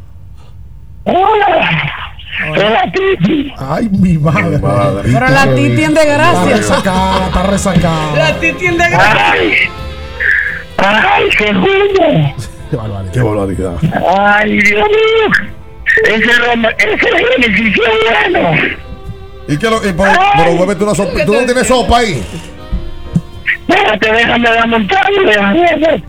[1.04, 1.92] ¡Hola!
[2.50, 3.52] ¡Hola, Titi!
[3.58, 4.58] Ay, mi madre.
[4.58, 5.10] Madre.
[5.12, 6.56] Pero la Titi en de Está gracia.
[6.56, 8.16] resacada, está resacada.
[8.16, 9.70] La Titi en de gracia.
[10.78, 11.28] ¡Ay!
[11.36, 11.52] Qué
[12.76, 13.12] barbaridad.
[13.12, 13.74] Qué barbaridad.
[14.16, 15.52] ¡Ay, Dios mío!
[16.04, 17.82] Ese Roma, ese beneficio
[18.30, 18.50] bueno.
[19.48, 21.24] ¿Y qué lo, y por- pero bébete una sopa.
[21.24, 22.22] ¿Tú no tienes sopa ahí?
[23.68, 26.02] Espérate, déjame dar montarlo, déjame.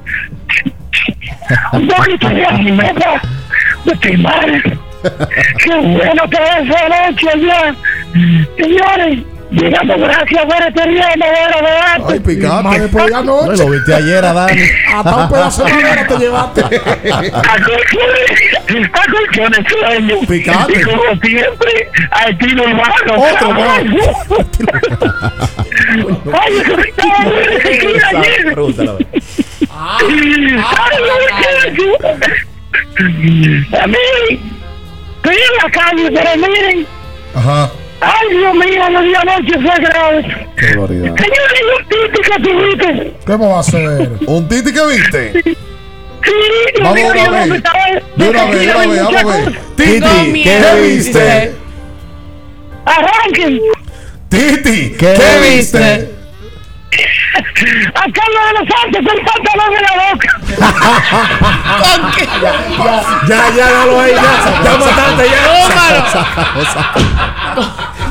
[1.74, 3.22] Un poquito de animeta.
[3.86, 4.80] Estoy mal.
[5.64, 7.76] Qué bueno que es esa noche ya.
[8.57, 9.20] Señores,
[9.53, 12.19] llegamos gracias a este día de madera de Ay, arte.
[12.21, 12.63] picante.
[12.63, 13.63] Madre, pues ya No, anoche.
[13.63, 14.61] lo viste ayer a Dani.
[14.95, 16.61] Hasta un pedazo de madera te llevaste.
[16.63, 18.31] Acolchones,
[18.93, 20.15] acolchones sueño.
[20.27, 20.80] Picante.
[20.80, 23.13] Y como siempre, a estilo urbano.
[23.34, 23.81] Otro más.
[26.34, 28.53] Ay, eso estaba bueno ayer.
[28.53, 29.07] Pregúntale a ver.
[29.69, 30.57] Ay.
[33.81, 33.97] A mí,
[35.17, 36.85] estoy en la calle, pero miren.
[37.35, 37.71] Ajá.
[38.05, 40.47] Ay, Dios mío, lo de anoche fue grave.
[40.57, 41.15] Qué barbaridad.
[41.15, 43.13] Señores, un tito que tuviste.
[43.25, 44.09] ¿Cómo va a ser?
[44.27, 45.41] ¿Un titi que viste?
[45.43, 46.31] Sí,
[46.75, 47.47] Dios Vamos una yo vez.
[47.47, 47.80] me estaba...
[48.15, 49.59] De una vez, de una vez, vamos a ver.
[49.77, 51.51] Titi, ¿qué viste?
[52.85, 53.59] Arranquen.
[54.30, 56.09] Titi, ¿Qué ¿qué viste?
[57.95, 60.30] A Carlos de los Santos el pantalón en la boca.
[63.28, 64.22] Ya, ya, dalo ahí, ya.
[64.64, 65.26] Ya mataste,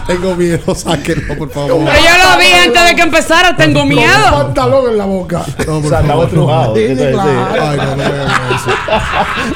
[0.07, 1.85] Tengo miedo, sáquenlo, por favor.
[1.85, 4.31] Pero yo lo vi antes de que empezara, tengo Con un miedo.
[4.33, 5.43] pantalón en la boca.
[5.59, 6.25] No, por O sea, estaba favor.
[6.27, 6.75] estrujado.
[6.75, 7.29] Sí, ¿qué te claro.
[7.31, 7.49] decía?
[7.71, 8.71] Ay, no, no me hagan eso.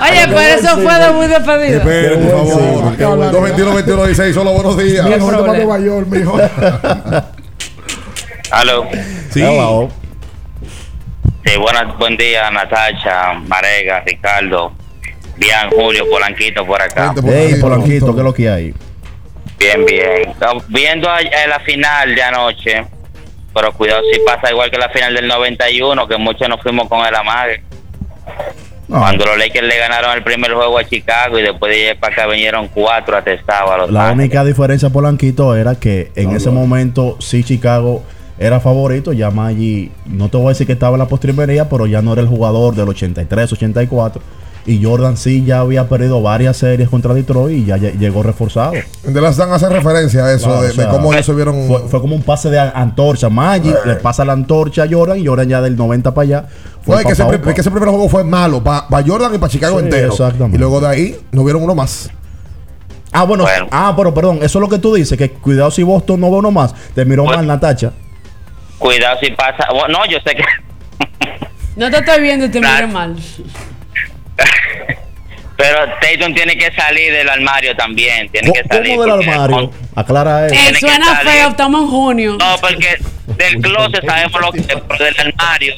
[0.05, 1.79] Oye, pero eso fue de muy despedido.
[1.79, 2.97] Espere, por favor.
[2.97, 3.33] Qué barbaridad.
[3.33, 5.05] 221 21 16 Hola, buenos días.
[5.05, 5.53] Mira, no te problema.
[5.53, 6.39] a Nueva York, mijo.
[8.51, 8.87] Aló.
[9.31, 9.43] Sí.
[9.43, 9.89] Hello.
[11.45, 14.73] Sí, buenas, buen día, Natacha, Marega, Ricardo,
[15.37, 17.07] Bian, Julio, Polanquito por acá.
[17.07, 18.13] Vente por Ey, ahí, Polanquito.
[18.15, 18.75] ¿qué es lo que hay?
[19.59, 20.33] Bien, bien.
[20.69, 22.85] Viendo a- a la final de anoche,
[23.55, 27.07] pero cuidado si pasa igual que la final del 91, que muchos nos fuimos con
[27.07, 27.63] el amague.
[28.89, 28.99] No.
[29.01, 32.13] Cuando los Lakers le ganaron el primer juego a Chicago y después de allá para
[32.13, 34.19] acá vinieron cuatro atestados a los La Ángeles.
[34.27, 38.05] única diferencia, Polanquito, era que en ese momento sí Chicago
[38.39, 39.13] era favorito.
[39.13, 42.13] Ya Maggi, no te voy a decir que estaba en la postrimería, pero ya no
[42.13, 44.21] era el jugador del 83, 84.
[44.69, 48.73] Y Jordan sí ya había perdido varias series contra Detroit y ya lle- llegó reforzado.
[49.05, 51.33] De las dan hace referencia a eso, Claro, de, o sea, de cómo ellos se
[51.35, 51.69] vieron.
[51.69, 53.29] Fue, fue como un pase de an- antorcha.
[53.29, 56.45] Maggi le pasa la antorcha a Jordan y Jordan ya del 90 para allá.
[56.85, 58.87] No, es que, ese, pa' pri- pa' es que ese primer juego fue malo para
[59.07, 60.09] Jordan y para Chicago Sí, entero.
[60.11, 60.57] exactamente.
[60.57, 62.11] Y luego de ahí no vieron uno más.
[63.13, 63.69] Ah, bueno, Bueno.
[63.71, 66.39] ah, pero perdón, eso es lo que tú dices, que cuidado si Boston no ve
[66.39, 66.75] uno más.
[66.93, 67.39] Te miró Bueno.
[67.39, 67.93] mal Natacha.
[68.79, 69.69] Cuidado si pasa.
[69.73, 70.45] Bueno, no, yo sé que.
[71.77, 73.17] No te estoy viendo y te mire mal.
[75.57, 78.29] Pero Tatum tiene que salir del armario también.
[78.29, 78.99] Tiene que ¿Cómo salir.
[78.99, 79.71] del porque- armario?
[79.95, 80.55] Aclara eso.
[80.55, 81.31] Eh, suena salir.
[81.33, 82.37] feo, estamos en junio.
[82.39, 85.75] No, porque del closet sabemos lo que es, pero del armario,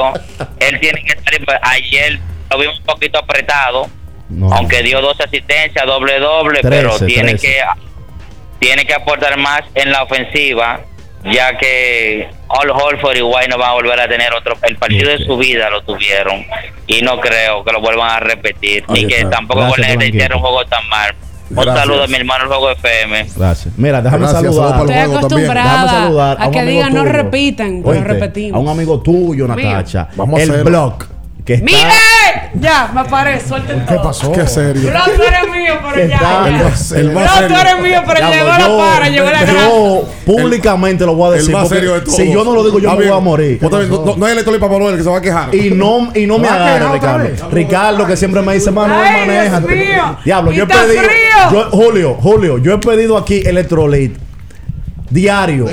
[0.59, 1.35] él tiene que estar.
[1.45, 2.19] pues, Ayer
[2.51, 3.89] lo vimos un poquito apretado,
[4.29, 4.53] No.
[4.53, 7.59] aunque dio dos asistencias, doble doble, pero tiene que
[8.59, 10.81] tiene que aportar más en la ofensiva,
[11.33, 14.55] ya que All Holford y White no van a volver a tener otro.
[14.63, 16.45] El partido de su vida lo tuvieron
[16.87, 19.31] y no creo que lo vuelvan a repetir, Ahí ni que está.
[19.31, 20.17] tampoco Gracias, Golden State Blanquito.
[20.17, 21.15] hiciera un juego tan mal.
[21.51, 21.79] Un Gracias.
[21.79, 23.27] saludo a mi hermano el juego FM.
[23.37, 23.75] Gracias.
[23.79, 24.71] Mira, déjame Gracias, saludar.
[24.81, 24.87] Estoy.
[24.89, 27.13] Déjame acostumbrada saludar a un que amigo digan no tuyo.
[27.13, 28.59] repiten, pero Oíste, repetimos.
[28.59, 29.49] A un amigo tuyo.
[29.49, 30.09] Natacha.
[30.17, 31.05] Vamos a el blog
[31.49, 31.65] que está.
[31.65, 32.51] ¡Mire!
[32.61, 34.03] Ya, me paré, suelten todo.
[34.03, 34.31] pasó?
[34.33, 34.91] Qué serio.
[34.91, 36.45] Bro, tú eres mío, pero ya.
[36.47, 36.65] El ya.
[36.65, 39.45] más, el más Bro, tú eres mío, pero llegó la yo- para, llegó la.
[39.47, 41.51] Yo públicamente lo voy a decir.
[41.55, 42.17] El más serio de todos.
[42.17, 43.59] Si yo no lo digo, yo me voy a morir.
[43.63, 45.55] No, no, no es el elector Papá Noel que se va a quejar.
[45.55, 47.51] Y no, y no me ¿Va a agarre, quejar otra Ricardo.
[47.55, 49.63] Ricardo, que siempre me dice, Manuel, Ay, maneja.
[50.23, 51.71] Diablo, yo he pedido.
[51.71, 54.28] Julio, Julio, yo he pedido aquí Electrolit
[55.11, 55.67] diario.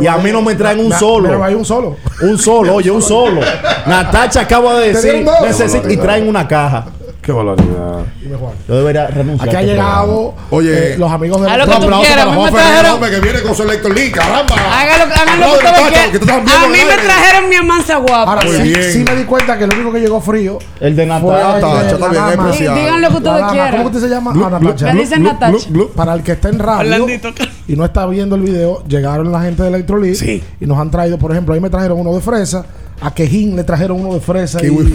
[0.00, 1.28] Y a mí no me traen un solo.
[1.28, 1.96] Pero hay un solo.
[2.22, 3.40] Un solo, oye, un solo.
[3.86, 6.86] Natacha acaba de decir, necesito, y traen una caja.
[7.22, 8.04] Qué barbaridad.
[8.22, 8.52] Dime, Juan.
[8.66, 9.48] Yo debería renunciar.
[9.48, 12.30] Aquí ha llegado Oye, eh, los amigos de A lo que tú aplauso quieras, a
[12.30, 14.54] mí me trajeron- que viene con su elector League, caramba.
[14.54, 18.32] Hágalo, hagan lo que ustedes A mí me trajeron mi amansa guapa.
[18.32, 21.58] Ahora sí, sí me di cuenta que el único que llegó frío El de Natacha.
[21.60, 22.74] la está bien, es especial.
[22.78, 23.76] Digan lo que La ustedes quieran.
[23.76, 24.32] ¿Cómo que se llama?
[24.34, 24.92] Natacha.
[24.94, 25.68] Me dicen Natacha.
[25.94, 27.28] Para el que está en radio Orlandito.
[27.68, 30.42] y no está viendo el video, llegaron la gente de Electrolit Sí.
[30.60, 32.64] y nos han traído, por ejemplo, ahí me trajeron uno de fresa,
[33.02, 34.94] a Quejín le trajeron uno de fresa y, Kiwi.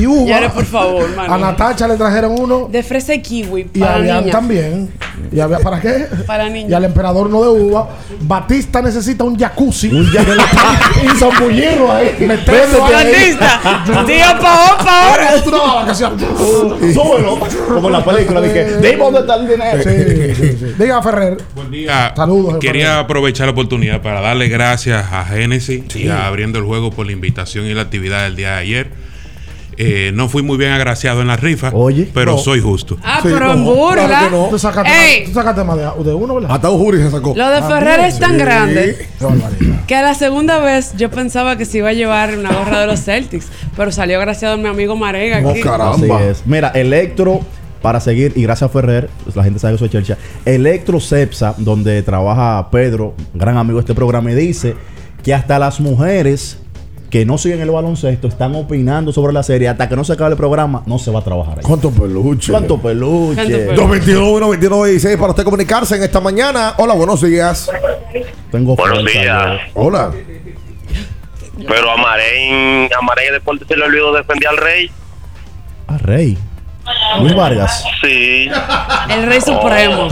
[0.00, 0.26] y uva.
[0.40, 1.34] Ya, por favor, mano.
[1.34, 4.32] A Natacha le trajeron uno De fresa y kiwi y para a Bian niña.
[4.32, 4.90] también.
[5.32, 6.06] Y había para qué?
[6.26, 6.70] Para niña.
[6.70, 7.88] Y al emperador no de uva.
[8.20, 9.88] Batista necesita un jacuzzi.
[9.88, 11.06] Un jacuzzi.
[11.06, 12.14] un zambullirro ahí.
[12.20, 12.94] Meterlo ahí.
[12.94, 13.60] Orlandista.
[14.06, 15.34] Tío, pa' ahora.
[15.34, 17.38] Es una Súbelo.
[17.68, 19.82] Como en la película de que, dime dónde está el dinero.
[19.82, 20.66] Sí, sí, sí.
[20.78, 21.38] Diga Ferrer.
[21.54, 22.12] Buen día.
[22.14, 26.90] Saludos, Quería aprovechar la oportunidad para darle gracias a Genesis y a Abriendo el Juego
[26.90, 27.31] por la invitación
[27.66, 28.90] y la actividad del día de ayer.
[29.78, 32.06] Eh, no fui muy bien agraciado en la rifa, Oye.
[32.12, 32.38] pero No.
[32.38, 32.98] soy justo.
[33.02, 34.06] Ah, Sí, pero en no, burla.
[34.06, 34.48] claro no.
[34.50, 35.20] Tú sacaste, Ey.
[35.20, 36.50] más, tú sacaste más de, de uno, ¿verdad?
[36.52, 37.32] Hasta un jury se sacó.
[37.34, 38.36] Lo de Ferrer es tan Sí.
[38.36, 39.08] grande
[39.86, 42.86] que a la segunda vez yo pensaba que se iba a llevar una gorra de
[42.86, 45.62] los Celtics, pero salió gracias a mi amigo Marega No, aquí.
[45.62, 46.16] caramba.
[46.18, 46.42] Así es.
[46.44, 47.40] Mira, Electro,
[47.80, 50.18] para seguir, y gracias a Ferrer, pues, la gente sabe que soy Chelcha.
[50.44, 54.76] Electro Cepsa, donde trabaja Pedro, gran amigo de este programa, y dice
[55.24, 56.58] que hasta las mujeres
[57.12, 59.68] que no siguen el baloncesto están opinando sobre la serie.
[59.68, 61.62] Hasta que no se acabe el programa, no se va a trabajar ahí.
[61.62, 62.50] ¿Cuánto peluche?
[62.50, 63.34] ¿Cuánto peluche?
[63.34, 63.74] ¿Cuánto peluche?
[63.74, 66.72] 221 122 16 para usted comunicarse en esta mañana.
[66.78, 67.70] Hola, buenos días.
[68.50, 69.60] Tengo Buenos días.
[69.74, 70.10] Hola.
[71.68, 74.90] Pero a Marén, a Marén Deportes se le olvidó defender al rey.
[75.88, 76.38] Ah, Rey.
[77.20, 77.84] Luis Vargas.
[78.02, 78.48] Sí,
[79.10, 80.08] El Rey Supremo.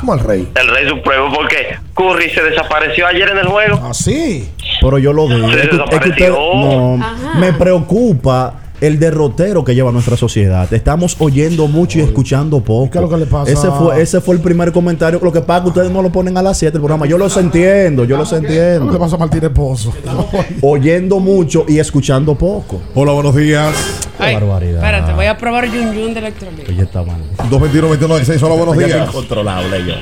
[0.00, 0.46] ¿Cómo al rey?
[0.54, 3.80] el rey supremo, porque Curry se desapareció ayer en el juego.
[3.82, 4.50] Ah, sí.
[4.80, 5.48] Pero yo lo digo.
[5.50, 7.38] Se Es que, es que usted- no, Ajá.
[7.38, 10.72] me preocupa el derrotero que lleva nuestra sociedad.
[10.72, 12.90] Estamos oyendo mucho y escuchando poco.
[12.90, 13.50] ¿Qué es lo que le pasa?
[13.50, 15.18] Ese fue, ese fue el primer comentario.
[15.22, 17.06] Lo que pasa es que ustedes no lo ponen a las 7 el programa.
[17.06, 18.98] Yo los entiendo, yo los ¿Qué le entiendo.
[18.98, 19.94] pasa a Martínez Pozo?
[20.62, 22.82] Oyendo mucho y escuchando poco.
[22.94, 23.74] Hola, buenos días.
[24.18, 24.76] Qué Ay, barbaridad.
[24.84, 26.68] Espérate, voy a probar Yun Yun de Electrolit.
[26.68, 27.20] Oye, está mal.
[27.50, 29.08] 221 21 16 Hola, buenos es días.
[29.08, 29.94] incontrolable yo.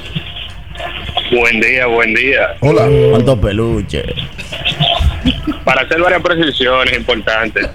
[1.39, 2.41] Buen día, buen día.
[2.61, 2.89] Hola.
[3.11, 4.05] ¿Cuántos peluches?
[5.65, 7.67] Para hacer varias precisiones importantes.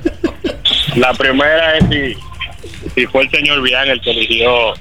[0.96, 4.74] La primera es si, si fue el señor Bian el que eligió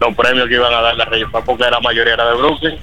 [0.00, 2.74] los premios que iban a dar la rifa, porque la mayoría era de Brooklyn.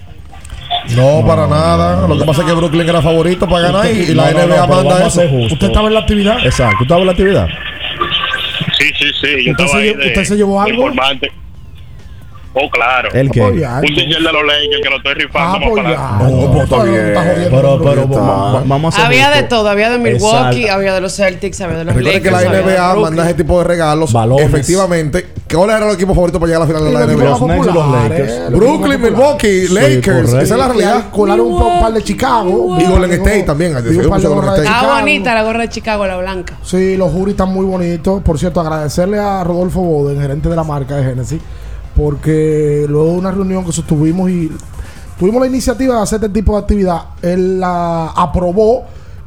[0.96, 2.08] No, para nada.
[2.08, 4.48] Lo que pasa es que Brooklyn era favorito para ganar y, y la No, no,
[4.48, 5.22] no, NBA manda eso.
[5.24, 6.46] ¿Usted estaba en la actividad?
[6.46, 6.78] Exacto.
[6.80, 7.48] ¿Tú estabas en la actividad?
[8.78, 9.46] Sí, sí, sí.
[9.46, 10.74] Yo ¿Usted estaba se ahí lle- de- usted se llevó algo?
[10.74, 11.32] Informante.
[12.58, 13.10] Oh, claro.
[13.14, 13.42] ¿El qué?
[13.42, 16.30] Un t-shirt de los Lakers que lo estoy rifando Ah, más pues para.
[16.30, 16.96] No, pues está bien.
[17.08, 20.74] Está Pero, pero va- va- vamos a Había de todo, había de Milwaukee, Exacto.
[20.74, 23.58] había de los Celtics, había de los Recuerden que la Lakers, NBA manda ese tipo
[23.60, 24.14] de regalos.
[24.14, 24.46] Balones.
[24.46, 25.28] Efectivamente.
[25.54, 27.14] ¿Cuáles eran los equipos favoritos para llegar a la final de la NBA?
[27.14, 28.50] equipos Los Nets y los populares, Lakers.
[28.52, 30.30] los Brooklyn, Milwaukee, Lakers.
[30.30, 31.04] Esa es la realidad.
[31.12, 32.78] colaron un pa- par de Chicago.
[32.80, 34.96] Y Golden State también, Chicago.
[35.02, 36.54] bonita la gorra de Chicago, la blanca.
[36.64, 38.24] Sí, los juris están muy bonitos.
[38.24, 41.42] Por cierto, agradecerle a Rodolfo Boden, gerente de la marca de Genesis,
[41.96, 44.52] porque luego de una reunión que sostuvimos y
[45.18, 48.84] tuvimos la iniciativa de hacer este tipo de actividad, él la aprobó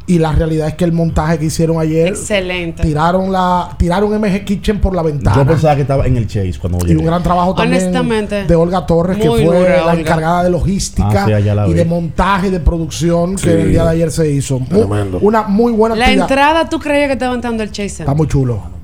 [0.07, 2.83] y la realidad es que el montaje que hicieron ayer Excelente.
[2.83, 5.37] tiraron la tiraron MG Kitchen por la ventana.
[5.37, 6.99] Yo pensaba que estaba en el Chase cuando y llegué.
[7.01, 10.01] un gran trabajo también Honestamente, de Olga Torres, que muy fue dura, la Olga.
[10.01, 11.79] encargada de logística Ah, sí, allá la y vi.
[11.79, 13.45] de montaje y de producción Sí.
[13.49, 14.59] que el día de ayer se hizo.
[14.61, 15.19] Mu- Tremendo.
[15.21, 16.25] Una muy buena La actividad.
[16.31, 18.03] entrada, ¿tú creías que estaba entrando el Chase?
[18.05, 18.78] Está muy chulo.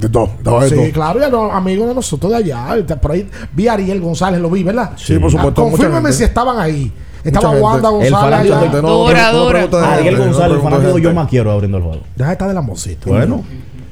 [0.00, 0.30] De todo.
[0.60, 0.92] De Sí, todo.
[0.92, 2.76] claro, ya no, amigos de nosotros de allá.
[2.76, 4.92] Está Por ahí vi a Ariel González, lo vi, ¿verdad?
[4.96, 6.92] Sí, por supuesto, Ah, confírmeme si estaban ahí.
[7.22, 8.06] Estaba Mucha Wanda gente.
[8.06, 8.50] El González.
[8.50, 9.92] fanático de- Dura, dura.
[9.92, 12.02] Ariel González, el fanático Yo más quiero abriendo el juego.
[12.16, 13.10] Deja de estar de la mosita.
[13.10, 13.44] Bueno,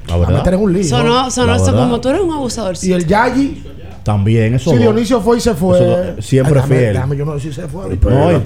[0.08, 0.84] la A meter en un lío.
[0.84, 2.74] Sonó, sonó eso como tú eres un abusador.
[2.82, 3.62] Y el Yayi.
[4.08, 4.70] También, eso.
[4.70, 4.78] Si.
[4.78, 5.78] Dionisio fue y se fue.
[5.78, 6.92] Eso- siempre Ay, fiel.
[6.94, 7.94] Déjame yo no decir se fue.
[7.94, 8.40] No,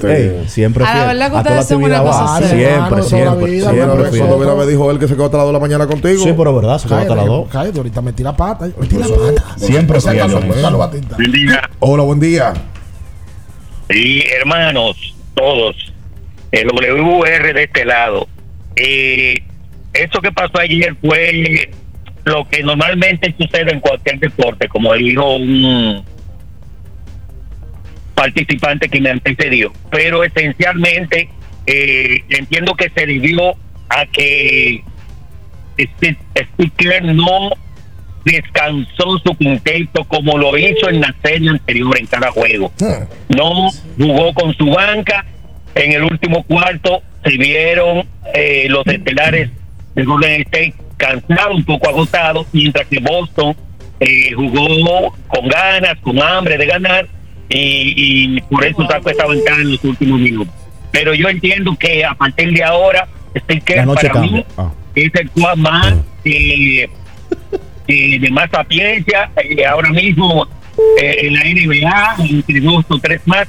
[0.48, 1.06] siempre A la fiel.
[1.06, 2.38] verdad que ustedes son una cosa.
[2.48, 4.18] Siempre, siempre, vida, siempre hermano, fiel.
[4.18, 6.24] Cuando mira me dijo él que se quedó hasta las 2 de la mañana contigo.
[6.24, 7.48] Sí, pero verdad, se quedó hasta las dos.
[7.48, 8.68] Cállate, ahorita metí la pata.
[8.76, 9.56] Metí la pata.
[9.56, 10.30] Siempre fiel.
[11.16, 11.70] Buen día.
[11.78, 12.54] Hola, buen día.
[13.88, 14.96] Sí, hermanos,
[15.34, 15.76] todos.
[16.50, 18.26] El WR de este lado.
[18.74, 19.36] Eh,
[19.92, 21.70] eso que pasó ayer fue
[22.24, 26.04] lo que normalmente sucede en cualquier deporte, como dijo un
[28.14, 29.72] participante que me antecedió.
[29.90, 31.28] Pero esencialmente
[31.66, 33.54] eh, entiendo que se debió
[33.88, 34.82] a que
[35.76, 36.16] este
[36.54, 37.50] Stickler no
[38.24, 42.72] descansó su quinteto como lo hizo en la serie anterior en cada juego.
[43.28, 45.26] No jugó con su banca.
[45.74, 49.50] En el último cuarto se vieron eh, los estelares
[49.94, 53.56] de Golden State cansados, un poco agotados, mientras que Boston
[54.00, 57.08] eh, jugó con ganas, con hambre de ganar
[57.48, 60.54] y, y por eso sacó esa ventaja en los últimos minutos.
[60.92, 64.46] Pero yo entiendo que a partir de ahora, La noche para mí cambia.
[64.56, 64.72] Ah.
[64.94, 66.88] es el jugador más eh,
[67.88, 69.30] eh, de más sapiencia
[69.68, 70.46] ahora mismo
[71.00, 73.48] en la NBA entre dos o tres más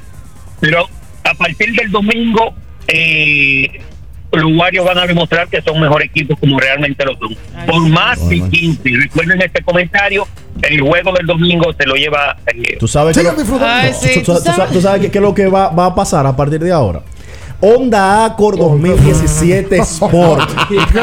[0.59, 0.87] pero
[1.23, 2.55] a partir del domingo
[2.87, 3.81] eh,
[4.41, 7.35] los Warriors van a demostrar que son mejor equipos como realmente lo son.
[7.67, 10.27] Por más de 15 recuerden este comentario
[10.61, 13.73] el juego del domingo se lo lleva eh, Tú sabes que Sigan lo- disfrutando.
[13.73, 14.39] Ay, sí, tú, tú
[14.71, 17.01] tú sabes- qué es lo que va, va a pasar a partir de ahora.
[17.65, 20.41] Honda Accord 2017 Sport.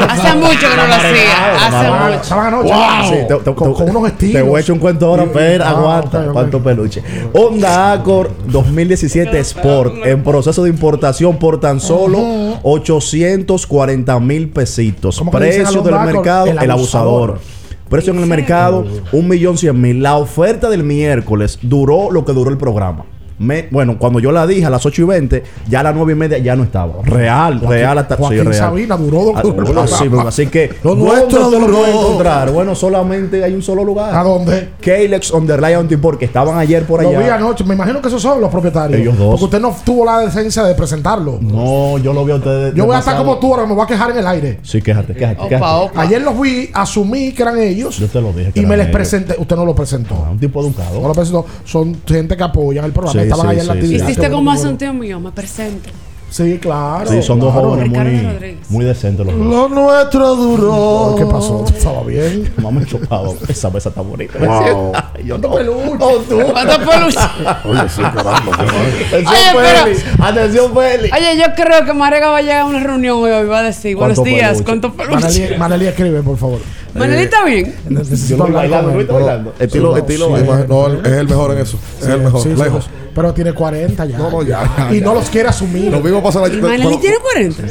[0.09, 1.55] Hace mucho que no lo hacía.
[1.67, 2.21] Hace mucho.
[2.21, 2.73] Estaban anoche.
[2.73, 3.09] Wow.
[3.09, 4.33] Sí, te- te- con, te- con unos estilos.
[4.35, 6.27] Te voy a echar un cuento ahora, pero ah, aguanta.
[6.31, 7.01] Cuánto peluche.
[7.33, 12.19] Honda Accord 2017 Sport en proceso de importación por tan solo
[12.61, 15.17] 840 mil pesitos.
[15.17, 17.29] ¿Cómo que le dicen al Precio del mercado, El el, abusador.
[17.31, 17.61] abusador.
[17.89, 20.01] Precio en el mercado, un millón cien mil.
[20.01, 23.03] La oferta del miércoles duró lo que duró el programa.
[23.41, 26.13] Me- bueno, cuando yo la dije a las 8 y 20, ya a las 9
[26.13, 26.93] y media ya no estaba.
[27.03, 28.53] Real, real hasta sí, Joaquín real.
[28.53, 29.81] Sabina duró Ah, duró- duró-
[30.27, 32.51] así, que Lo ¿dónde nuestro te lo encontrar?
[32.51, 34.13] Bueno, solamente hay un solo lugar.
[34.15, 34.69] ¿A dónde?
[34.81, 37.35] Kalex on the Lion Team, porque estaban ayer por Lo vi allá.
[37.35, 37.63] anoche.
[37.63, 38.99] Me imagino que esos son los propietarios.
[38.99, 39.29] Ellos dos.
[39.31, 41.39] Porque usted no tuvo la decencia de presentarlo.
[41.41, 42.73] No, yo lo vi a ustedes.
[42.75, 44.59] Yo voy a estar como tú ahora, me voy a quejar en el aire.
[44.63, 45.39] Sí, quéjate, quéjate.
[45.39, 45.65] Opa, quéjate.
[45.65, 46.01] opa.
[46.01, 47.97] Ayer los vi, asumí que eran ellos.
[47.97, 48.51] Yo te lo dije.
[48.51, 48.95] que Y me les ellos.
[48.95, 49.35] presenté.
[49.39, 50.15] Usted no lo presentó.
[50.27, 51.01] Ah, Un tipo No educado.
[51.07, 51.45] lo presentó.
[51.65, 53.21] Son gente que apoyan el programa.
[53.21, 54.03] Sí, Estaban sí, ayer en la actividad.
[54.05, 55.89] Hiciste bueno, como hace un tío mío, me presento.
[56.31, 57.11] Sí, claro.
[57.11, 57.71] Sí, son dos claro.
[57.71, 59.45] jóvenes muy, muy decentes los dos.
[59.47, 61.15] Lo nuestro duró.
[61.17, 61.65] ¿Qué pasó?
[61.67, 62.53] ¿Estaba bien?
[62.55, 63.35] Mamá chocado.
[63.49, 64.39] Esa mesa está bonita.
[64.39, 64.93] Wow.
[64.95, 65.49] Ay, yo no.
[65.49, 67.21] ¿Cuántos peluches?
[67.65, 68.53] Oye, sí, caramba.
[68.53, 69.99] Atención, Oye, pero- Feli.
[70.19, 71.09] Atención, Feli.
[71.11, 73.97] Oye, yo creo que Marega va a llegar a una reunión hoy va a decir,
[73.97, 74.63] buenos ¿Cuánto días, peluche?
[74.63, 75.59] ¿cuántos peluches?
[75.59, 76.59] Manelí, escribe, por favor.
[76.93, 77.75] Manelí está bien.
[77.89, 78.97] Yo Necesito bailando, con ¿lo él.
[78.99, 79.53] viste bailando?
[79.59, 81.77] Estilo, estilo no, es el mejor en eso.
[81.99, 82.89] Es el mejor, lejos.
[83.13, 84.17] Pero tiene 40 ya.
[84.17, 85.05] No, no, ya, Y ya.
[85.05, 85.91] no los quiere asumir.
[85.91, 87.63] Lo mismo pasa la Manelí tiene 40.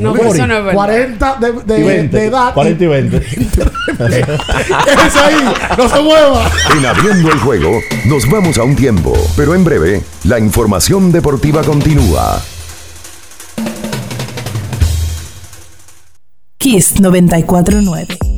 [0.00, 0.74] No, pero eso no es verdad.
[0.74, 2.16] 40 de, de, Y 20.
[2.16, 2.54] de edad.
[2.54, 3.20] 40 y 20.
[3.20, 6.50] Quédese ahí, no se mueva.
[6.76, 11.62] En abriendo el juego, nos vamos a un tiempo, pero en breve, la información deportiva
[11.62, 12.42] continúa.
[16.58, 18.37] Kiss 949.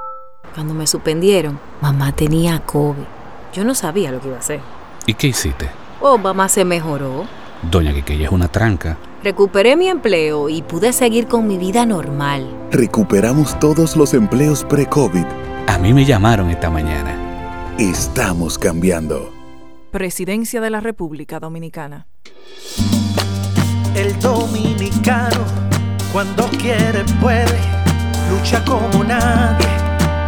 [0.53, 3.03] Cuando me suspendieron, mamá tenía COVID.
[3.53, 4.59] Yo no sabía lo que iba a hacer.
[5.05, 5.69] ¿Y qué hiciste?
[6.01, 7.25] Oh, mamá se mejoró.
[7.69, 8.97] Doña Quiqueya es una tranca.
[9.23, 12.49] Recuperé mi empleo y pude seguir con mi vida normal.
[12.71, 15.25] Recuperamos todos los empleos pre-COVID.
[15.67, 17.75] A mí me llamaron esta mañana.
[17.77, 19.31] Estamos cambiando.
[19.91, 22.07] Presidencia de la República Dominicana.
[23.95, 25.45] El dominicano,
[26.11, 27.59] cuando quiere, puede,
[28.29, 29.80] lucha como nadie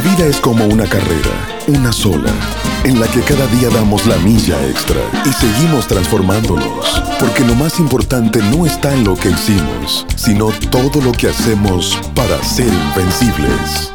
[0.00, 1.30] vida es como una carrera,
[1.68, 2.32] una sola,
[2.84, 7.78] en la que cada día damos la milla extra y seguimos transformándonos, porque lo más
[7.80, 13.92] importante no está en lo que hicimos, sino todo lo que hacemos para ser invencibles.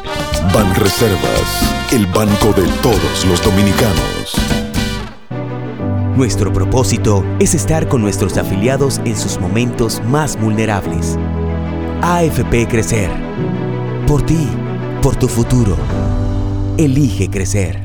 [0.53, 4.35] Ban Reservas, el banco de todos los dominicanos.
[6.15, 11.17] Nuestro propósito es estar con nuestros afiliados en sus momentos más vulnerables.
[12.01, 13.11] AFP Crecer.
[14.07, 14.47] Por ti,
[15.05, 15.77] por tu futuro.
[16.79, 17.84] Elige crecer.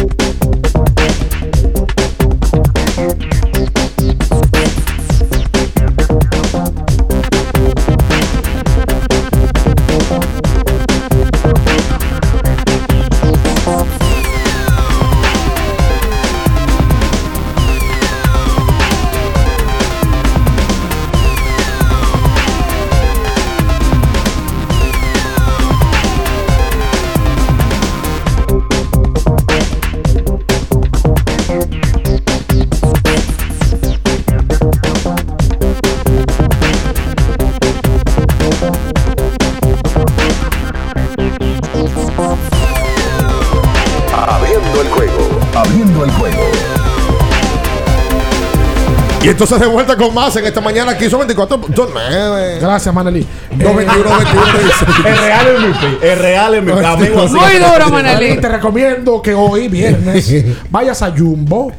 [49.24, 52.60] Y entonces de vuelta con más en esta mañana aquí son 24.9.
[52.60, 53.26] Gracias, Maneli.
[53.52, 56.12] 221, 21, El real MVP.
[56.12, 56.86] El real MVP.
[56.86, 57.34] Amigo, así.
[57.34, 58.42] Muy duro, Maneli.
[58.42, 60.34] Te recomiendo que hoy, viernes,
[60.70, 61.72] vayas a Jumbo,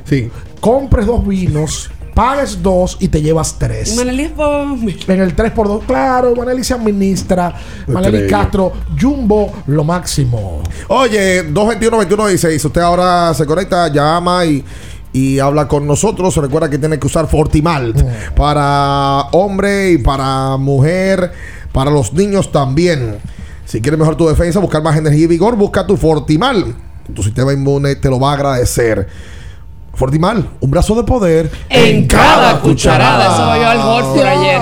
[0.61, 3.95] compres dos vinos, pagues dos y te llevas tres.
[3.97, 7.53] Maneli es por- En el 3x2, claro, Maneli se administra.
[7.89, 8.27] Maneli.
[8.27, 10.63] Castro, Jumbo, lo máximo.
[10.89, 14.65] Oye, 221 2116 Usted ahora se conecta, llama y,
[15.15, 16.37] y habla con nosotros.
[16.37, 17.95] Recuerda que tiene que usar Fortimal
[18.37, 21.33] para hombre y para mujer,
[21.73, 23.17] para los niños también.
[23.65, 26.75] Si quieres mejorar tu defensa, buscar más energía y vigor, busca tu Fortimal.
[27.15, 29.09] Tu sistema inmune te lo va a agradecer.
[29.95, 33.27] Fortimal, un brazo de poder En cada cucharada.
[33.35, 34.61] Eso oyó al Horford ayer.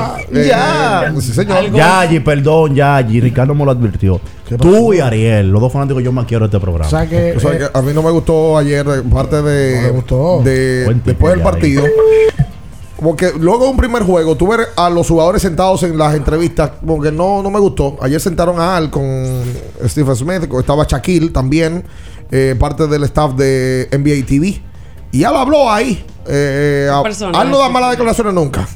[0.49, 1.05] Ya.
[1.09, 1.73] eh, sí, señor.
[1.73, 3.21] Yayi, perdón, Yayi.
[3.21, 4.21] Ricardo me lo advirtió.
[4.61, 6.87] Tú y Ariel, los dos fanáticos yo más quiero este programa.
[6.87, 9.77] O sea que, O sea, eh, que a mí no me gustó ayer parte de,
[9.77, 10.41] No me gustó.
[10.45, 11.83] de- después del partido.
[12.97, 16.71] Como que luego de un primer juego, tuve a los jugadores sentados en las entrevistas,
[16.81, 17.97] como que no, no me gustó.
[18.01, 19.05] Ayer sentaron a Al con
[19.87, 21.83] Stephen Smith, estaba Shaquille también,
[22.31, 24.63] eh, parte del staff de NBA TV.
[25.13, 26.05] Y Al habló ahí.
[26.27, 26.89] Eh.
[27.35, 28.67] Al no da malas declaraciones nunca.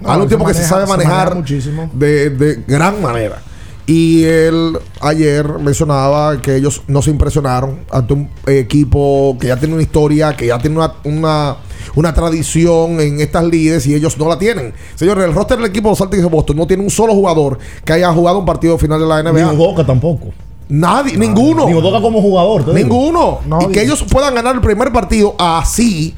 [0.00, 1.90] No, Al un tipo que se maneja- sabe se maneja manejar muchísimo.
[1.92, 3.40] de, de gran manera.
[3.84, 9.74] Y él ayer mencionaba que ellos no se impresionaron ante un equipo que ya tiene
[9.74, 11.56] una historia, que ya tiene una, una,
[11.96, 14.72] una tradición en estas líderes y ellos no la tienen.
[14.94, 17.58] Señores, el roster del equipo de los Celtics de Boston no tiene un solo jugador
[17.84, 19.52] que haya jugado un partido final de la Ni NBA.
[19.52, 20.28] Udoka tampoco.
[20.68, 21.66] Nadie, ninguno.
[21.66, 22.64] Ni Udoka como jugador.
[22.64, 22.72] digo.
[22.72, 23.38] Ninguno.
[23.46, 26.14] No, y que digo- ellos puedan ganar el primer partido así.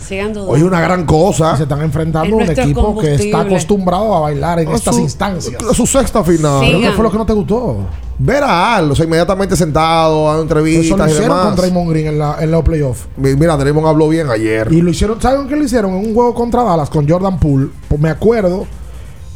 [0.46, 1.56] Hoy es una gran cosa.
[1.56, 5.00] se están enfrentando a un equipo que está acostumbrado a bailar en A estas su-
[5.02, 5.62] instancias.
[5.62, 6.60] a su sexta final.
[6.60, 6.66] Sí.
[6.68, 7.76] ¿Pero qué fue lo que no te gustó?
[8.16, 11.46] Ver a Al, o sea, inmediatamente sentado, dando Eso lo entrevistas y hicieron demás.
[11.46, 13.06] con Draymond Green en, la, en los playoffs.
[13.16, 14.68] Mi- Mira, Draymond habló bien ayer.
[14.72, 15.90] Y lo hicieron, ¿saben qué lo hicieron?
[15.94, 17.68] En un juego contra Dallas con Jordan Poole.
[17.88, 18.66] Pues me acuerdo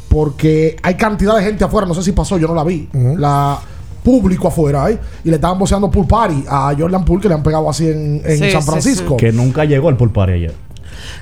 [0.09, 2.89] porque hay cantidad de gente afuera, no sé si pasó, yo no la vi.
[2.93, 3.59] La
[4.03, 7.43] público afuera ahí y le estaban boceando pool party a Jordan Poole que le han
[7.43, 9.17] pegado así en, en Sí, San sí, Francisco.
[9.17, 10.55] Que nunca llegó el pulpari ayer.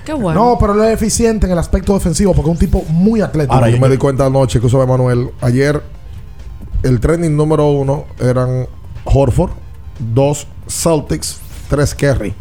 [0.04, 0.52] Qué bueno.
[0.52, 3.54] No, pero él es eficiente en el aspecto defensivo porque es un tipo muy atlético.
[3.54, 5.30] Ahora, yo me di cuenta anoche que usó Manuel.
[5.40, 5.82] Ayer,
[6.82, 8.66] el trending número uno eran
[9.04, 9.50] Horford,
[9.98, 11.38] dos Celtics,
[11.68, 12.34] tres Kerry.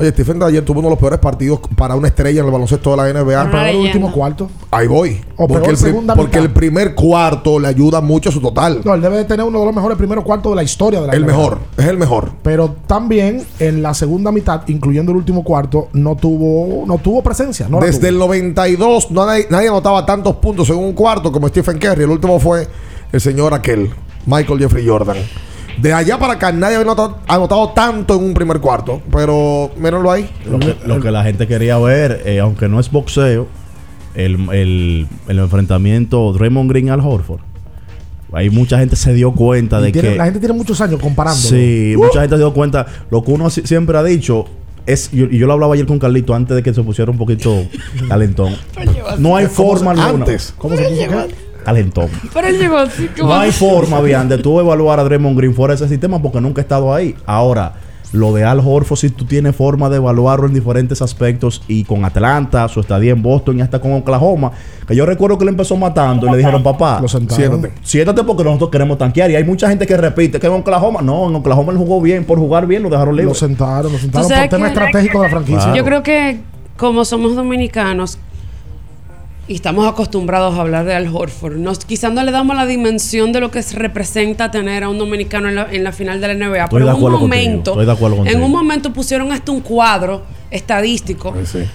[0.00, 2.92] Oye, Stephen ayer tuvo uno de los peores partidos para una estrella en el baloncesto
[2.92, 3.50] de la NBA.
[3.50, 4.48] Pero el último cuarto.
[4.70, 5.20] Ahí voy.
[5.36, 6.44] O Porque, el, pri- segunda porque mitad.
[6.44, 8.80] el primer cuarto le ayuda mucho a su total.
[8.84, 11.08] No, él debe de tener uno de los mejores primeros cuartos de la historia de
[11.08, 11.26] la El NBA.
[11.32, 12.30] mejor, es el mejor.
[12.44, 17.66] Pero también en la segunda mitad, incluyendo el último cuarto, no tuvo, no tuvo presencia.
[17.68, 18.08] No Desde tuvo.
[18.10, 22.04] el 92 no nadie, nadie anotaba tantos puntos en un cuarto como Stephen Curry.
[22.04, 22.68] El último fue
[23.10, 23.90] el señor aquel,
[24.26, 25.16] Michael Jeffrey Jordan.
[25.80, 29.00] De allá para acá nadie había anotado, anotado tanto en un primer cuarto.
[29.12, 30.28] Pero mírenlo ahí.
[30.50, 33.46] Lo que, lo que la gente quería ver, eh, aunque no es boxeo,
[34.14, 37.40] el, el, el enfrentamiento Draymond Green al Horford.
[38.32, 40.16] Ahí mucha gente se dio cuenta Y de tiene- que.
[40.16, 41.40] la gente tiene muchos años comparando.
[41.40, 42.84] Sí, mucha gente se dio cuenta.
[43.10, 44.44] Lo que uno si- siempre ha dicho
[44.84, 47.16] es, yo- y yo lo hablaba ayer con Carlito antes de que se pusiera un
[47.18, 47.64] poquito
[48.08, 48.54] calentón.
[49.18, 50.24] No hay forma alguna.
[50.24, 50.52] Antes.
[50.58, 51.26] ¿Cómo se puso?
[51.68, 52.08] Calentón.
[52.32, 53.28] Pero él llegó así como.
[53.34, 56.40] No hay forma, bien, de tú evaluar a Draymond Green fuera de ese sistema porque
[56.40, 57.14] nunca he estado ahí.
[57.26, 57.74] Ahora,
[58.12, 62.06] lo de Al Horford, si tú tienes forma de evaluarlo en diferentes aspectos y con
[62.06, 64.50] Atlanta, su estadía en Boston y hasta con Oklahoma,
[64.86, 67.36] que yo recuerdo que le empezó matando y le dijeron, papá, Lo sentaron.
[67.36, 69.30] siéntate, siéntate porque nosotros queremos tanquear.
[69.30, 72.24] Y hay mucha gente que repite que en Oklahoma, no, en Oklahoma él jugó bien,
[72.24, 73.28] por jugar bien lo dejaron libre.
[73.28, 75.60] Lo sentaron, lo sentaron por tema estratégico de la franquicia.
[75.60, 75.76] Claro.
[75.76, 76.40] Yo creo que
[76.78, 78.18] como somos dominicanos
[79.48, 83.32] y estamos acostumbrados a hablar de Al Horford, nos, quizás no le damos la dimensión
[83.32, 86.28] de lo que se representa tener a un dominicano en la, en la final de
[86.28, 86.64] la NBA.
[86.64, 89.50] Estoy pero de en un contigo, momento, estoy de acuerdo en un momento pusieron hasta
[89.50, 91.34] un cuadro estadístico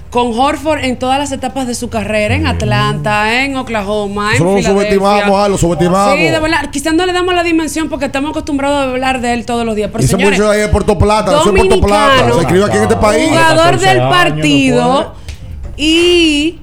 [0.10, 4.64] con Horford en todas las etapas de su carrera, en Atlanta, en Oklahoma, en Nosotros
[4.64, 6.16] lo subestimamos, ah, lo subestimamos.
[6.16, 9.34] Sí, de verdad, quizás no le damos la dimensión porque estamos acostumbrados a hablar de
[9.34, 9.90] él todos los días.
[9.92, 12.34] Pero Ese señores, ahí de Puerto Plata, en Puerto Plata.
[12.34, 13.30] Se escribe aquí en este país.
[13.30, 15.24] jugador 14 del partido no
[15.78, 16.60] y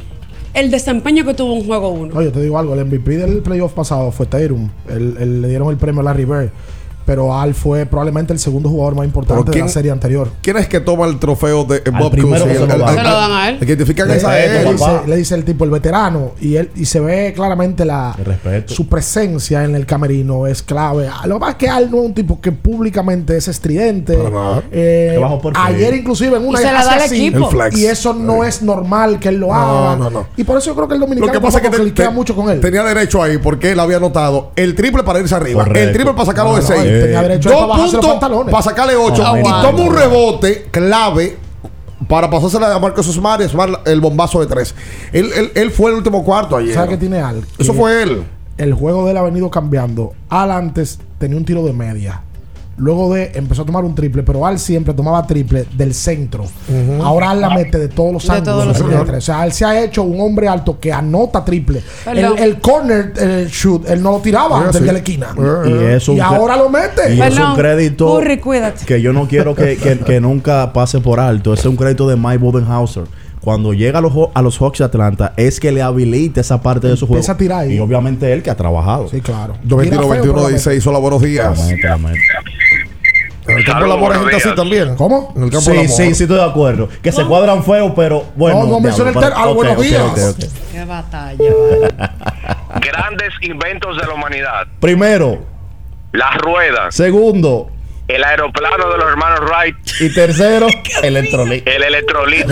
[0.60, 2.16] el desempeño que tuvo en juego 1.
[2.16, 4.68] Oye, te digo algo, el MVP del playoff pasado fue Tatum.
[4.88, 6.50] Le dieron el premio a Larry Bird.
[7.06, 10.28] Pero Al fue probablemente el segundo jugador más importante de la ¿quién- serie anterior.
[10.42, 12.48] ¿Quién es que toma el trofeo de Bob primero Cousy?
[12.48, 12.88] que se lo El- dan.
[12.90, 13.54] el- Se lo dan a él.
[13.54, 14.72] El que identifican Le- esa él.
[14.72, 18.24] dice, le dice el tipo, el veterano, y él y se ve claramente la El
[18.24, 18.74] respeto.
[18.74, 21.08] su presencia en el camerino es clave.
[21.12, 24.16] Ah, Lo es que Al no es un tipo que públicamente es estridente.
[24.70, 25.18] Eh,
[25.54, 27.48] ayer inclusive en una Y se la da al así, equipo.
[27.50, 27.78] El flex.
[27.78, 29.96] y eso no es normal que él lo No, haga.
[29.96, 30.26] no, no.
[30.36, 32.34] Y por eso yo creo que el Lo dominicano que pasa es que te- mucho
[32.34, 32.60] con él.
[32.60, 35.88] tenía derecho ahí porque él había anotado el triple para irse arriba, Correcto.
[35.88, 37.90] el triple para sacarlo de No, no, 6, él tenía derecho ahí para dos los
[37.92, 38.52] puntos pantalones.
[38.52, 41.36] para sacarle 8 Ah, y toma un rebote clave
[42.08, 44.74] para pasársela a Marcos Smart y Smart el bombazo de 3.
[45.12, 46.74] Él, él, él fue el último cuarto ayer.
[46.74, 47.44] ¿Sabes qué tiene Al?
[47.58, 48.24] Eso fue él.
[48.56, 50.12] El juego de él ha venido cambiando.
[50.28, 52.22] Al antes tenía un tiro de media.
[52.80, 56.44] Luego de empezó a tomar un triple, pero Al siempre tomaba triple del centro.
[57.02, 58.78] Ahora Al la mete de todos los De ángulos.
[58.78, 59.18] todos los.
[59.18, 61.82] O sea, él se ha hecho un hombre alto que anota triple.
[62.06, 64.84] El, corner el shoot, él no lo tiraba Ah, desde sí.
[64.86, 65.28] la esquina.
[65.66, 67.14] Y eso Y ahora lo mete.
[67.14, 68.40] Y es un crédito Curry,
[68.86, 71.52] que yo no quiero que, que- que nunca pase por alto.
[71.52, 73.04] Ese es un crédito de Mike Bodenhauser.
[73.42, 76.88] Cuando llega a los, a los Hawks de Atlanta, es que le habilita esa parte
[76.88, 77.24] de su juego.
[77.26, 77.74] A tirar ahí.
[77.74, 79.08] Y obviamente él que ha trabajado.
[79.08, 79.54] Sí, claro.
[79.62, 81.58] 21 Mira, feo, 21 pero la 16 Hola, buenos días.
[81.58, 82.18] La mete, la mete.
[83.52, 84.96] En el campo de la hay gente así también.
[84.96, 85.32] ¿Cómo?
[85.36, 86.88] En el campo Sí, sí, sí, estoy de acuerdo.
[87.02, 88.56] Que se cuadran feo, pero bueno.
[88.58, 90.36] No, no diablo, menciona el ter- ah, buenos días.
[90.72, 91.94] Qué batalla, vale.
[92.80, 94.66] Grandes inventos de la humanidad.
[94.80, 95.38] Primero,
[96.12, 97.70] Las ruedas, segundo
[98.08, 100.66] el aeroplano de los hermanos Wright, y tercero,
[101.04, 101.70] electrolito.
[101.70, 102.48] el electrolito,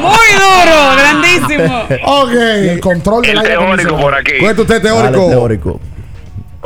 [0.00, 1.82] Muy duro, grandísimo.
[2.04, 2.32] Ok.
[2.32, 4.32] Y el control del el aire teórico por aquí.
[4.40, 5.80] Cuenta usted Dale, teórico.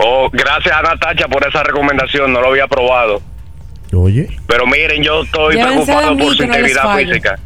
[0.01, 3.21] Oh, gracias a Natacha por esa recomendación, no lo había probado.
[3.93, 7.39] Oye, Pero miren, yo estoy preocupado por su no integridad física.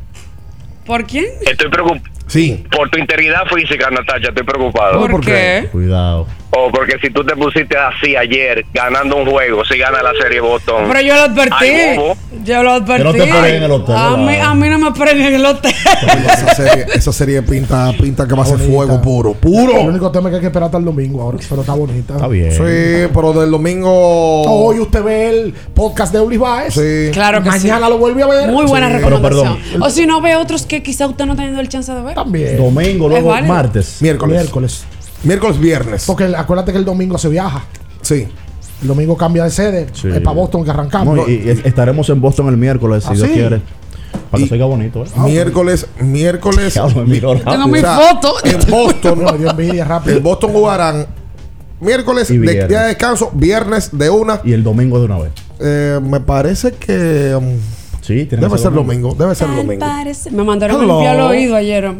[0.84, 1.26] ¿Por quién?
[1.46, 2.64] Estoy preocupado Sí.
[2.70, 5.00] por tu integridad física, Natacha, estoy preocupado.
[5.06, 5.68] ¿Por, qué?
[5.72, 6.26] cuidado.
[6.54, 10.38] Oh, porque si tú te pusiste así ayer, ganando un juego, si gana la serie
[10.40, 10.84] Boston.
[10.88, 11.54] Pero yo lo advertí.
[11.64, 11.96] Ay.
[12.44, 13.12] Yo lo advertí.
[13.12, 15.46] Que no te en el hotel, A mí, a mí no me esperen en el
[15.46, 15.72] hotel.
[15.72, 19.30] Esa serie, esa serie pinta, pinta que va a ser fuego puro.
[19.30, 19.80] El Puro.
[19.80, 22.14] único tema es que hay que esperar hasta el domingo ahora, pero está bonita.
[22.16, 22.52] Está bien.
[22.52, 24.42] Sí, pero del domingo.
[24.42, 26.74] Hoy usted ve el podcast de Ulis Baez.
[26.74, 27.10] Sí.
[27.14, 27.92] Claro que Mañana sí.
[27.92, 28.50] lo vuelve a ver.
[28.50, 28.94] Muy buena Sí.
[28.96, 29.56] recomendación.
[29.58, 29.82] perdón.
[29.82, 32.14] O si no, ve otros que quizá usted no ha tenido el chance de ver.
[32.14, 32.58] También.
[32.58, 34.02] Domingo, luego martes.
[34.02, 34.36] Miércoles.
[34.38, 34.84] Miércoles.
[35.24, 36.04] Miércoles, viernes.
[36.06, 37.64] Porque el- acuérdate que el domingo se viaja.
[38.00, 38.26] Sí.
[38.82, 39.86] El domingo cambia de sede.
[39.92, 40.08] Sí.
[40.08, 41.16] Es para Boston que arrancamos.
[41.16, 43.32] No, y, y estaremos en Boston el miércoles, si ¿Ah, Dios sí?
[43.34, 43.60] quiere.
[44.30, 45.08] Para que se oiga bonito, ¿eh?
[45.16, 46.74] Miércoles, miércoles.
[46.74, 47.52] Ya miró rápido.
[47.52, 48.34] Tengo mi foto.
[48.44, 49.18] En Boston.
[49.24, 50.16] No, dio envidia rápido.
[50.16, 51.06] en Boston jugarán
[51.80, 52.68] miércoles Y de viernes.
[52.68, 54.40] día de descanso, viernes de una.
[54.44, 55.32] Y el domingo de una vez.
[55.60, 57.56] Eh, me parece que um,
[58.02, 59.14] Sí, debe ser domingo.
[59.14, 59.78] Debe ser domingo.
[59.78, 60.94] Parece- Me mandaron Hello.
[60.98, 61.90] limpiar el oído ayer.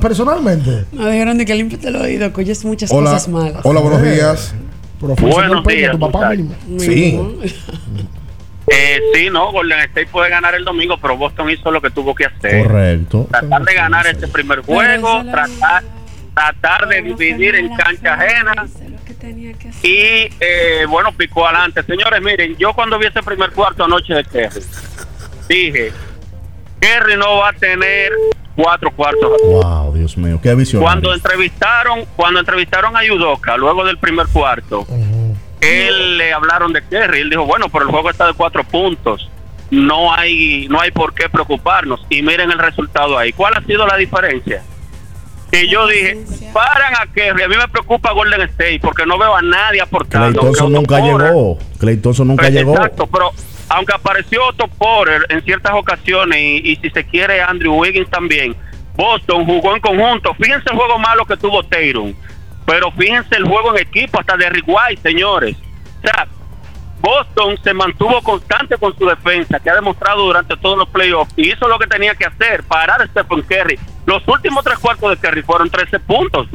[0.00, 0.84] Personalmente.
[0.92, 3.60] Me dijeron de que limpiate el oído, que oyes muchas Hola, cosas malas.
[3.64, 4.54] hola, buenos días.
[5.00, 6.32] Buenos Peña, días, tu papá.
[6.78, 7.20] Sí.
[8.66, 12.14] Eh, sí, no, Golden State puede ganar el domingo, pero Boston hizo lo que tuvo
[12.14, 12.62] que hacer.
[12.66, 13.26] Correcto.
[13.30, 15.84] Tratar de ganar este primer juego, tratar,
[16.32, 18.66] tratar de dividir en cancha ajena.
[19.82, 21.82] Y eh, bueno, picó adelante.
[21.82, 24.60] Señores, miren, yo cuando vi ese primer cuarto anoche de Kerry,
[25.48, 25.92] dije,
[26.80, 28.12] Kerry no va a tener
[28.54, 29.32] cuatro cuartos.
[29.42, 30.82] Wow, Dios mío, qué visión.
[30.82, 34.86] Cuando entrevistaron, cuando entrevistaron a Yudoka luego del primer cuarto,
[35.60, 37.20] él le hablaron de Kerry.
[37.20, 39.30] Él dijo, bueno, pero el juego está de cuatro puntos.
[39.70, 42.04] No hay, no hay por qué preocuparnos.
[42.10, 43.32] Y miren el resultado ahí.
[43.32, 44.62] ¿Cuál ha sido la diferencia?
[45.54, 46.18] Que yo dije,
[46.52, 47.44] paran a Kerry.
[47.44, 50.40] A mí me preocupa Golden State porque no veo a nadie Clay aportando.
[50.40, 51.58] Thompson Otto nunca Porter- llegó.
[51.78, 52.72] Clay Thompson nunca Pues, llegó.
[52.74, 53.30] Exacto, pero
[53.68, 58.56] aunque apareció Otto Porter en ciertas ocasiones y, y si se quiere Andrew Wiggins también,
[58.96, 60.34] Boston jugó en conjunto.
[60.34, 62.14] Fíjense el juego malo que tuvo Tatum,
[62.66, 65.56] pero fíjense el juego en equipo hasta de Rick White, señores.
[65.98, 66.26] O sea,
[67.04, 71.52] Boston se mantuvo constante con su defensa, que ha demostrado durante todos los playoffs, y
[71.52, 73.78] hizo lo que tenía que hacer, parar a Stephen Curry.
[74.06, 76.48] Los últimos tres cuartos de Curry fueron 13 puntos.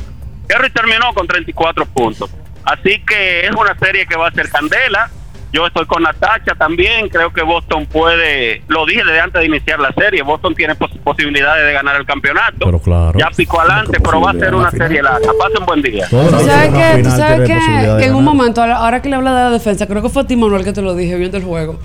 [0.47, 2.31] Curry terminó con 34 puntos.
[2.63, 5.11] Así que es una serie que va a ser candela.
[5.51, 7.09] Yo estoy con Natacha también.
[7.09, 10.91] Creo que Boston puede, lo dije desde antes de iniciar la serie, Boston tiene pos-
[11.03, 12.57] posibilidades de ganar el campeonato.
[12.65, 13.17] Pero claro.
[13.17, 15.31] Ya picó adelante, pero va a ser una serie larga.
[15.39, 16.07] Pasen buen día.
[16.09, 19.43] Tú sabes que, tú sabes que en un momento, ahora- ahora que le habla de
[19.45, 21.80] la defensa, creo que fue a ti, Manuel, que te lo dije viendo el juego.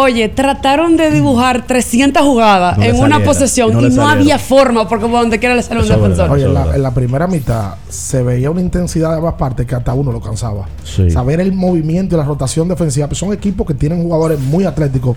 [0.00, 4.88] Oye, trataron de dibujar 300 jugadas No en una posesión no y no había forma,
[4.88, 6.30] porque por donde quiera le sale un defensor.
[6.30, 9.74] Oye, en la, en la primera mitad se veía una intensidad de ambas partes que
[9.74, 10.66] hasta uno lo cansaba.
[10.84, 11.10] Sí.
[11.10, 13.08] Saber el movimiento y la rotación defensiva.
[13.08, 15.16] Pues son equipos que tienen jugadores muy atléticos.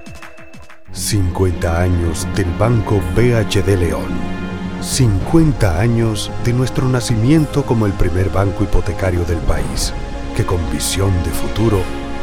[0.91, 4.35] 50 años del Banco BHD León.
[4.81, 9.93] 50 años de nuestro nacimiento como el primer banco hipotecario del país,
[10.37, 11.81] que con visión de futuro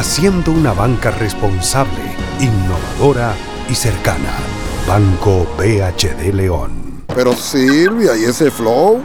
[0.00, 2.00] haciendo una banca responsable,
[2.40, 3.34] innovadora
[3.68, 4.32] y cercana.
[4.88, 7.02] Banco BHD León.
[7.14, 9.04] Pero Silvia, ¿y ese flow?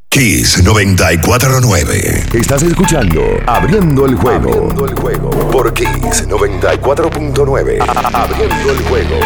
[0.09, 2.29] Kiss 949.
[2.33, 4.49] Estás escuchando Abriendo el juego.
[4.49, 5.29] Abriendo el juego.
[5.51, 7.77] Por Kiss 94.9.
[8.11, 9.19] Abriendo el juego.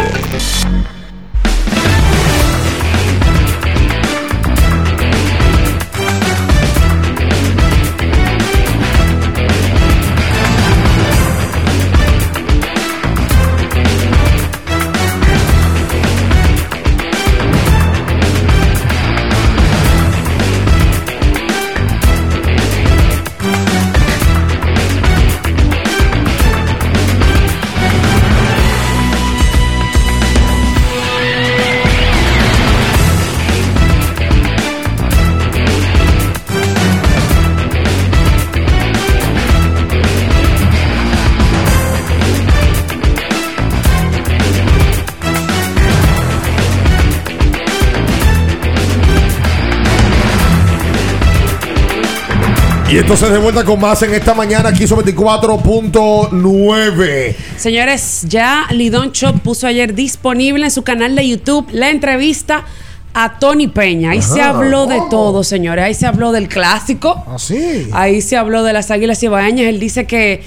[52.94, 57.34] Y entonces de vuelta con más en esta mañana aquí sobre 24.9.
[57.56, 62.64] Señores, ya Lidón Shop puso ayer disponible en su canal de YouTube la entrevista
[63.12, 64.12] a Tony Peña.
[64.12, 65.08] Ahí se habló de Oh.
[65.10, 65.84] todo, señores.
[65.84, 67.24] Ahí se habló del clásico.
[67.34, 67.88] Así.
[67.92, 69.66] Ahí se habló de las águilas cibaeñas.
[69.66, 70.44] Él dice que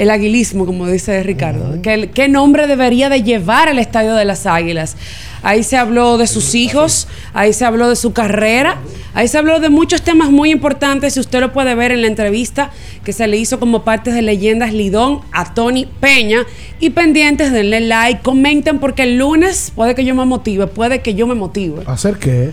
[0.00, 4.46] el aguilismo, como dice Ricardo, el- qué nombre debería de llevar el estadio de las
[4.46, 4.96] águilas.
[5.42, 8.78] Ahí se habló de sus hijos, ahí se habló de su carrera,
[9.12, 11.16] ahí se habló de muchos temas muy importantes.
[11.16, 12.70] Y usted lo puede ver en la entrevista
[13.04, 16.44] que se le hizo como parte de Leyendas Lidón a Tony Peña.
[16.80, 21.14] Y pendientes, denle like, comenten, porque el lunes puede que yo me motive, puede que
[21.14, 21.82] yo me motive.
[21.86, 22.52] ¿Hacer qué?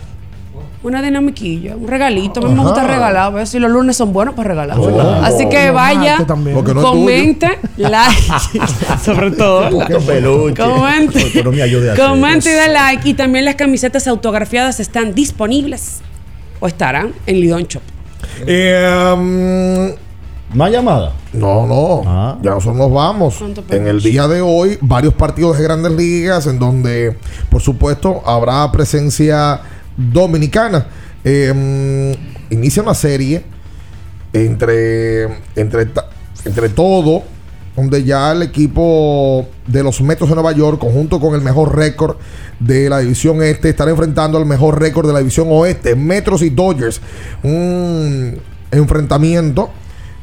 [0.83, 2.39] Una dinamiquilla, un regalito.
[2.39, 3.17] A mí me gusta regalar.
[3.17, 4.77] A ver si los lunes son buenos para regalar.
[4.79, 5.23] Oh.
[5.23, 8.21] Así que vaya, no comente, like,
[9.03, 9.69] sobre todo.
[9.85, 10.53] Comente.
[11.95, 13.09] Comente y de like.
[13.09, 16.01] Y también las camisetas autografiadas están disponibles
[16.59, 17.81] o estarán en Lidón Shop.
[18.45, 19.95] Eh,
[20.53, 21.11] ¿Más llamada?
[21.33, 22.39] No, no.
[22.41, 23.35] Ya nosotros nos vamos.
[23.37, 27.17] ¿Cuánto En el día de hoy, varios partidos de grandes ligas en donde,
[27.49, 29.59] por supuesto, habrá presencia
[29.97, 30.87] dominicana.
[31.23, 32.15] Eh,
[32.49, 33.43] inicia una serie
[34.31, 35.23] entre,
[35.55, 35.87] entre,
[36.45, 37.23] entre todo,
[37.75, 42.17] donde ya el equipo de los Metros de Nueva York, conjunto con el mejor récord
[42.59, 46.49] de la división este, estará enfrentando al mejor récord de la división oeste, Metros y
[46.49, 47.01] Dodgers.
[47.43, 48.39] Un
[48.71, 49.69] enfrentamiento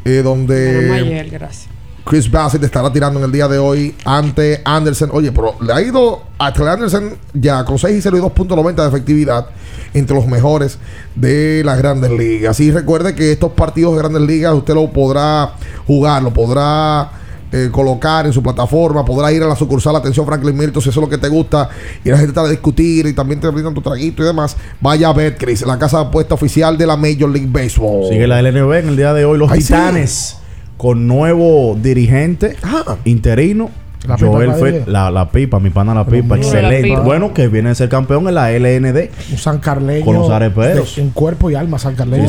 [0.05, 0.72] eh, donde...
[0.72, 1.73] Ganamos ayer, gracias.
[2.05, 5.09] Chris Bassett estará tirando en el día de hoy ante Anderson.
[5.12, 8.89] Oye, pero le ha ido a Anderson ya con 6 y 0 y 2.90 de
[8.89, 9.47] efectividad
[9.94, 10.78] entre los mejores
[11.14, 12.60] de las grandes ligas.
[12.60, 15.55] Y recuerde que estos partidos de grandes ligas usted lo podrá
[15.86, 17.10] jugar, lo podrá
[17.51, 21.01] eh, colocar en su plataforma, podrá ir a la sucursal Atención Franklin Milton si eso
[21.01, 21.70] es lo que te gusta
[22.05, 24.59] y la gente está a discutir y también te brindan tu traguito y demás.
[24.78, 28.10] Vaya a Betcris, la casa de apuesta oficial de la Major League Baseball.
[28.10, 30.36] Sigue la LNB en el día de hoy, los Titanes
[30.76, 32.56] con nuevo dirigente
[33.05, 33.70] interino
[34.06, 36.94] la Joel pipa la, la, pipa, mi pana la pipa, excelente.
[37.01, 39.09] Bueno, que viene a ser campeón en la LND.
[39.30, 40.05] Un San Carleño.
[40.05, 40.98] Con los areperos.
[40.98, 42.26] En cuerpo y alma, San Carleño.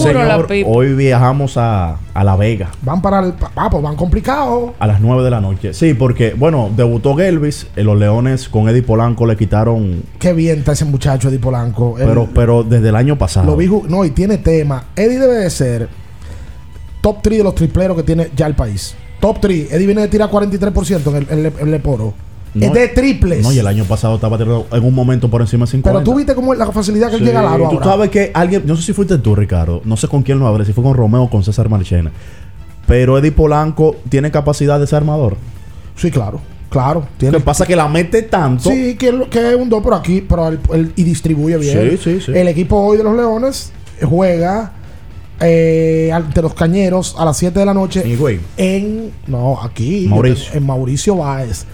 [0.67, 2.69] hoy viajamos a, a, La Vega.
[2.81, 3.33] Van para el.
[3.55, 4.71] Ah, pues van complicados.
[4.79, 5.73] A las 9 de la noche.
[5.73, 7.67] Sí, porque, bueno, debutó Gelvis.
[7.75, 10.03] En los Leones con Eddie Polanco le quitaron.
[10.17, 11.95] Qué bien está ese muchacho, Eddie Polanco.
[11.97, 13.47] Pero, pero desde el año pasado.
[13.47, 13.69] Lo vi.
[13.89, 14.85] No, y tiene tema.
[14.95, 15.89] Eddie debe de ser
[17.05, 18.95] top 3 de los tripleros que tiene ya el país.
[19.19, 19.73] Top 3.
[19.73, 22.15] Eddie viene de tirar 43% en el, Leporo.
[22.55, 23.43] es de triples.
[23.43, 25.99] No, y el año pasado estaba en un momento por encima de 50.
[25.99, 28.31] Pero tú viste cómo es la facilidad que él llega al aro Tú sabes que
[28.33, 30.83] alguien, no sé si fuiste tú, Ricardo, no sé con quién lo hablé, si fue
[30.83, 32.11] con Romeo o con César Marchena.
[32.87, 35.37] Pero Eddie Polanco tiene capacidad de ser armador.
[35.95, 36.41] Sí, claro.
[36.71, 37.07] Claro.
[37.19, 38.71] Tiene, Lo que pasa es que la mete tanto.
[38.71, 40.51] Sí, que, que es un dos por aquí, pero
[40.95, 41.91] y distribuye bien.
[41.91, 42.31] Sí, sí, sí.
[42.33, 43.71] El equipo hoy de los Leones
[44.01, 44.71] juega
[45.39, 48.03] eh, ante los cañeros a las 7 de la noche.
[48.57, 50.07] En, no, aquí.
[50.09, 50.53] Mauricio.
[50.53, 51.65] En Mauricio Báez.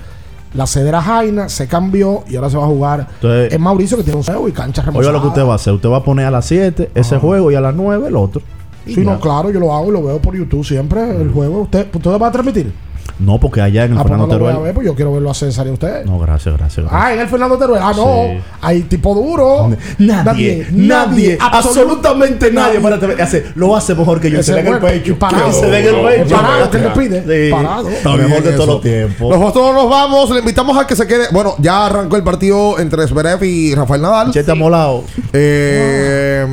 [0.53, 4.03] La sede era Jaina, se cambió y ahora se va a jugar en Mauricio que
[4.03, 5.07] tiene un juego y cancha remozada.
[5.07, 5.73] Oiga lo que usted va a hacer.
[5.73, 8.41] Usted va a poner a las 7 ese juego y a las 9 el otro.
[8.85, 11.09] Sí, no, claro, yo lo hago y lo veo por YouTube siempre.
[11.09, 11.33] El mm.
[11.33, 11.61] juego.
[11.61, 12.73] ¿Usted, ¿Usted va a transmitir?
[13.19, 14.57] No, porque allá en el ah, pues Fernando Teruel.
[14.57, 16.05] Ver, pues yo quiero verlo a César y a usted.
[16.05, 17.81] No, gracias, gracias, Ah, en el Fernando Teruel.
[17.83, 18.41] Ah, no.
[18.61, 19.69] Hay tipo duro.
[19.97, 22.79] Nadie, nadie, absolutamente nadie.
[22.79, 24.41] Para hace, lo hace mejor que yo.
[24.43, 25.17] se den el pecho.
[25.17, 25.51] Parado.
[25.51, 26.35] Se den el pecho.
[26.35, 27.51] Parado, ¿qué le pide?
[27.51, 27.89] Parado.
[28.03, 29.37] Lo mejor de todos los tiempos.
[29.37, 30.29] Nosotros nos vamos.
[30.31, 31.25] Le invitamos a que se quede.
[31.31, 34.31] Bueno, ya arrancó el partido entre Zverev y Rafael Nadal.
[34.31, 35.03] Chete molado.
[35.33, 36.45] Eh,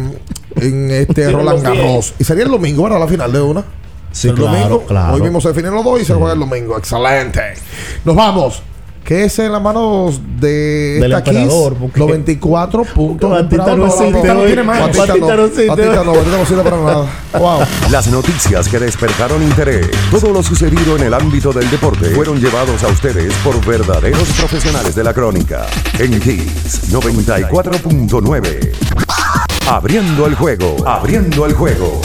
[0.56, 2.14] en este Roland Garros.
[2.18, 3.00] Y sería el domingo, ¿verdad?
[3.00, 3.64] La final de una.
[4.12, 5.14] Sí, claro, claro.
[5.14, 6.76] Hoy mismo se definen los dos y se juega el domingo.
[6.76, 7.54] Excelente.
[8.04, 8.62] Nos vamos.
[9.08, 13.30] ¿Qué es en las manos de Del esta emperador, Los 24 puntos.
[13.30, 14.34] Batista no existe.
[14.34, 14.80] no tiene más.
[14.80, 15.66] Batista no existe.
[15.66, 17.06] Batista no, Batista no sirve para nada.
[17.38, 17.60] Wow.
[17.90, 19.88] Las noticias que despertaron interés.
[20.10, 24.94] Todo lo sucedido en el ámbito del deporte fueron llevados a ustedes por verdaderos profesionales
[24.94, 25.66] de la crónica.
[25.98, 28.72] En Hits 94.9.
[29.70, 30.86] Abriendo el juego.
[30.86, 32.02] Abriendo el juego.